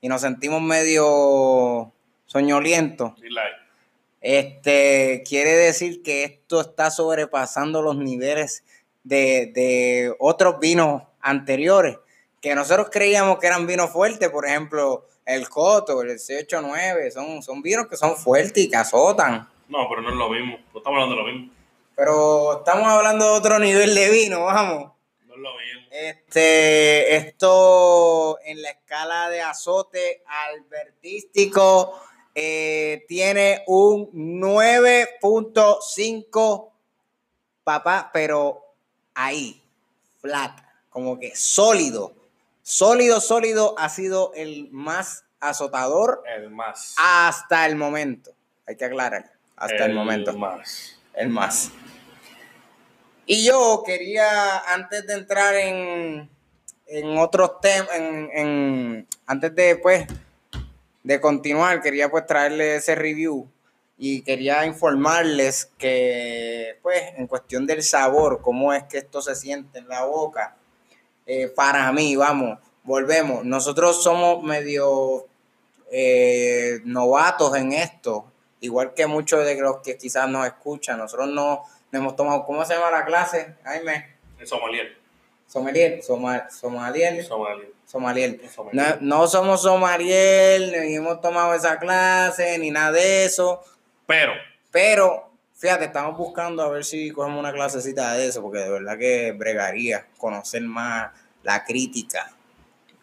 y 0.00 0.08
nos 0.08 0.20
sentimos 0.22 0.60
medio 0.62 1.92
soñolientos, 2.26 3.12
este, 4.20 5.22
quiere 5.28 5.50
decir 5.52 6.02
que 6.02 6.24
esto 6.24 6.60
está 6.60 6.90
sobrepasando 6.90 7.82
los 7.82 7.96
niveles 7.96 8.64
de, 9.06 9.52
de 9.54 10.14
otros 10.18 10.58
vinos 10.58 11.04
anteriores, 11.20 11.96
que 12.40 12.54
nosotros 12.54 12.88
creíamos 12.90 13.38
que 13.38 13.46
eran 13.46 13.66
vinos 13.66 13.90
fuertes, 13.90 14.28
por 14.30 14.46
ejemplo, 14.46 15.04
el 15.24 15.48
Coto, 15.48 16.02
el 16.02 16.18
689, 16.18 17.12
son, 17.12 17.42
son 17.42 17.62
vinos 17.62 17.86
que 17.86 17.96
son 17.96 18.16
fuertes 18.16 18.64
y 18.64 18.68
que 18.68 18.76
azotan. 18.76 19.48
No, 19.68 19.88
pero 19.88 20.02
no 20.02 20.10
es 20.10 20.16
lo 20.16 20.28
mismo. 20.28 20.58
No 20.72 20.78
estamos 20.78 21.02
hablando 21.02 21.16
de 21.16 21.22
lo 21.22 21.28
mismo. 21.28 21.52
Pero 21.94 22.58
estamos 22.58 22.88
hablando 22.88 23.24
de 23.24 23.30
otro 23.30 23.60
nivel 23.60 23.94
de 23.94 24.10
vino, 24.10 24.44
vamos. 24.44 24.92
No 25.26 25.34
es 25.34 25.40
lo 25.40 25.56
mismo. 25.56 25.86
Este, 25.90 27.16
esto 27.16 28.38
en 28.44 28.60
la 28.60 28.68
escala 28.70 29.30
de 29.30 29.40
azote 29.40 30.22
albertístico 30.26 31.98
eh, 32.34 33.06
tiene 33.08 33.62
un 33.66 34.10
9.5, 34.12 36.70
papá, 37.64 38.10
pero 38.12 38.65
ahí, 39.16 39.60
flat, 40.20 40.60
como 40.90 41.18
que 41.18 41.34
sólido. 41.34 42.14
Sólido, 42.62 43.20
sólido 43.20 43.74
ha 43.78 43.88
sido 43.88 44.32
el 44.34 44.68
más 44.70 45.24
azotador 45.40 46.22
El 46.36 46.50
más. 46.50 46.94
hasta 46.98 47.66
el 47.66 47.76
momento. 47.76 48.32
Hay 48.66 48.76
que 48.76 48.84
aclarar, 48.84 49.32
hasta 49.56 49.84
el, 49.86 49.94
momento 49.94 50.36
más. 50.36 50.98
el 51.14 51.28
más. 51.28 51.70
Y 53.26 53.44
yo 53.44 53.82
quería, 53.84 54.58
antes 54.72 55.06
de 55.06 55.14
entrar 55.14 55.54
en, 55.54 56.28
en 56.86 57.18
otros 57.18 57.60
temas, 57.60 57.90
en, 57.94 58.30
en- 58.32 59.08
antes 59.26 59.54
de 59.54 59.76
pues 59.76 60.06
de 61.02 61.20
continuar, 61.20 61.80
quería 61.82 62.08
pues 62.10 62.26
traerles 62.26 62.82
ese 62.82 62.94
review 62.96 63.48
y 63.98 64.22
quería 64.22 64.66
informarles 64.66 65.70
que, 65.78 66.78
pues, 66.82 67.02
en 67.16 67.26
cuestión 67.26 67.66
del 67.66 67.82
sabor, 67.82 68.40
cómo 68.42 68.72
es 68.72 68.84
que 68.84 68.98
esto 68.98 69.22
se 69.22 69.34
siente 69.34 69.78
en 69.78 69.88
la 69.88 70.04
boca, 70.04 70.56
eh, 71.24 71.48
para 71.48 71.90
mí, 71.92 72.14
vamos, 72.16 72.58
volvemos, 72.82 73.44
nosotros 73.44 74.02
somos 74.02 74.42
medio 74.42 75.26
eh, 75.90 76.80
novatos 76.84 77.56
en 77.56 77.72
esto, 77.72 78.30
igual 78.60 78.92
que 78.94 79.06
muchos 79.06 79.44
de 79.44 79.60
los 79.60 79.78
que 79.78 79.96
quizás 79.96 80.28
nos 80.28 80.46
escuchan, 80.46 80.98
nosotros 80.98 81.28
no, 81.28 81.62
hemos 81.92 82.16
tomado, 82.16 82.44
¿cómo 82.44 82.64
se 82.64 82.74
llama 82.74 82.90
la 82.90 83.04
clase, 83.04 83.56
Jaime? 83.64 84.16
El 84.38 84.46
sommelier. 84.46 85.06
Somalier, 85.46 86.02
Soma, 86.02 86.50
Somalier. 86.50 87.24
Sommelier. 87.24 87.72
Somalier. 87.86 88.50
Sommelier. 88.50 88.98
No, 89.00 89.20
no 89.20 89.26
somos 89.28 89.62
Somalier, 89.62 90.60
ni 90.84 90.96
hemos 90.96 91.20
tomado 91.20 91.54
esa 91.54 91.78
clase, 91.78 92.58
ni 92.58 92.70
nada 92.70 92.92
de 92.92 93.24
eso. 93.24 93.62
Pero, 94.06 94.32
Pero, 94.70 95.30
fíjate, 95.54 95.86
estamos 95.86 96.16
buscando 96.16 96.62
a 96.62 96.68
ver 96.68 96.84
si 96.84 97.10
cogemos 97.10 97.38
una 97.40 97.52
clasecita 97.52 98.12
de 98.14 98.26
eso, 98.28 98.42
porque 98.42 98.58
de 98.58 98.70
verdad 98.70 98.98
que 98.98 99.32
bregaría 99.32 100.06
conocer 100.18 100.62
más 100.62 101.10
la 101.42 101.64
crítica 101.64 102.30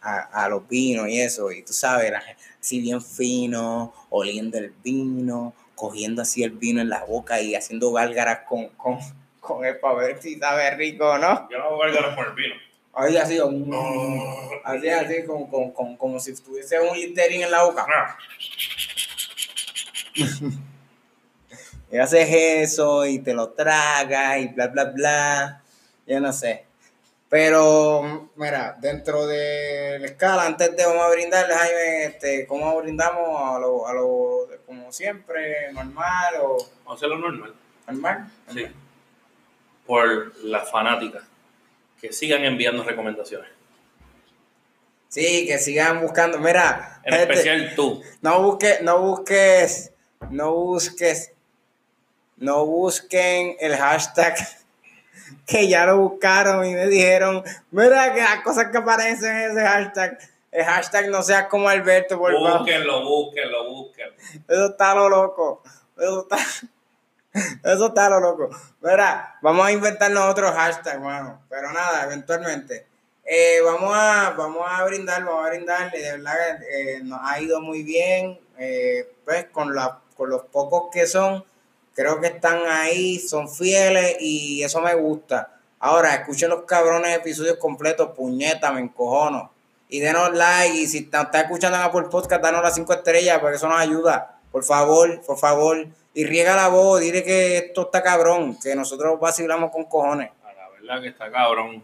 a, 0.02 0.44
a 0.46 0.50
los 0.50 0.68
vinos 0.68 1.08
y 1.10 1.20
eso. 1.20 1.52
Y 1.52 1.64
tú 1.64 1.74
sabes, 1.74 2.14
así 2.60 2.80
bien 2.82 3.02
fino, 3.02 3.94
oliendo 4.10 4.58
el 4.58 4.72
vino, 4.84 5.54
cogiendo 5.76 6.22
así 6.22 6.44
el 6.44 6.52
vino 6.52 6.82
en 6.82 6.90
la 6.90 7.04
boca 7.04 7.42
y 7.42 7.56
haciendo 7.56 7.92
gálgaras 7.92 8.40
con, 8.48 8.70
con, 8.70 9.00
con 9.40 9.66
él 9.66 9.80
para 9.80 9.96
ver 9.96 10.22
si 10.22 10.38
sabe 10.38 10.72
rico 10.72 11.10
o 11.10 11.18
no. 11.18 11.50
yo 11.50 11.58
no 11.58 11.82
a 11.82 11.90
ganar 11.90 12.16
por 12.16 12.28
el 12.28 12.34
vino. 12.34 12.56
Así, 12.96 13.18
así, 13.18 13.40
así, 14.90 15.26
con, 15.26 15.48
con, 15.48 15.72
con- 15.72 15.98
como 15.98 16.20
si 16.20 16.36
tuviese 16.36 16.80
un 16.80 16.96
listerín 16.96 17.42
en 17.42 17.50
la 17.52 17.64
boca. 17.64 17.86
Ah, 17.90 18.18
Y 21.94 22.00
haces 22.00 22.28
eso 22.32 23.06
y 23.06 23.20
te 23.20 23.36
lo 23.36 23.50
tragas 23.50 24.40
y 24.40 24.48
bla, 24.48 24.66
bla, 24.66 24.86
bla. 24.86 25.62
Yo 26.08 26.20
no 26.20 26.34
sé. 26.34 26.66
Pero, 27.30 28.30
mira, 28.36 28.76
dentro 28.82 29.28
de 29.28 30.00
la 30.00 30.06
escala, 30.08 30.48
antes 30.48 30.76
de 30.76 30.86
vamos 30.86 31.04
a 31.04 31.10
brindarle, 31.10 31.54
Jaime, 31.54 32.06
este, 32.06 32.48
¿cómo 32.48 32.76
brindamos 32.82 33.56
a 33.56 33.60
lo, 33.60 33.88
a 33.88 33.94
lo, 33.94 34.48
como 34.66 34.92
siempre, 34.92 35.72
normal 35.72 36.34
o 36.42 36.58
Vamos 36.84 36.88
a 36.88 36.94
hacerlo 36.94 37.18
normal. 37.20 37.54
normal? 37.88 38.32
Sí. 38.52 38.66
Por 39.86 40.36
las 40.46 40.72
fanáticas. 40.72 41.24
Que 42.02 42.12
sigan 42.12 42.44
enviando 42.44 42.84
recomendaciones. 42.84 43.50
Sí, 45.10 45.46
que 45.46 45.60
sigan 45.60 46.02
buscando. 46.02 46.40
Mira, 46.40 47.02
En 47.04 47.14
gente, 47.14 47.34
especial 47.34 47.74
tú. 47.76 48.02
no 48.22 48.42
busques, 48.42 48.82
no 48.82 49.00
busques, 49.00 49.92
no 50.32 50.54
busques, 50.54 51.33
no 52.38 52.66
busquen 52.66 53.56
el 53.60 53.76
hashtag 53.76 54.36
que 55.48 55.68
ya 55.68 55.86
lo 55.86 55.98
buscaron 55.98 56.66
y 56.66 56.74
me 56.74 56.88
dijeron, 56.88 57.44
mira 57.72 58.14
que 58.14 58.22
las 58.22 58.42
cosas 58.44 58.68
que 58.72 58.78
aparecen 58.78 59.36
en 59.36 59.52
ese 59.52 59.62
hashtag, 59.66 60.18
el 60.52 60.66
hashtag 60.66 61.10
no 61.10 61.24
seas 61.24 61.48
como 61.48 61.68
Alberto, 61.70 62.18
por 62.18 62.34
favor. 62.34 62.60
Búsquenlo, 62.60 63.04
búsquenlo, 63.06 63.70
búsquenlo. 63.70 64.14
Eso 64.48 64.66
está 64.68 64.94
lo 64.96 65.10
loco. 65.10 65.64
Eso 65.98 66.22
está, 66.30 66.38
eso 67.74 67.88
está 67.88 68.10
lo 68.10 68.20
loco. 68.20 68.50
Mira, 68.82 69.36
vamos 69.42 69.66
a 69.66 69.72
inventarnos 69.72 70.30
otro 70.30 70.52
hashtag, 70.52 71.00
mano. 71.02 71.42
Pero 71.50 71.72
nada, 71.72 72.04
eventualmente. 72.06 72.86
Eh, 73.26 73.62
vamos, 73.64 73.92
a, 73.96 74.32
vamos 74.38 74.62
a 74.68 74.84
brindar, 74.84 75.24
vamos 75.24 75.46
a 75.46 75.50
brindar. 75.50 75.92
De 75.92 76.02
verdad 76.12 76.62
eh, 76.70 77.00
nos 77.04 77.20
ha 77.24 77.40
ido 77.40 77.62
muy 77.62 77.82
bien. 77.84 78.40
eh, 78.58 79.10
pues 79.26 79.46
con, 79.52 79.74
la, 79.74 80.00
con 80.16 80.30
los 80.30 80.44
pocos 80.44 80.90
que 80.92 81.08
son, 81.08 81.44
creo 81.94 82.20
que 82.20 82.28
están 82.28 82.60
ahí, 82.68 83.20
son 83.20 83.50
fieles 83.50 84.18
y 84.20 84.64
eso 84.64 84.82
me 84.82 84.94
gusta. 84.96 85.54
Ahora, 85.80 86.16
escuchen 86.16 86.50
los 86.50 86.64
cabrones 86.64 87.18
episodios 87.18 87.58
completos, 87.58 88.12
puñeta, 88.16 88.72
me 88.72 88.82
encojono. 88.82 89.52
Y 89.90 90.00
denos 90.00 90.34
like. 90.34 90.78
Y 90.78 90.88
si 90.88 91.00
está, 91.00 91.24
está 91.24 91.42
escuchando 91.42 91.78
en 91.78 91.84
Apple 91.84 92.08
Podcast, 92.10 92.42
danos 92.42 92.64
las 92.64 92.74
cinco 92.74 92.94
estrellas, 92.94 93.40
porque 93.40 93.58
eso 93.58 93.68
nos 93.68 93.80
ayuda. 93.80 94.40
Por 94.52 94.64
favor, 94.64 95.22
por 95.26 95.38
favor. 95.38 95.86
Y 96.14 96.26
riega 96.26 96.56
la 96.56 96.70
voz, 96.70 97.02
dile 97.02 97.24
que 97.24 97.58
esto 97.58 97.82
está 97.84 98.02
cabrón, 98.02 98.58
que 98.62 98.76
nosotros 98.76 99.20
vacilamos 99.20 99.72
con 99.72 99.84
cojones. 99.86 100.32
A 100.44 100.54
la 100.54 100.70
verdad 100.70 101.02
que 101.02 101.10
está 101.10 101.32
cabrón. 101.32 101.84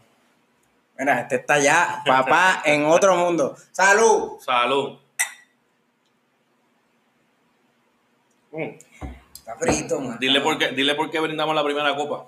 Mira, 0.97 1.21
este 1.21 1.35
está 1.37 1.59
ya, 1.59 2.01
papá, 2.05 2.61
en 2.65 2.85
otro 2.85 3.15
mundo. 3.15 3.55
¡Salud! 3.71 4.39
Salud. 4.39 4.99
Mm. 8.51 8.88
Está 9.49 9.55
frito, 9.65 9.99
man. 9.99 10.17
Dile 10.19 10.41
por, 10.41 10.57
qué, 10.59 10.69
dile 10.69 10.93
por 10.95 11.09
qué 11.09 11.19
brindamos 11.19 11.55
la 11.55 11.63
primera 11.63 11.95
copa. 11.95 12.25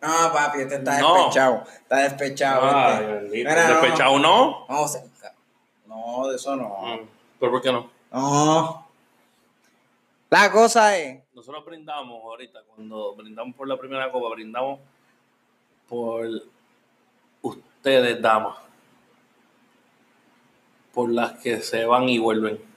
No, 0.00 0.32
papi, 0.32 0.60
este 0.60 0.76
está 0.76 1.00
No. 1.00 1.14
despechado. 1.16 1.64
Está 1.82 1.96
despechado. 1.96 3.16
Este. 3.24 3.36
Mira, 3.36 3.68
no. 3.68 3.80
Despechado 3.80 4.18
no. 4.18 4.66
No, 4.68 4.88
se- 4.88 5.04
no, 5.86 6.28
de 6.28 6.36
eso 6.36 6.56
no. 6.56 6.68
Mm. 6.82 7.08
¿Pero 7.40 7.52
por 7.52 7.62
qué 7.62 7.72
no? 7.72 7.90
No. 8.12 8.88
La 10.30 10.50
cosa 10.50 10.96
es. 10.96 11.22
Nosotros 11.34 11.64
brindamos 11.66 12.22
ahorita, 12.22 12.60
cuando 12.74 13.14
brindamos 13.14 13.54
por 13.54 13.68
la 13.68 13.76
primera 13.76 14.10
copa, 14.10 14.30
brindamos 14.34 14.80
por 15.88 16.26
ustedes, 17.42 18.20
damas. 18.22 18.56
Por 20.94 21.10
las 21.10 21.32
que 21.32 21.60
se 21.60 21.84
van 21.84 22.08
y 22.08 22.18
vuelven. 22.18 22.75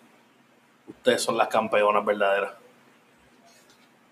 Ustedes 0.99 1.21
son 1.21 1.37
las 1.37 1.47
campeonas 1.47 2.03
verdaderas. 2.05 2.51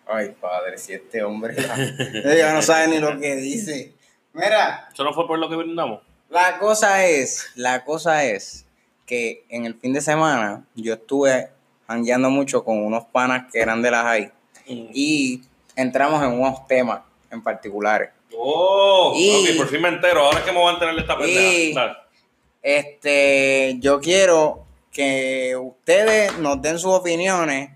Ay, 0.08 0.34
padre, 0.40 0.78
si 0.78 0.94
este 0.94 1.22
hombre 1.22 1.54
ya 1.58 2.54
no 2.54 2.62
sabe 2.62 2.88
ni 2.88 3.00
lo 3.00 3.20
que 3.20 3.36
dice. 3.36 3.94
Mira, 4.34 4.88
¿Eso 4.94 5.04
no 5.04 5.14
fue 5.14 5.28
por 5.28 5.38
lo 5.38 5.50
que 5.50 5.56
brindamos? 5.58 6.02
la 6.30 6.58
cosa 6.60 7.06
es, 7.06 7.48
la 7.56 7.84
cosa 7.86 8.24
es 8.26 8.66
que 9.06 9.46
en 9.50 9.66
el 9.66 9.76
fin 9.76 9.94
de 9.94 10.02
semana 10.02 10.66
yo 10.76 10.94
estuve 10.94 11.50
jangueando 11.88 12.30
mucho 12.30 12.64
con 12.66 12.84
unos 12.86 13.06
panas 13.06 13.52
que 13.52 13.60
eran 13.60 13.82
de 13.82 13.92
la 13.92 14.04
high 14.04 14.32
y 14.68 15.42
entramos 15.76 16.22
en 16.24 16.32
unos 16.40 16.68
temas 16.68 17.02
en 17.32 17.42
particulares. 17.42 18.10
Oh, 18.38 19.14
Y- 19.16 19.52
ok, 19.52 19.58
por 19.58 19.68
fin 19.70 19.82
me 19.82 19.90
entero. 19.90 20.26
Ahora 20.26 20.40
es 20.40 20.46
que 20.46 20.52
me 20.52 20.60
voy 20.60 20.70
a 20.70 20.74
enterar 20.74 20.96
de 20.96 21.02
esta 21.02 21.18
pendeja. 21.18 22.04
Este, 22.62 23.76
yo 23.80 24.00
quiero 24.02 24.67
que 24.92 25.56
ustedes 25.56 26.38
nos 26.40 26.62
den 26.62 26.80
sus 26.80 26.94
opiniones 26.94 27.72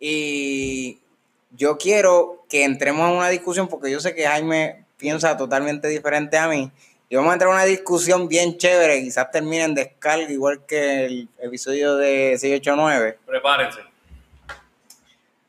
y 0.00 1.00
yo 1.50 1.78
quiero 1.78 2.44
que 2.48 2.64
entremos 2.64 3.08
en 3.08 3.16
una 3.16 3.28
discusión 3.28 3.68
porque 3.68 3.90
yo 3.90 4.00
sé 4.00 4.14
que 4.14 4.26
Jaime 4.26 4.84
piensa 4.96 5.36
totalmente 5.36 5.88
diferente 5.88 6.36
a 6.36 6.48
mí. 6.48 6.70
Y 7.08 7.16
vamos 7.16 7.30
a 7.30 7.34
entrar 7.34 7.50
en 7.50 7.56
una 7.56 7.64
discusión 7.64 8.28
bien 8.28 8.56
chévere, 8.56 9.02
quizás 9.02 9.30
termine 9.30 9.64
en 9.64 9.74
descarga 9.74 10.30
igual 10.30 10.64
que 10.66 11.04
el 11.04 11.28
episodio 11.38 11.96
de 11.96 12.36
689. 12.38 13.18
Prepárense. 13.26 13.80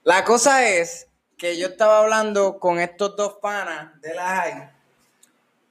La 0.03 0.23
cosa 0.23 0.67
es 0.69 1.07
que 1.37 1.57
yo 1.57 1.67
estaba 1.67 1.99
hablando 1.99 2.59
con 2.59 2.79
estos 2.79 3.15
dos 3.15 3.37
panas 3.41 3.99
de 4.01 4.13
la 4.13 4.27
high. 4.27 4.69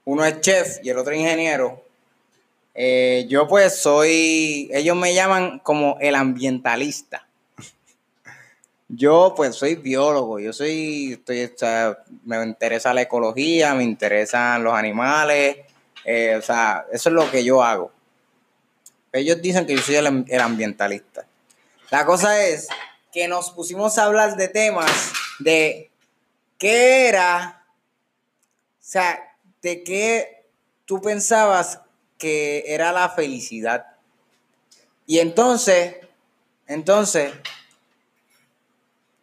Uno 0.04 0.24
es 0.24 0.40
chef 0.40 0.78
y 0.83 0.90
el 0.90 0.98
otro 0.98 1.14
ingeniero. 1.14 1.83
Eh, 2.74 3.26
yo 3.28 3.46
pues 3.46 3.78
soy, 3.80 4.68
ellos 4.72 4.96
me 4.96 5.14
llaman 5.14 5.60
como 5.60 5.96
el 6.00 6.14
ambientalista. 6.16 7.26
Yo 8.88 9.32
pues 9.37 9.56
soy 9.56 9.76
biólogo, 9.76 10.38
yo 10.38 10.52
soy, 10.52 11.14
estoy, 11.14 11.44
o 11.44 11.56
sea, 11.56 11.98
me 12.24 12.42
interesa 12.42 12.92
la 12.92 13.02
ecología, 13.02 13.74
me 13.74 13.84
interesan 13.84 14.62
los 14.62 14.75
animales, 14.75 15.58
eh, 16.04 16.37
o 16.37 16.42
sea, 16.42 16.85
eso 16.92 17.08
es 17.08 17.14
lo 17.14 17.31
que 17.31 17.44
yo 17.44 17.62
hago. 17.62 17.90
Ellos 19.12 19.40
dicen 19.40 19.66
que 19.66 19.77
yo 19.77 19.83
soy 19.83 19.96
el, 19.96 20.25
el 20.29 20.40
ambientalista. 20.40 21.25
La 21.90 22.04
cosa 22.04 22.44
es 22.44 22.68
que 23.12 23.29
nos 23.29 23.52
pusimos 23.52 23.96
a 23.98 24.04
hablar 24.04 24.37
de 24.37 24.48
temas 24.48 25.12
de 25.38 25.90
qué 26.58 27.08
era, 27.08 27.64
o 27.68 28.77
sea, 28.81 29.37
de 29.62 29.83
qué 29.83 30.46
tú 30.85 31.00
pensabas 31.00 31.81
era 32.25 32.92
la 32.92 33.08
felicidad. 33.08 33.87
Y 35.06 35.18
entonces, 35.18 35.96
entonces, 36.66 37.33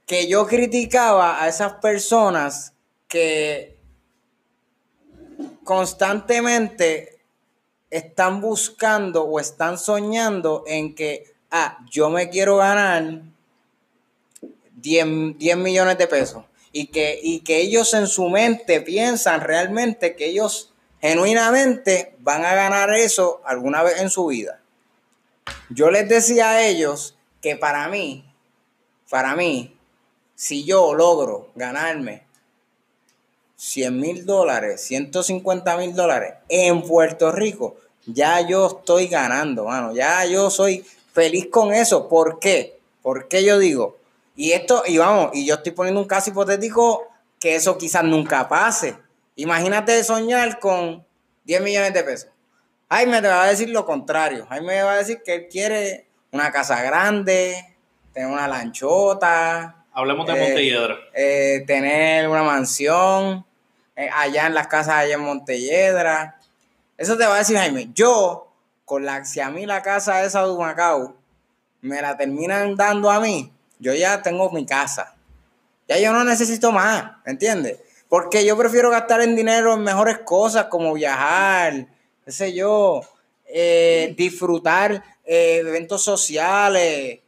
que 0.06 0.28
yo 0.28 0.45
criticaba 0.45 1.41
a 1.41 1.47
esas 1.47 1.74
personas 1.76 2.74
que 3.08 3.78
constantemente 5.64 7.20
están 7.89 8.41
buscando 8.41 9.24
o 9.24 9.39
están 9.39 9.78
soñando 9.78 10.64
en 10.68 10.95
que, 10.95 11.34
ah, 11.49 11.78
yo 11.89 12.10
me 12.10 12.30
quiero 12.30 12.58
ganar 12.58 13.22
10, 14.78 15.38
10 15.38 15.58
millones 15.58 15.97
de 15.97 16.08
pesos. 16.08 16.45
Y 16.74 16.88
que, 16.88 17.20
y 17.22 17.41
que 17.41 17.58
ellos 17.60 17.93
en 17.93 18.08
su 18.08 18.30
mente 18.30 18.80
piensan 18.82 19.41
realmente 19.41 20.16
que 20.16 20.28
ellos 20.28 20.70
genuinamente 21.02 22.16
van 22.20 22.45
a 22.45 22.54
ganar 22.54 22.93
eso 22.93 23.41
alguna 23.45 23.84
vez 23.84 23.99
en 23.99 24.10
su 24.10 24.28
vida. 24.28 24.60
yo 25.70 25.89
les 25.89 26.08
decía 26.08 26.52
a 26.52 26.66
ellos 26.66 27.16
que 27.41 27.56
para 27.56 27.88
mí, 27.88 28.26
para 29.10 29.36
mí, 29.36 29.76
si 30.36 30.64
yo 30.64 30.93
logro 30.93 31.49
ganarme 31.56 32.24
100 33.56 33.99
mil 33.99 34.26
dólares, 34.26 34.82
150 34.82 35.78
mil 35.78 35.95
dólares 35.95 36.34
en 36.49 36.82
Puerto 36.82 37.32
Rico, 37.32 37.76
ya 38.06 38.41
yo 38.41 38.68
estoy 38.68 39.08
ganando, 39.08 39.66
mano. 39.66 39.93
Ya 39.93 40.26
yo 40.26 40.49
soy 40.49 40.84
feliz 41.14 41.47
con 41.52 41.74
eso. 41.74 42.10
¿Por 42.10 42.39
qué? 42.39 42.80
¿Por 43.02 43.28
qué 43.28 43.43
yo 43.43 43.60
digo? 43.60 43.97
Y 44.36 44.54
esto, 44.54 44.84
y 44.88 44.97
vamos, 44.97 45.32
y 45.34 45.45
yo 45.45 45.56
estoy 45.56 45.74
poniendo 45.74 46.02
un 46.02 46.08
caso 46.08 46.32
hipotético 46.32 47.08
que 47.39 47.56
eso 47.56 47.78
quizás 47.78 48.04
nunca 48.04 48.47
pase. 48.47 48.95
Imagínate 49.36 50.04
soñar 50.04 50.60
con 50.60 51.06
10 51.46 51.62
millones 51.62 51.94
de 51.94 52.04
pesos. 52.04 52.30
Jaime 52.90 53.22
te 53.22 53.28
va 53.28 53.44
a 53.44 53.48
decir 53.48 53.70
lo 53.70 53.86
contrario. 53.86 54.46
Jaime 54.50 54.84
va 54.84 54.94
a 54.94 54.98
decir 54.98 55.22
que 55.24 55.36
él 55.36 55.48
quiere 55.50 56.08
una 56.32 56.52
casa 56.52 56.82
grande, 56.82 57.76
tener 58.14 58.30
una 58.30 58.48
lanchota. 58.48 59.86
Hablemos 59.94 60.28
de 60.28 60.36
Montelledra. 60.36 60.98
Eh, 61.14 61.64
tener 61.66 62.28
una 62.28 62.44
mansión 62.44 63.46
eh, 63.96 64.10
allá 64.14 64.48
en 64.48 64.54
las 64.54 64.68
casas 64.68 64.96
allá 64.96 65.16
en 65.16 65.22
Montelledra. 65.22 66.38
Eso 66.98 67.18
te 67.18 67.26
va 67.26 67.36
a 67.36 67.40
decir 67.40 67.58
Jaime. 67.58 67.90
Yo, 67.94 68.52
con 68.86 69.06
la, 69.06 69.24
si 69.26 69.40
a 69.40 69.50
mí 69.50 69.66
la 69.66 69.82
casa 69.82 70.24
esa 70.24 70.46
de 70.46 70.54
Macao 70.54 71.16
me 71.82 72.02
la 72.02 72.16
terminan 72.18 72.76
dando 72.76 73.10
a 73.10 73.20
mí, 73.20 73.52
yo 73.80 73.94
ya 73.94 74.22
tengo 74.22 74.52
mi 74.52 74.66
casa. 74.66 75.16
Ya 75.88 75.98
yo 75.98 76.14
no 76.14 76.24
necesito 76.24 76.72
más, 76.72 77.12
¿entiendes? 77.26 77.80
Porque 78.12 78.43
yo 78.43 78.57
prefiero 78.57 78.89
gastar 78.89 79.22
en 79.22 79.38
dinero 79.38 79.74
en 79.74 79.84
mejores 79.84 80.20
cosas 80.26 80.66
como 80.66 80.93
viajar, 80.93 81.88
qué 82.26 82.32
sé 82.34 82.51
yo, 82.51 82.99
eh, 83.45 84.14
disfrutar 84.18 85.01
eh, 85.24 85.59
eventos 85.59 86.03
sociales. 86.03 87.22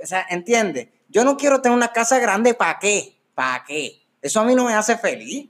O 0.00 0.06
sea, 0.06 0.24
¿entiendes? 0.30 0.90
Yo 1.08 1.24
no 1.24 1.36
quiero 1.36 1.60
tener 1.60 1.76
una 1.76 1.92
casa 1.92 2.20
grande, 2.20 2.54
¿para 2.54 2.78
qué? 2.78 3.18
¿Para 3.34 3.64
qué? 3.64 4.00
Eso 4.22 4.38
a 4.38 4.44
mí 4.44 4.54
no 4.54 4.66
me 4.66 4.74
hace 4.74 4.96
feliz. 4.96 5.48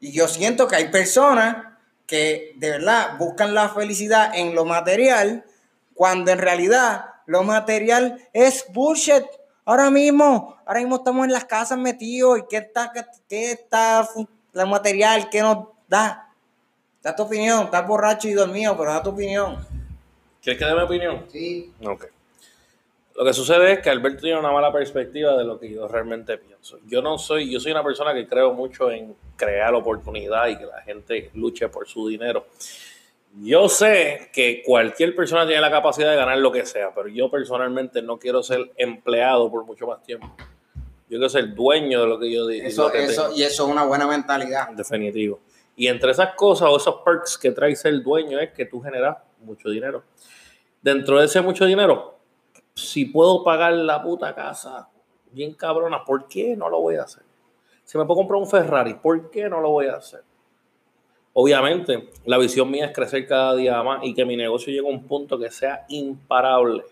Y 0.00 0.12
yo 0.12 0.28
siento 0.28 0.68
que 0.68 0.76
hay 0.76 0.90
personas 0.90 1.78
que 2.06 2.52
de 2.56 2.72
verdad 2.72 3.16
buscan 3.16 3.54
la 3.54 3.70
felicidad 3.70 4.32
en 4.34 4.54
lo 4.54 4.66
material, 4.66 5.46
cuando 5.94 6.30
en 6.30 6.40
realidad 6.40 7.06
lo 7.24 7.42
material 7.42 8.28
es 8.34 8.66
bullshit. 8.68 9.24
Ahora 9.68 9.90
mismo, 9.90 10.56
ahora 10.64 10.80
mismo 10.80 10.96
estamos 10.96 11.26
en 11.26 11.32
las 11.32 11.44
casas 11.44 11.78
metidos 11.78 12.38
y 12.38 12.42
qué 12.48 12.56
está, 12.56 12.90
qué 13.28 13.52
está 13.52 14.08
la 14.54 14.64
material, 14.64 15.28
qué 15.28 15.42
nos 15.42 15.66
da. 15.86 16.32
Da 17.02 17.14
tu 17.14 17.24
opinión, 17.24 17.64
estás 17.64 17.86
borracho 17.86 18.28
y 18.28 18.32
dormido, 18.32 18.74
pero 18.78 18.94
da 18.94 19.02
tu 19.02 19.10
opinión. 19.10 19.58
¿Quieres 20.42 20.58
que 20.58 20.66
dé 20.66 20.74
mi 20.74 20.80
opinión? 20.80 21.26
Sí. 21.30 21.70
Ok. 21.84 22.06
Lo 23.14 23.26
que 23.26 23.34
sucede 23.34 23.72
es 23.72 23.80
que 23.80 23.90
Alberto 23.90 24.22
tiene 24.22 24.38
una 24.38 24.52
mala 24.52 24.72
perspectiva 24.72 25.36
de 25.36 25.44
lo 25.44 25.60
que 25.60 25.70
yo 25.70 25.86
realmente 25.86 26.38
pienso. 26.38 26.78
Yo 26.86 27.02
no 27.02 27.18
soy, 27.18 27.52
yo 27.52 27.60
soy 27.60 27.72
una 27.72 27.84
persona 27.84 28.14
que 28.14 28.26
creo 28.26 28.54
mucho 28.54 28.90
en 28.90 29.14
crear 29.36 29.74
oportunidad 29.74 30.48
y 30.48 30.56
que 30.56 30.64
la 30.64 30.80
gente 30.80 31.30
luche 31.34 31.68
por 31.68 31.86
su 31.86 32.08
dinero. 32.08 32.46
Yo 33.34 33.68
sé 33.68 34.30
que 34.32 34.62
cualquier 34.64 35.14
persona 35.14 35.46
tiene 35.46 35.60
la 35.60 35.70
capacidad 35.70 36.10
de 36.10 36.16
ganar 36.16 36.38
lo 36.38 36.50
que 36.50 36.66
sea, 36.66 36.92
pero 36.94 37.08
yo 37.08 37.30
personalmente 37.30 38.02
no 38.02 38.18
quiero 38.18 38.42
ser 38.42 38.72
empleado 38.76 39.50
por 39.50 39.64
mucho 39.64 39.86
más 39.86 40.02
tiempo. 40.02 40.34
Yo 41.08 41.18
quiero 41.18 41.28
ser 41.28 41.54
dueño 41.54 42.02
de 42.02 42.06
lo 42.06 42.18
que 42.18 42.32
yo 42.32 42.46
digo. 42.46 42.66
Eso, 42.66 42.92
eso, 42.92 43.30
y 43.34 43.42
eso 43.42 43.64
es 43.64 43.70
una 43.70 43.84
buena 43.84 44.06
mentalidad. 44.06 44.70
Definitivo. 44.70 45.40
Y 45.76 45.86
entre 45.86 46.10
esas 46.10 46.34
cosas 46.34 46.68
o 46.68 46.76
esos 46.76 46.96
perks 47.04 47.38
que 47.38 47.52
trae 47.52 47.76
ser 47.76 48.02
dueño 48.02 48.40
es 48.40 48.50
que 48.50 48.66
tú 48.66 48.80
generas 48.80 49.16
mucho 49.40 49.70
dinero. 49.70 50.02
Dentro 50.82 51.20
de 51.20 51.26
ese 51.26 51.40
mucho 51.40 51.64
dinero, 51.64 52.18
si 52.74 53.04
puedo 53.04 53.44
pagar 53.44 53.72
la 53.72 54.02
puta 54.02 54.34
casa 54.34 54.88
bien 55.30 55.54
cabrona, 55.54 56.04
¿por 56.04 56.26
qué 56.26 56.56
no 56.56 56.68
lo 56.68 56.80
voy 56.80 56.96
a 56.96 57.02
hacer? 57.02 57.22
Si 57.84 57.96
me 57.96 58.04
puedo 58.04 58.18
comprar 58.18 58.40
un 58.40 58.48
Ferrari, 58.48 58.94
¿por 58.94 59.30
qué 59.30 59.48
no 59.48 59.60
lo 59.60 59.70
voy 59.70 59.86
a 59.86 59.94
hacer? 59.94 60.22
Obviamente, 61.32 62.08
la 62.24 62.38
visión 62.38 62.70
mía 62.70 62.86
es 62.86 62.92
crecer 62.92 63.26
cada 63.26 63.54
día 63.54 63.82
más 63.82 64.00
y 64.02 64.14
que 64.14 64.24
mi 64.24 64.36
negocio 64.36 64.72
llegue 64.72 64.86
a 64.86 64.90
un 64.90 65.04
punto 65.04 65.38
que 65.38 65.50
sea 65.50 65.84
imparable. 65.88 66.84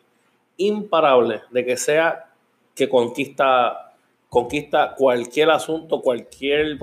Imparable, 0.57 1.43
de 1.51 1.65
que 1.65 1.77
sea 1.77 2.31
que 2.75 2.89
conquista, 2.89 3.95
conquista 4.29 4.95
cualquier 4.95 5.51
asunto, 5.51 6.01
cualquier 6.01 6.79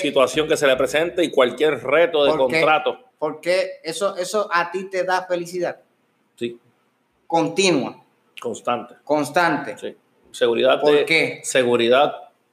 situación 0.00 0.48
que 0.48 0.56
se 0.56 0.66
le 0.66 0.76
presente 0.76 1.24
y 1.24 1.30
cualquier 1.30 1.82
reto 1.82 2.24
de 2.24 2.36
contrato. 2.36 2.98
Porque 3.18 3.80
eso, 3.82 4.16
eso 4.16 4.48
a 4.52 4.70
ti 4.70 4.90
te 4.90 5.04
da 5.04 5.26
felicidad. 5.26 5.80
Sí. 6.34 6.58
Continua. 7.26 8.04
Constante. 8.40 8.96
Constante. 9.02 9.78
Sí. 9.78 9.96
Seguridad 10.30 10.80
¿Por 10.80 11.04
qué? 11.06 11.40
Seguridad 11.42 12.12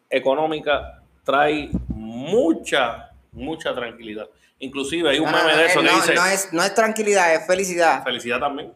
económica 0.10 1.04
trae 1.24 1.70
mucha, 1.90 3.12
mucha 3.34 3.74
tranquilidad. 3.74 4.30
Inclusive 4.64 5.10
hay 5.10 5.20
un 5.20 5.30
meme 5.30 5.58
de 5.58 5.66
eso 5.66 5.82
que 5.82 5.90
dice... 5.90 6.14
No 6.16 6.26
es, 6.26 6.54
no 6.54 6.64
es 6.64 6.74
tranquilidad, 6.74 7.36
es 7.36 7.46
felicidad. 7.46 8.02
Felicidad 8.02 8.40
también. 8.40 8.74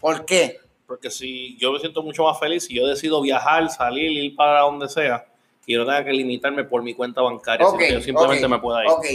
¿Por 0.00 0.24
qué? 0.24 0.58
Porque 0.88 1.08
si 1.08 1.56
yo 1.56 1.72
me 1.72 1.78
siento 1.78 2.02
mucho 2.02 2.24
más 2.24 2.40
feliz, 2.40 2.64
si 2.64 2.74
yo 2.74 2.84
decido 2.84 3.22
viajar, 3.22 3.70
salir, 3.70 4.10
ir 4.10 4.34
para 4.34 4.62
donde 4.62 4.88
sea, 4.88 5.24
que 5.64 5.72
yo 5.72 5.78
no 5.78 5.86
tenga 5.86 6.04
que 6.04 6.12
limitarme 6.12 6.64
por 6.64 6.82
mi 6.82 6.94
cuenta 6.94 7.22
bancaria, 7.22 7.64
okay, 7.64 7.92
yo 7.92 8.00
simplemente 8.00 8.48
me 8.48 8.58
pueda 8.58 8.82
ir. 8.84 8.90
Ok, 8.90 9.06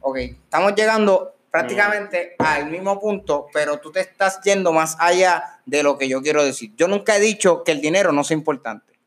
ok. 0.00 0.16
Estamos 0.16 0.74
llegando 0.74 1.36
prácticamente 1.52 2.34
al 2.38 2.68
mismo 2.68 2.98
punto, 2.98 3.46
pero 3.52 3.78
tú 3.78 3.92
te 3.92 4.00
estás 4.00 4.40
yendo 4.42 4.72
más 4.72 4.96
allá 4.98 5.60
de 5.66 5.84
lo 5.84 5.96
que 5.98 6.08
yo 6.08 6.20
quiero 6.20 6.42
decir. 6.42 6.72
Yo 6.74 6.88
nunca 6.88 7.16
he 7.16 7.20
dicho 7.20 7.62
que 7.62 7.70
el 7.70 7.80
dinero 7.80 8.10
no 8.10 8.24
sea 8.24 8.36
importante. 8.36 8.98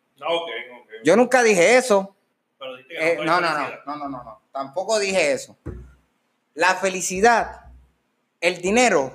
Yo 1.04 1.18
nunca 1.18 1.44
dije 1.44 1.76
eso. 1.76 2.16
Eh, 2.98 3.18
no, 3.18 3.42
no, 3.42 3.52
no, 3.52 3.70
no, 3.86 3.96
no, 3.98 4.08
no, 4.08 4.24
no, 4.24 4.42
tampoco 4.54 4.98
dije 4.98 5.34
eso. 5.34 5.58
La 6.54 6.76
felicidad, 6.76 7.72
el 8.42 8.62
dinero 8.62 9.12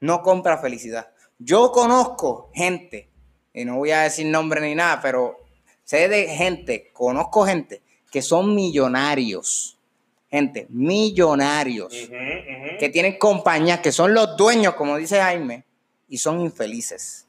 no 0.00 0.22
compra 0.22 0.58
felicidad. 0.58 1.10
Yo 1.38 1.70
conozco 1.72 2.50
gente, 2.54 3.08
y 3.52 3.64
no 3.64 3.76
voy 3.76 3.90
a 3.90 4.02
decir 4.02 4.26
nombre 4.26 4.60
ni 4.60 4.74
nada, 4.74 5.00
pero 5.00 5.38
sé 5.84 6.08
de 6.08 6.28
gente, 6.28 6.90
conozco 6.92 7.44
gente 7.44 7.82
que 8.10 8.22
son 8.22 8.54
millonarios 8.54 9.76
gente, 10.30 10.66
millonarios, 10.68 11.92
que 12.78 12.90
tienen 12.92 13.18
compañías, 13.18 13.80
que 13.80 13.92
son 13.92 14.12
los 14.12 14.36
dueños, 14.36 14.74
como 14.74 14.96
dice 14.96 15.20
Jaime, 15.20 15.64
y 16.08 16.18
son 16.18 16.40
infelices. 16.40 17.26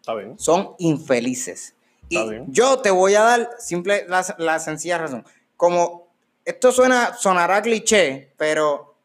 Está 0.00 0.14
bien. 0.14 0.38
Son 0.38 0.74
infelices. 0.78 1.74
y 2.08 2.18
yo 2.48 2.80
te 2.80 2.90
voy 2.90 3.14
a 3.14 3.22
dar 3.22 3.50
simple, 3.58 4.06
la, 4.08 4.58
sencilla 4.58 4.98
razón. 4.98 5.24
Como 5.56 6.08
esto 6.44 6.72
suena, 6.72 7.14
sonará 7.14 7.62
cliché, 7.62 8.32
pero 8.36 8.96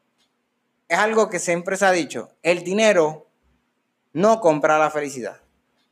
es 0.88 0.98
algo 0.98 1.30
que 1.30 1.40
siempre 1.40 1.78
se 1.78 1.86
ha 1.86 1.92
dicho. 1.92 2.30
El 2.42 2.64
dinero 2.64 3.28
no 4.14 4.40
compra 4.40 4.78
la 4.78 4.90
felicidad. 4.90 5.42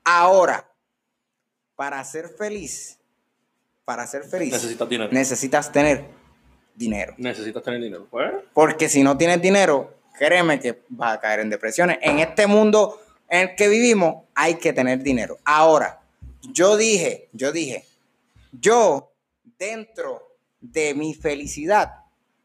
Ahora, 0.04 0.70
para 1.76 2.04
ser 2.04 2.30
feliz, 2.30 3.00
para 3.86 4.08
ser 4.08 4.24
feliz, 4.24 4.52
necesitas, 4.52 4.90
necesitas 5.12 5.72
tener 5.72 6.06
dinero. 6.76 7.14
Necesitas 7.18 7.64
tener 7.64 7.82
dinero. 7.82 8.08
Pues. 8.10 8.32
Porque 8.54 8.90
si 8.90 9.04
no 9.04 9.18
tienes 9.18 9.42
dinero, 9.42 9.94
créeme 10.18 10.60
que 10.60 10.84
vas 10.90 11.18
a 11.18 11.20
caer 11.20 11.42
en 11.42 11.50
depresiones. 11.50 11.98
En 12.02 12.20
este 12.20 12.48
mundo 12.48 13.02
en 13.30 13.50
el 13.50 13.56
que 13.56 13.68
vivimos, 13.68 14.26
hay 14.36 14.56
que 14.56 14.74
tener 14.74 15.02
dinero. 15.02 15.40
Ahora, 15.44 16.02
yo 16.42 16.78
dije, 16.78 17.30
yo 17.34 17.52
dije, 17.52 17.86
yo 18.52 19.12
dentro 19.58 20.33
de 20.64 20.94
mi 20.94 21.14
felicidad, 21.14 21.96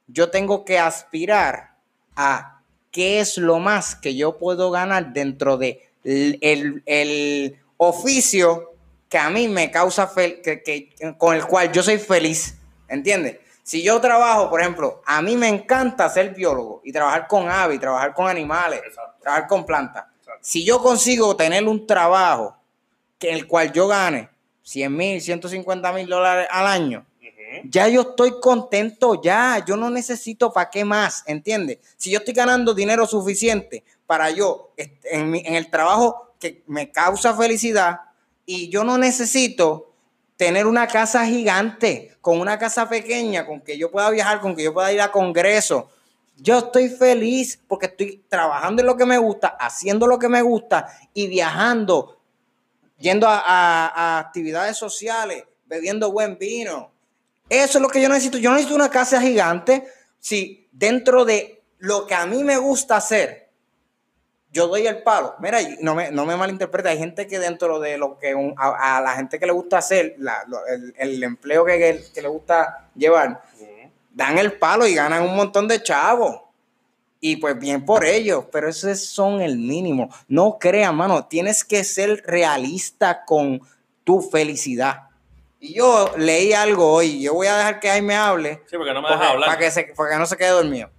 yo 0.09 0.31
tengo 0.31 0.65
que 0.65 0.79
aspirar 0.79 1.77
a 2.17 2.61
qué 2.91 3.21
es 3.21 3.39
lo 3.39 3.61
más 3.61 3.95
que 3.95 4.17
yo 4.17 4.39
puedo 4.39 4.71
ganar 4.71 5.13
dentro 5.13 5.57
de 5.57 5.89
el, 6.05 7.59
oficio 7.81 8.75
que 9.09 9.19
a 9.19 9.31
mí 9.31 9.47
me 9.47 9.71
causa, 9.71 10.11
que, 10.15 10.95
con 11.17 11.37
el 11.37 11.47
cual 11.47 11.71
yo 11.71 11.83
soy 11.83 11.99
feliz. 11.99 12.57
¿Entiendes? 12.89 13.39
Si 13.63 13.83
yo 13.83 14.01
trabajo, 14.01 14.51
por 14.51 14.61
ejemplo, 14.61 15.03
a 15.07 15.23
mí 15.23 15.37
me 15.37 15.47
encanta 15.47 16.09
ser 16.09 16.35
biólogo 16.35 16.81
y 16.85 16.91
trabajar 16.91 17.29
con 17.29 17.49
aves, 17.49 17.79
trabajar 17.79 18.15
con 18.15 18.27
animales, 18.27 18.81
trabajar 19.21 19.47
con 19.47 19.65
plantas. 19.65 20.07
Si 20.41 20.65
yo 20.65 20.83
consigo 20.83 21.37
tener 21.37 21.65
un 21.69 21.87
trabajo 21.87 22.57
en 23.21 23.35
el 23.37 23.47
cual 23.47 23.73
yo 23.73 23.87
gane 23.87 24.29
100 24.63 24.97
mil, 24.97 25.21
150 25.21 25.93
mil 25.93 26.09
dólares 26.09 26.49
al 26.51 26.67
año, 26.67 27.07
ya 27.65 27.89
yo 27.89 28.03
estoy 28.03 28.41
contento, 28.41 29.21
ya, 29.23 29.65
yo 29.67 29.77
no 29.77 29.91
necesito 29.91 30.53
para 30.53 30.71
qué 30.71 30.85
más, 30.85 31.23
¿entiendes? 31.27 31.79
Si 31.97 32.11
yo 32.11 32.19
estoy 32.19 32.35
ganando 32.35 32.75
dinero 32.75 33.07
suficiente 33.07 33.85
para 34.07 34.31
yo, 34.31 34.73
en, 34.77 35.35
en 35.35 35.55
el 35.55 35.71
trabajo 35.71 36.33
que 36.39 36.63
me 36.67 36.91
causa 36.91 37.35
felicidad, 37.35 38.01
y 38.47 38.71
yo 38.71 38.83
no 38.83 38.97
necesito 38.97 39.93
tener 40.39 40.67
una 40.67 40.87
casa 40.87 41.27
gigante, 41.27 42.17
con 42.23 42.41
una 42.41 42.59
casa 42.59 42.89
pequeña, 42.89 43.45
con 43.45 43.61
que 43.61 43.77
yo 43.77 43.91
pueda 43.91 44.09
viajar, 44.09 44.41
con 44.41 44.57
que 44.57 44.63
yo 44.63 44.73
pueda 44.73 44.91
ir 44.93 45.01
a 45.03 45.13
congreso. 45.13 45.91
Yo 46.37 46.59
estoy 46.59 46.89
feliz 46.89 47.61
porque 47.69 47.87
estoy 47.87 48.25
trabajando 48.29 48.81
en 48.81 48.87
lo 48.87 48.97
que 48.97 49.05
me 49.05 49.19
gusta, 49.19 49.49
haciendo 49.49 50.07
lo 50.07 50.19
que 50.19 50.29
me 50.29 50.41
gusta 50.41 50.87
y 51.13 51.27
viajando, 51.27 52.21
yendo 52.99 53.27
a, 53.29 53.41
a 53.41 54.19
actividades 54.21 54.77
sociales, 54.77 55.45
bebiendo 55.67 56.11
buen 56.13 56.39
vino. 56.39 56.93
Eso 57.49 57.79
es 57.79 57.83
lo 57.83 57.89
que 57.89 58.01
yo 58.01 58.09
necesito. 58.09 58.39
Yo 58.39 58.51
necesito 58.51 58.75
una 58.75 58.91
casa 58.91 59.21
gigante 59.21 59.87
si 60.19 60.69
dentro 60.73 61.25
de 61.25 61.63
lo 61.79 62.07
que 62.07 62.15
a 62.15 62.27
mí 62.27 62.45
me 62.45 62.57
gusta 62.57 62.97
hacer, 62.97 63.49
yo 64.53 64.67
doy 64.67 64.87
el 64.87 65.03
palo. 65.03 65.35
Mira, 65.41 65.59
no 65.81 65.95
me, 65.95 66.11
no 66.11 66.27
me 66.27 66.37
malinterprete, 66.37 66.89
hay 66.89 66.99
gente 66.99 67.27
que 67.27 67.39
dentro 67.39 67.79
de 67.81 67.99
lo 67.99 68.19
que 68.19 68.35
a, 68.57 69.01
la 69.01 69.13
gente 69.13 69.39
que 69.39 69.47
le 69.47 69.53
gusta 69.53 69.79
hacer, 69.79 70.17
el, 70.97 71.23
empleo 71.23 71.65
que, 71.65 72.03
que, 72.13 72.23
le 72.23 72.29
gusta 72.29 72.89
llevar, 72.95 73.43
dan 74.15 74.39
el 74.39 74.53
palo 74.55 74.87
y 74.87 74.95
ganan 74.95 75.23
un 75.23 75.37
montón 75.37 75.69
de 75.69 75.83
chavos. 75.83 76.41
Y 77.21 77.37
pues 77.37 77.59
bien 77.59 77.85
por 77.85 78.05
ellos, 78.05 78.45
pero 78.53 78.69
esos 78.69 79.01
son 79.01 79.41
el 79.41 79.59
mínimo. 79.59 80.09
No 80.29 80.59
creas, 80.59 80.95
mano, 80.95 81.27
tienes 81.27 81.65
que 81.65 81.83
ser 81.83 82.23
realista 82.25 83.25
con 83.25 83.61
tu 84.05 84.23
felicidad. 84.23 85.08
Y 85.61 85.75
yo 85.75 86.13
leí 86.17 86.53
algo 86.53 86.93
hoy, 86.93 87.21
yo 87.21 87.35
voy 87.35 87.49
a 87.49 87.57
dejar 87.57 87.81
que 87.81 87.89
Jaime 87.89 88.15
hable. 88.15 88.63
Sí, 88.67 88.77
porque 88.77 88.95
no 88.95 89.03
me 89.03 89.09
deja 89.09 89.31
hablar. 89.31 89.49
Para 89.49 89.59
que, 89.59 89.71
se, 89.71 89.93
para 89.97 90.11
que 90.13 90.19
no 90.19 90.27
se 90.27 90.37
quede 90.37 90.51
dormido 90.51 90.91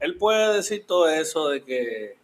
él 0.00 0.16
puede 0.16 0.54
decir 0.54 0.86
todo 0.86 1.08
eso 1.08 1.48
de 1.48 1.62
que 1.64 2.16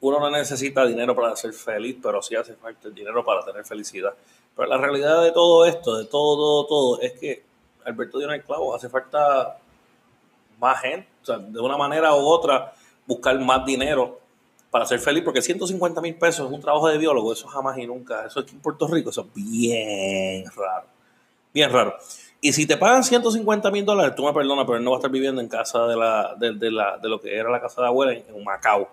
uno 0.00 0.18
no 0.18 0.30
necesita 0.30 0.86
dinero 0.86 1.14
para 1.14 1.36
ser 1.36 1.52
feliz, 1.52 1.96
pero 2.02 2.22
sí 2.22 2.34
hace 2.34 2.54
falta 2.54 2.88
el 2.88 2.94
dinero 2.94 3.24
para 3.24 3.44
tener 3.44 3.64
felicidad. 3.64 4.14
Pero 4.56 4.68
la 4.68 4.78
realidad 4.78 5.22
de 5.22 5.32
todo 5.32 5.66
esto, 5.66 5.96
de 5.96 6.04
todo, 6.06 6.36
todo, 6.36 6.66
todo, 6.66 7.00
es 7.00 7.12
que 7.12 7.42
Alberto 7.84 8.18
dio 8.18 8.30
el 8.30 8.42
clavo, 8.42 8.74
hace 8.74 8.88
falta 8.88 9.58
más 10.58 10.80
gente, 10.80 11.08
o 11.22 11.26
sea, 11.26 11.38
de 11.38 11.60
una 11.60 11.76
manera 11.76 12.14
u 12.14 12.26
otra, 12.26 12.72
buscar 13.06 13.38
más 13.40 13.64
dinero 13.64 14.20
para 14.70 14.86
ser 14.86 15.00
feliz, 15.00 15.22
porque 15.24 15.42
150 15.42 16.00
mil 16.00 16.14
pesos 16.14 16.46
es 16.46 16.52
un 16.52 16.60
trabajo 16.60 16.88
de 16.88 16.98
biólogo, 16.98 17.32
eso 17.32 17.48
jamás 17.48 17.76
y 17.78 17.86
nunca, 17.86 18.26
eso 18.26 18.40
aquí 18.40 18.54
en 18.54 18.60
Puerto 18.60 18.86
Rico, 18.86 19.10
eso 19.10 19.22
es 19.22 19.34
bien 19.34 20.44
raro, 20.56 20.86
bien 21.52 21.70
raro. 21.70 21.96
Y 22.40 22.52
si 22.52 22.66
te 22.66 22.76
pagan 22.76 23.04
150 23.04 23.70
mil 23.70 23.84
dólares, 23.84 24.14
tú 24.14 24.24
me 24.24 24.32
perdonas, 24.32 24.64
pero 24.64 24.78
él 24.78 24.84
no 24.84 24.92
va 24.92 24.96
a 24.96 25.00
estar 25.00 25.10
viviendo 25.10 25.40
en 25.40 25.48
casa 25.48 25.86
de, 25.86 25.96
la, 25.96 26.34
de, 26.38 26.70
la, 26.70 26.96
de 26.96 27.08
lo 27.08 27.20
que 27.20 27.36
era 27.36 27.50
la 27.50 27.60
casa 27.60 27.82
de 27.82 27.88
abuela 27.88 28.12
en, 28.12 28.44
Macao. 28.44 28.88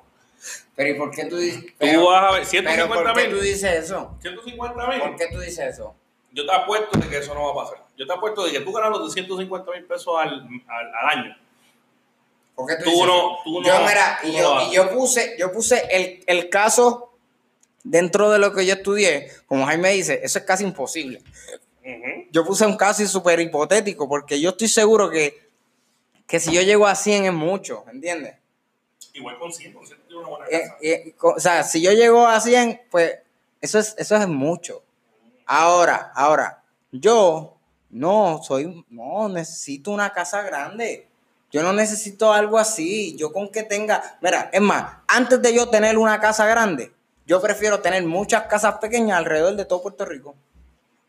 Pero 0.75 0.89
¿y 0.89 0.93
por 0.95 1.11
qué 1.11 1.25
tú 1.25 1.37
dices? 1.37 1.63
Tú 1.79 2.05
vas 2.05 2.31
a 2.31 2.35
ver, 2.35 2.45
150 2.45 3.13
¿Por 3.13 3.13
qué 3.13 3.29
tú 3.29 3.39
dices 3.39 3.85
eso? 3.85 4.17
150 4.21 4.87
mil. 4.87 4.99
¿Por 4.99 5.15
qué 5.15 5.27
tú 5.31 5.39
dices 5.39 5.59
eso? 5.59 5.95
Yo 6.33 6.45
te 6.45 6.53
apuesto 6.53 6.99
de 6.99 7.07
que 7.07 7.17
eso 7.17 7.33
no 7.33 7.45
va 7.45 7.61
a 7.61 7.65
pasar. 7.65 7.85
Yo 7.97 8.05
te 8.05 8.13
apuesto 8.13 8.45
de 8.45 8.51
que 8.51 8.59
tú 8.59 8.71
ganas 8.73 8.91
los 8.91 9.13
150 9.13 9.71
mil 9.71 9.85
pesos 9.85 10.13
al, 10.19 10.47
al, 10.67 11.17
año. 11.17 11.35
¿Por 12.57 12.67
qué 12.67 12.83
tú, 12.83 12.89
dices 12.89 13.05
no, 13.05 13.37
tú 13.43 13.61
no, 13.61 13.67
yo, 13.67 13.79
mira, 13.81 14.19
y, 14.23 14.31
yo, 14.31 14.61
y 14.63 14.75
yo 14.75 14.89
puse, 14.89 15.35
yo 15.37 15.51
puse 15.51 15.87
el, 15.91 16.23
el 16.25 16.49
caso 16.49 17.13
dentro 17.83 18.31
de 18.31 18.39
lo 18.39 18.51
que 18.51 18.65
yo 18.65 18.73
estudié, 18.73 19.31
como 19.45 19.67
Jaime 19.67 19.91
dice, 19.91 20.21
eso 20.23 20.39
es 20.39 20.45
casi 20.45 20.63
imposible. 20.63 21.21
Yo 22.31 22.43
puse 22.43 22.65
un 22.65 22.75
caso 22.75 23.05
súper 23.07 23.39
hipotético 23.39 24.09
porque 24.09 24.41
yo 24.41 24.49
estoy 24.49 24.67
seguro 24.69 25.11
que, 25.11 25.47
que 26.25 26.39
si 26.39 26.51
yo 26.51 26.63
llego 26.63 26.87
a 26.87 26.95
100 26.95 27.25
es 27.25 27.33
mucho, 27.33 27.85
¿entiendes? 27.91 28.35
Igual 29.13 29.37
con 29.37 29.53
100, 29.53 29.77
una 30.17 30.27
buena 30.27 30.45
eh, 30.47 30.61
casa. 30.61 30.77
Eh, 30.81 31.15
o 31.21 31.39
sea, 31.39 31.63
si 31.63 31.81
yo 31.81 31.91
llego 31.93 32.25
a 32.25 32.41
100, 32.41 32.81
pues 32.89 33.19
eso 33.61 33.77
es, 33.77 33.93
eso 33.99 34.15
es 34.15 34.27
mucho. 34.27 34.83
Ahora, 35.45 36.11
ahora, 36.15 36.63
yo 36.91 37.55
no 37.91 38.41
soy, 38.43 38.83
no, 38.89 39.29
necesito 39.29 39.91
una 39.91 40.11
casa 40.11 40.41
grande. 40.41 41.06
Yo 41.51 41.63
no 41.63 41.73
necesito 41.73 42.33
algo 42.33 42.57
así. 42.57 43.15
Yo 43.17 43.31
con 43.31 43.49
que 43.49 43.63
tenga, 43.63 44.17
mira, 44.21 44.49
es 44.51 44.61
más, 44.61 44.97
antes 45.07 45.41
de 45.41 45.53
yo 45.53 45.69
tener 45.69 45.97
una 45.97 46.19
casa 46.19 46.45
grande, 46.45 46.91
yo 47.25 47.41
prefiero 47.41 47.79
tener 47.79 48.03
muchas 48.03 48.43
casas 48.43 48.75
pequeñas 48.79 49.17
alrededor 49.17 49.55
de 49.55 49.65
todo 49.65 49.81
Puerto 49.81 50.05
Rico 50.05 50.35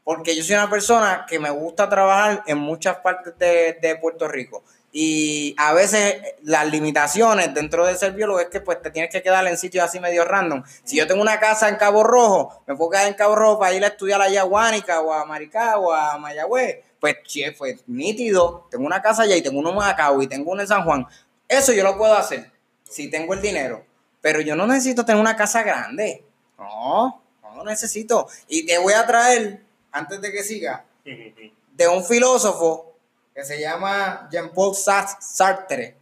porque 0.09 0.35
yo 0.35 0.43
soy 0.43 0.55
una 0.55 0.71
persona 0.71 1.27
que 1.29 1.39
me 1.39 1.51
gusta 1.51 1.87
trabajar 1.87 2.43
en 2.47 2.57
muchas 2.57 2.97
partes 2.97 3.37
de, 3.39 3.99
Puerto 4.01 4.27
Rico. 4.27 4.65
Y 4.91 5.55
a 5.59 5.75
veces 5.75 6.23
las 6.45 6.67
limitaciones 6.71 7.53
dentro 7.53 7.85
de 7.85 7.95
ser 7.95 8.13
biólogo 8.13 8.41
es 8.41 8.47
que 8.47 8.63
pues 8.63 8.81
te 8.81 8.91
tienes 8.91 9.13
que 9.13 9.23
quedar 9.23 9.47
en 9.47 9.59
sitios 9.59 9.85
así 9.85 10.01
medio 10.01 10.25
random. 10.25 10.63
Si 10.83 10.97
yo 10.97 11.07
tengo 11.07 11.21
una 11.21 11.39
casa 11.39 11.69
en 11.69 11.77
Cabo 11.77 12.05
Rojo, 12.05 12.63
me 12.67 12.75
puedo 12.75 12.93
quedar 12.93 13.07
en 13.07 13.13
Cabo 13.13 13.35
Rojo 13.35 13.59
para 13.59 13.75
ir 13.75 13.85
a 13.85 13.89
estudiar 13.89 14.23
allá 14.23 14.41
a 14.41 14.45
Guánica 14.45 14.99
o 15.03 15.13
a 15.13 15.27
Maricá 15.27 15.79
o 15.79 15.93
a 15.93 16.17
Mayagüez. 16.17 16.79
Pues, 17.01 17.17
che, 17.25 17.53
pues 17.53 17.83
nítido. 17.87 18.67
Tengo 18.71 18.87
una 18.87 19.03
casa 19.03 19.23
allá 19.23 19.37
y 19.37 19.43
tengo 19.43 19.59
uno 19.59 19.71
en 19.71 19.77
Macao 19.77 20.21
y 20.23 20.27
tengo 20.27 20.51
uno 20.51 20.63
en 20.63 20.69
San 20.69 20.85
Juan. 20.85 21.07
Eso 21.47 21.73
yo 21.73 21.83
lo 21.85 21.97
puedo 21.97 22.15
hacer 22.15 22.51
si 22.89 23.11
tengo 23.11 23.35
el 23.35 23.43
dinero. 23.43 23.85
Pero 24.21 24.41
yo 24.41 24.57
no 24.57 24.67
necesito 24.67 25.05
tener 25.05 25.21
una 25.21 25.37
casa 25.37 25.63
grande. 25.63 26.25
No, 26.59 27.23
no 27.43 27.65
necesito. 27.65 28.29
Y 28.49 28.67
te 28.67 28.79
voy 28.79 28.93
a 28.93 29.07
traer 29.07 29.63
antes 29.93 30.21
de 30.21 30.33
que 30.33 30.43
siga, 30.43 30.85
de 31.05 31.89
un 31.89 32.05
filósofo 32.05 32.95
que 33.35 33.45
se 33.45 33.61
llama 33.61 34.29
Jean-Paul 34.31 34.75
Sartre, 34.75 35.97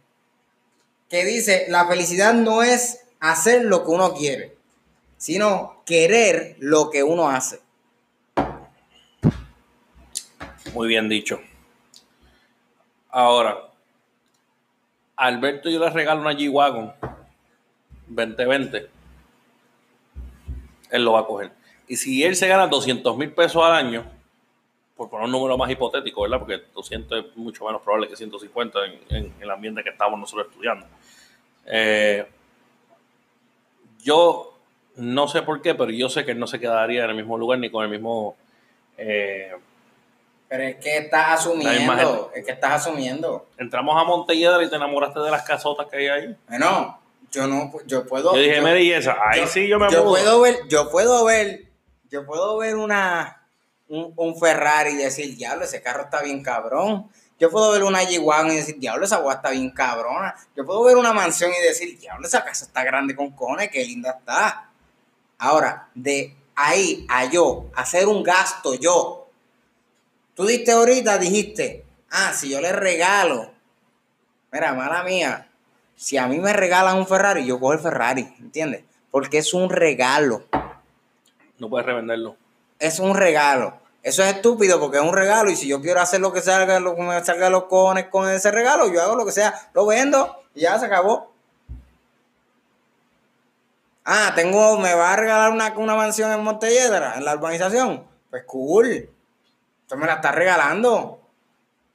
que 1.09 1.23
dice, 1.23 1.65
la 1.69 1.87
felicidad 1.87 2.33
no 2.33 2.63
es 2.63 3.01
hacer 3.19 3.63
lo 3.63 3.85
que 3.85 3.91
uno 3.91 4.13
quiere, 4.13 4.57
sino 5.17 5.83
querer 5.85 6.55
lo 6.59 6.89
que 6.89 7.03
uno 7.03 7.29
hace. 7.29 7.59
Muy 10.73 10.87
bien 10.87 11.09
dicho. 11.09 11.39
Ahora, 13.09 13.57
Alberto 15.15 15.69
yo 15.69 15.79
le 15.79 15.89
regalo 15.89 16.21
una 16.21 16.33
G-Wagon 16.33 16.93
2020. 18.07 18.89
Él 20.91 21.03
lo 21.03 21.13
va 21.13 21.21
a 21.21 21.25
coger. 21.25 21.51
Y 21.87 21.95
si 21.95 22.23
él 22.23 22.35
se 22.35 22.47
gana 22.47 22.67
200 22.67 23.17
mil 23.17 23.31
pesos 23.31 23.63
al 23.63 23.73
año, 23.73 24.05
por 24.95 25.09
poner 25.09 25.25
un 25.25 25.31
número 25.31 25.57
más 25.57 25.69
hipotético, 25.69 26.23
¿verdad? 26.23 26.39
Porque 26.39 26.61
200 26.73 27.25
es 27.25 27.37
mucho 27.37 27.65
menos 27.65 27.81
probable 27.81 28.09
que 28.09 28.15
150 28.15 28.79
en, 29.09 29.33
el 29.39 29.51
ambiente 29.51 29.83
que 29.83 29.91
estamos 29.91 30.19
nosotros 30.19 30.47
estudiando. 30.49 30.85
Eh, 31.65 32.25
yo 34.03 34.57
no 34.95 35.27
sé 35.27 35.43
por 35.43 35.61
qué, 35.61 35.75
pero 35.75 35.91
yo 35.91 36.09
sé 36.09 36.25
que 36.25 36.31
él 36.31 36.39
no 36.39 36.47
se 36.47 36.59
quedaría 36.59 37.03
en 37.03 37.11
el 37.11 37.15
mismo 37.15 37.37
lugar 37.37 37.59
ni 37.59 37.69
con 37.69 37.83
el 37.83 37.89
mismo... 37.89 38.35
Eh, 38.97 39.51
pero 40.47 40.63
es 40.63 40.77
que 40.77 40.97
estás 40.97 41.39
asumiendo, 41.39 42.31
es 42.33 42.45
que 42.45 42.51
estás 42.51 42.87
asumiendo. 42.87 43.47
Entramos 43.57 43.99
a 43.99 44.03
Montelledra 44.03 44.63
y 44.63 44.69
te 44.69 44.75
enamoraste 44.75 45.19
de 45.19 45.31
las 45.31 45.43
casotas 45.43 45.87
que 45.87 45.97
hay 45.97 46.07
ahí. 46.07 46.35
Bueno, 46.47 46.99
yo 47.31 47.47
no, 47.47 47.71
yo 47.85 48.05
puedo... 48.05 48.33
Yo 48.35 48.41
dije, 48.41 48.61
me 48.61 48.95
esa, 48.95 49.17
ahí 49.29 49.45
sí 49.47 49.67
yo 49.67 49.79
me 49.79 49.89
yo 49.91 50.05
puedo 50.05 50.41
ver, 50.41 50.55
Yo 50.69 50.89
puedo 50.89 51.25
ver 51.25 51.67
yo 52.09 52.25
puedo 52.25 52.57
ver 52.57 52.75
una, 52.75 53.45
un, 53.89 54.39
Ferrari 54.39 54.91
y 54.91 54.97
decir, 54.97 55.35
diablo, 55.35 55.65
ese 55.65 55.81
carro 55.81 56.03
está 56.03 56.21
bien 56.21 56.41
cabrón. 56.41 57.09
Yo 57.39 57.51
puedo 57.51 57.71
ver 57.71 57.83
una 57.83 58.01
g 58.01 58.51
y 58.51 58.55
decir, 58.55 58.79
diablo, 58.79 59.05
esa 59.05 59.17
agua 59.17 59.35
está 59.35 59.51
bien 59.51 59.69
cabrona. 59.71 60.35
Yo 60.55 60.65
puedo 60.65 60.83
ver 60.83 60.97
una 60.97 61.13
mansión 61.13 61.51
y 61.51 61.61
decir, 61.61 61.99
diablo, 61.99 62.25
esa 62.25 62.43
casa 62.43 62.65
está 62.65 62.83
grande 62.83 63.15
con 63.15 63.31
cones, 63.31 63.69
qué 63.69 63.85
linda 63.85 64.17
está. 64.19 64.69
Ahora, 65.37 65.89
de 65.93 66.35
ahí 66.55 67.05
a 67.09 67.25
yo, 67.25 67.65
hacer 67.75 68.07
un 68.07 68.23
gasto 68.23 68.73
yo. 68.73 69.26
Tú 70.37 70.45
diste 70.45 70.71
ahorita, 70.71 71.17
dijiste, 71.17 71.83
ah, 72.11 72.31
si 72.31 72.49
yo 72.49 72.61
le 72.61 72.71
regalo, 72.71 73.49
mira, 74.51 74.75
mala 74.75 75.03
mía, 75.03 75.49
si 75.95 76.15
a 76.17 76.27
mí 76.27 76.37
me 76.37 76.53
regalan 76.53 76.95
un 76.95 77.07
Ferrari, 77.07 77.43
yo 77.43 77.59
cojo 77.59 77.73
el 77.73 77.79
Ferrari, 77.79 78.35
¿entiendes? 78.39 78.83
Porque 79.09 79.39
es 79.39 79.55
un 79.55 79.71
regalo. 79.71 80.43
No 81.57 81.69
puedes 81.69 81.87
revenderlo. 81.87 82.37
Es 82.77 82.99
un 82.99 83.15
regalo. 83.15 83.79
Eso 84.03 84.21
es 84.21 84.35
estúpido 84.35 84.79
porque 84.79 84.97
es 84.97 85.03
un 85.03 85.13
regalo 85.13 85.49
y 85.49 85.55
si 85.55 85.67
yo 85.67 85.81
quiero 85.81 86.01
hacer 86.01 86.19
lo 86.19 86.31
que 86.31 86.41
salga, 86.41 86.79
lo 86.79 86.95
que 86.95 87.01
me 87.01 87.25
salga 87.25 87.49
los 87.49 87.63
cojones 87.63 88.05
con 88.05 88.29
ese 88.29 88.51
regalo, 88.51 88.93
yo 88.93 89.01
hago 89.01 89.15
lo 89.15 89.25
que 89.25 89.31
sea, 89.31 89.71
lo 89.73 89.87
vendo 89.87 90.39
y 90.53 90.61
ya 90.61 90.77
se 90.77 90.85
acabó. 90.85 91.31
Ah, 94.05 94.33
tengo, 94.35 94.77
me 94.77 94.93
va 94.93 95.13
a 95.13 95.15
regalar 95.15 95.51
una, 95.51 95.73
una 95.75 95.95
mansión 95.95 96.31
en 96.31 96.43
Montelledra, 96.43 97.15
en 97.17 97.25
la 97.25 97.33
urbanización. 97.33 98.05
Pues 98.29 98.43
cool. 98.45 99.09
Entonces 99.87 100.01
me 100.01 100.07
la 100.07 100.15
está 100.15 100.33
regalando. 100.33 101.21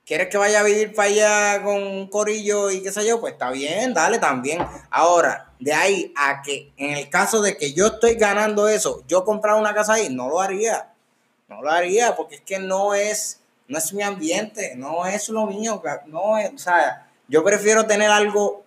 ¿Quieres 0.07 0.29
que 0.29 0.39
vaya 0.39 0.61
a 0.61 0.63
vivir 0.63 0.95
para 0.95 1.11
allá 1.11 1.63
con 1.63 1.83
un 1.83 2.09
corillo 2.09 2.71
y 2.71 2.83
qué 2.83 2.91
sé 2.91 3.07
yo? 3.07 3.21
Pues 3.21 3.35
está 3.35 3.51
bien, 3.51 3.93
dale 3.93 4.19
también. 4.19 4.67
Ahora, 4.89 5.53
de 5.61 5.75
ahí 5.75 6.11
a 6.17 6.41
que 6.41 6.73
en 6.79 6.97
el 6.97 7.11
caso 7.11 7.43
de 7.43 7.59
que 7.59 7.75
yo 7.75 7.89
estoy 7.89 8.15
ganando 8.15 8.67
eso, 8.67 9.05
yo 9.09 9.27
comprar 9.27 9.57
una 9.57 9.75
casa 9.75 9.93
ahí, 9.93 10.09
no 10.09 10.31
lo 10.31 10.41
haría. 10.41 10.95
No 11.49 11.61
lo 11.61 11.71
haría 11.71 12.17
porque 12.17 12.37
es 12.37 12.41
que 12.41 12.59
no 12.59 12.95
es, 12.95 13.41
no 13.69 13.77
es 13.77 13.93
mi 13.93 14.03
ambiente, 14.03 14.73
no 14.75 15.05
es 15.05 15.29
lo 15.29 15.45
mío. 15.47 15.83
No 16.07 16.39
es, 16.39 16.51
o 16.51 16.59
sea, 16.59 17.11
yo 17.29 17.45
prefiero 17.45 17.85
tener 17.85 18.11
algo, 18.11 18.65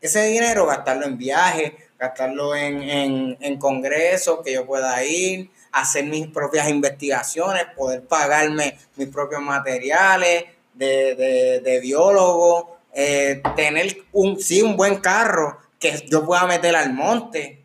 ese 0.00 0.28
dinero, 0.28 0.64
gastarlo 0.64 1.04
en 1.04 1.18
viajes, 1.18 1.74
gastarlo 1.98 2.56
en, 2.56 2.82
en, 2.82 3.36
en 3.38 3.58
congresos, 3.58 4.40
que 4.42 4.54
yo 4.54 4.64
pueda 4.64 5.04
ir, 5.04 5.50
hacer 5.72 6.04
mis 6.04 6.28
propias 6.28 6.68
investigaciones, 6.68 7.64
poder 7.76 8.06
pagarme 8.06 8.78
mis 8.96 9.08
propios 9.08 9.40
materiales 9.40 10.44
de, 10.74 11.14
de, 11.14 11.60
de 11.60 11.80
biólogo, 11.80 12.78
eh, 12.94 13.42
tener 13.56 14.04
un, 14.12 14.38
sí, 14.38 14.62
un 14.62 14.76
buen 14.76 14.96
carro 14.96 15.58
que 15.78 16.06
yo 16.10 16.24
pueda 16.24 16.46
meter 16.46 16.76
al 16.76 16.92
monte. 16.92 17.58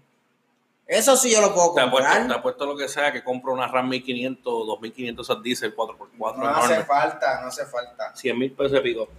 Eso 0.88 1.18
sí 1.18 1.30
yo 1.32 1.42
lo 1.42 1.54
puedo 1.54 1.74
Te 1.74 1.82
comprar. 1.82 2.06
apuesto, 2.06 2.28
te 2.28 2.40
apuesto 2.40 2.66
lo 2.66 2.78
que 2.78 2.88
sea 2.88 3.12
que 3.12 3.22
compro 3.22 3.52
una 3.52 3.68
RAM 3.68 3.90
1500, 3.90 4.44
2500 4.68 5.30
esas 5.30 5.44
diésel 5.44 5.76
4x4 5.76 6.36
No 6.38 6.48
hace 6.48 6.84
falta, 6.86 7.42
no 7.42 7.48
hace 7.48 7.66
falta. 7.66 8.16
100 8.16 8.40
mil 8.40 8.52
pesos 8.54 8.72
de 8.72 8.82
pico. 8.82 9.10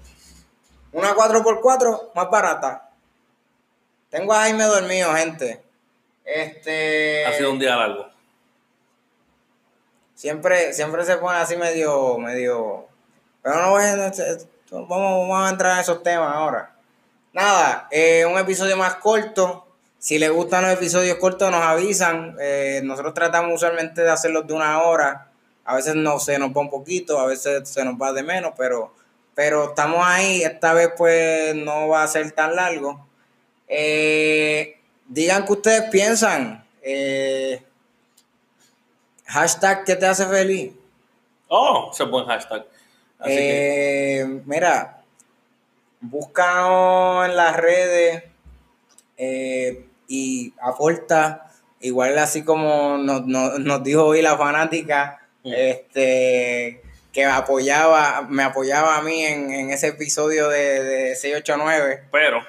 Una 0.93 1.15
4x4 1.15 2.13
más 2.15 2.31
barata. 2.31 2.91
Tengo 4.09 4.33
a 4.33 4.41
Jaime 4.41 4.65
dormido, 4.65 5.13
gente. 5.15 5.63
Este. 6.25 7.27
Ha 7.27 7.35
sido 7.35 7.53
un 7.53 7.59
día 7.59 7.77
largo. 7.77 8.07
Siempre, 10.19 10.73
siempre 10.73 11.05
se 11.05 11.17
pone 11.19 11.39
así 11.39 11.57
medio, 11.57 12.19
medio. 12.19 12.89
Pero 13.41 13.55
no 13.63 13.77
a. 13.77 14.13
Vamos, 14.73 15.29
vamos 15.29 15.47
a 15.47 15.51
entrar 15.51 15.75
en 15.75 15.79
esos 15.79 16.03
temas 16.03 16.35
ahora. 16.35 16.75
Nada, 17.33 17.87
eh, 17.93 18.27
un 18.27 18.37
episodio 18.37 18.77
más 18.77 18.97
corto. 18.97 19.65
Si 19.97 20.19
les 20.19 20.33
gustan 20.33 20.65
los 20.65 20.73
episodios 20.73 21.19
cortos, 21.19 21.53
nos 21.53 21.63
avisan. 21.63 22.37
Eh, 22.41 22.81
nosotros 22.83 23.15
tratamos 23.15 23.55
usualmente 23.55 24.03
de 24.03 24.11
hacerlos 24.11 24.45
de 24.49 24.55
una 24.55 24.83
hora. 24.83 25.29
A 25.65 25.77
veces 25.77 25.95
no 25.95 26.19
se 26.19 26.37
nos 26.37 26.51
va 26.51 26.63
un 26.63 26.71
poquito, 26.71 27.21
a 27.21 27.27
veces 27.27 27.69
se 27.69 27.85
nos 27.85 27.95
va 27.95 28.13
de 28.13 28.25
menos, 28.25 28.55
pero, 28.59 28.93
pero 29.37 29.69
estamos 29.69 30.01
ahí. 30.03 30.43
Esta 30.43 30.73
vez, 30.75 30.91
pues, 30.97 31.55
no 31.55 31.87
va 31.87 32.03
a 32.03 32.09
ser 32.09 32.33
tan 32.33 32.57
largo. 32.57 33.07
Eh, 33.69 34.81
digan 35.07 35.47
que 35.47 35.53
ustedes 35.53 35.83
piensan. 35.91 36.67
Hashtag 39.29 39.85
que 39.85 39.95
te 39.97 40.07
hace 40.07 40.27
feliz. 40.27 40.73
Oh, 41.49 41.91
ese 41.93 42.03
es 42.05 42.11
buen 42.11 42.27
hashtag. 42.27 42.67
Así 43.21 43.31
que, 43.37 44.21
Eh, 44.21 44.41
Mira, 44.45 45.03
búscanos 46.01 47.27
en 47.29 47.37
las 47.37 47.57
redes 47.57 48.25
eh, 49.17 49.87
y 50.07 50.53
aporta, 50.61 51.51
igual 51.81 52.17
así 52.19 52.45
como 52.45 52.99
nos, 52.99 53.27
nos- 53.27 53.59
nos 53.59 53.83
dijo 53.83 54.05
hoy 54.05 54.23
la 54.23 54.37
fanática, 54.37 55.21
Mm. 55.45 55.53
este 55.55 56.83
que 57.13 57.25
apoyaba, 57.25 58.23
me 58.29 58.43
apoyaba 58.45 58.97
a 58.97 59.03
mí 59.03 59.25
en, 59.25 59.51
en 59.53 59.71
ese 59.71 59.89
episodio 59.89 60.49
de, 60.49 60.83
de 60.85 61.17
689. 61.17 62.05
pero, 62.13 62.41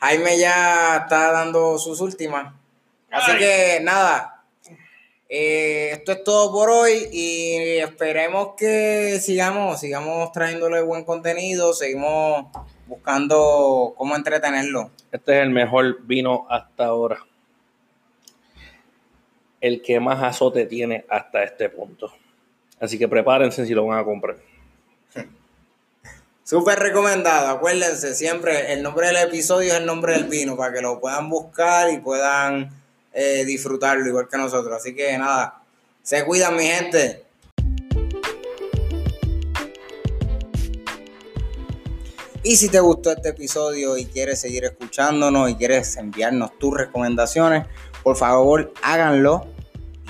Jaime 0.00 0.38
ya 0.38 0.96
está 1.04 1.32
dando 1.32 1.78
sus 1.78 2.00
últimas. 2.00 2.52
Así 3.10 3.32
Ay. 3.32 3.38
que 3.38 3.80
nada, 3.82 4.35
eh, 5.28 5.90
esto 5.92 6.12
es 6.12 6.22
todo 6.22 6.52
por 6.52 6.70
hoy 6.70 7.08
y 7.10 7.78
esperemos 7.78 8.54
que 8.56 9.18
sigamos, 9.20 9.80
sigamos 9.80 10.30
trayéndole 10.30 10.82
buen 10.82 11.04
contenido, 11.04 11.72
seguimos 11.72 12.46
buscando 12.86 13.94
cómo 13.96 14.14
entretenerlo. 14.14 14.90
este 15.10 15.38
es 15.38 15.42
el 15.42 15.50
mejor 15.50 16.02
vino 16.02 16.46
hasta 16.48 16.86
ahora. 16.86 17.18
El 19.60 19.82
que 19.82 19.98
más 19.98 20.22
azote 20.22 20.66
tiene 20.66 21.04
hasta 21.08 21.42
este 21.42 21.70
punto. 21.70 22.12
Así 22.78 22.96
que 22.98 23.08
prepárense 23.08 23.66
si 23.66 23.74
lo 23.74 23.86
van 23.86 23.98
a 23.98 24.04
comprar. 24.04 24.36
Súper 26.44 26.78
recomendado, 26.78 27.48
acuérdense, 27.48 28.14
siempre 28.14 28.72
el 28.72 28.82
nombre 28.84 29.08
del 29.08 29.16
episodio 29.16 29.72
es 29.72 29.80
el 29.80 29.86
nombre 29.86 30.12
del 30.12 30.24
vino 30.24 30.56
para 30.56 30.72
que 30.72 30.82
lo 30.82 31.00
puedan 31.00 31.28
buscar 31.28 31.90
y 31.90 31.98
puedan 31.98 32.70
eh, 33.18 33.46
disfrutarlo 33.46 34.06
igual 34.06 34.28
que 34.28 34.36
nosotros. 34.36 34.76
Así 34.76 34.94
que 34.94 35.16
nada, 35.16 35.62
se 36.02 36.22
cuidan 36.24 36.54
mi 36.54 36.64
gente. 36.64 37.24
Y 42.42 42.56
si 42.56 42.68
te 42.68 42.78
gustó 42.78 43.10
este 43.10 43.30
episodio 43.30 43.96
y 43.96 44.04
quieres 44.04 44.38
seguir 44.40 44.64
escuchándonos 44.64 45.48
y 45.50 45.54
quieres 45.56 45.96
enviarnos 45.96 46.58
tus 46.58 46.76
recomendaciones, 46.76 47.66
por 48.04 48.16
favor 48.16 48.74
háganlo. 48.82 49.46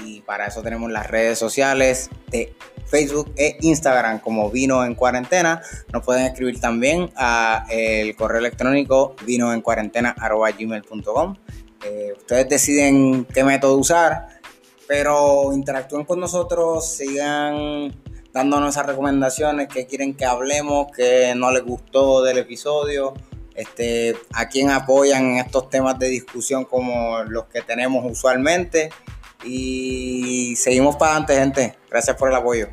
Y 0.04 0.22
para 0.22 0.48
eso 0.48 0.62
tenemos 0.62 0.90
las 0.90 1.06
redes 1.06 1.38
sociales 1.38 2.10
de 2.30 2.52
Facebook 2.86 3.32
e 3.36 3.56
Instagram 3.60 4.18
como 4.18 4.50
Vino 4.50 4.84
en 4.84 4.96
Cuarentena. 4.96 5.62
Nos 5.92 6.04
pueden 6.04 6.26
escribir 6.26 6.60
también 6.60 7.12
a 7.16 7.66
el 7.70 8.16
correo 8.16 8.40
electrónico 8.40 9.14
vinoencuarentena.gmail.com 9.24 11.36
eh, 11.86 12.12
Ustedes 12.16 12.48
deciden 12.48 13.24
qué 13.26 13.44
método 13.44 13.76
usar, 13.76 14.28
pero 14.88 15.52
interactúen 15.52 16.04
con 16.04 16.18
nosotros, 16.18 16.96
sigan 16.96 17.94
dándonos 18.32 18.70
esas 18.70 18.86
recomendaciones 18.86 19.68
que 19.68 19.86
quieren 19.86 20.14
que 20.14 20.24
hablemos, 20.24 20.88
que 20.94 21.34
no 21.36 21.52
les 21.52 21.64
gustó 21.64 22.22
del 22.22 22.38
episodio, 22.38 23.14
este, 23.54 24.16
a 24.34 24.48
quién 24.48 24.70
apoyan 24.70 25.24
en 25.24 25.36
estos 25.38 25.70
temas 25.70 25.98
de 25.98 26.08
discusión 26.08 26.64
como 26.64 27.22
los 27.24 27.46
que 27.46 27.62
tenemos 27.62 28.04
usualmente. 28.10 28.90
Y 29.44 30.54
seguimos 30.56 30.96
para 30.96 31.12
adelante, 31.12 31.36
gente. 31.36 31.78
Gracias 31.88 32.16
por 32.16 32.28
el 32.28 32.34
apoyo. 32.34 32.68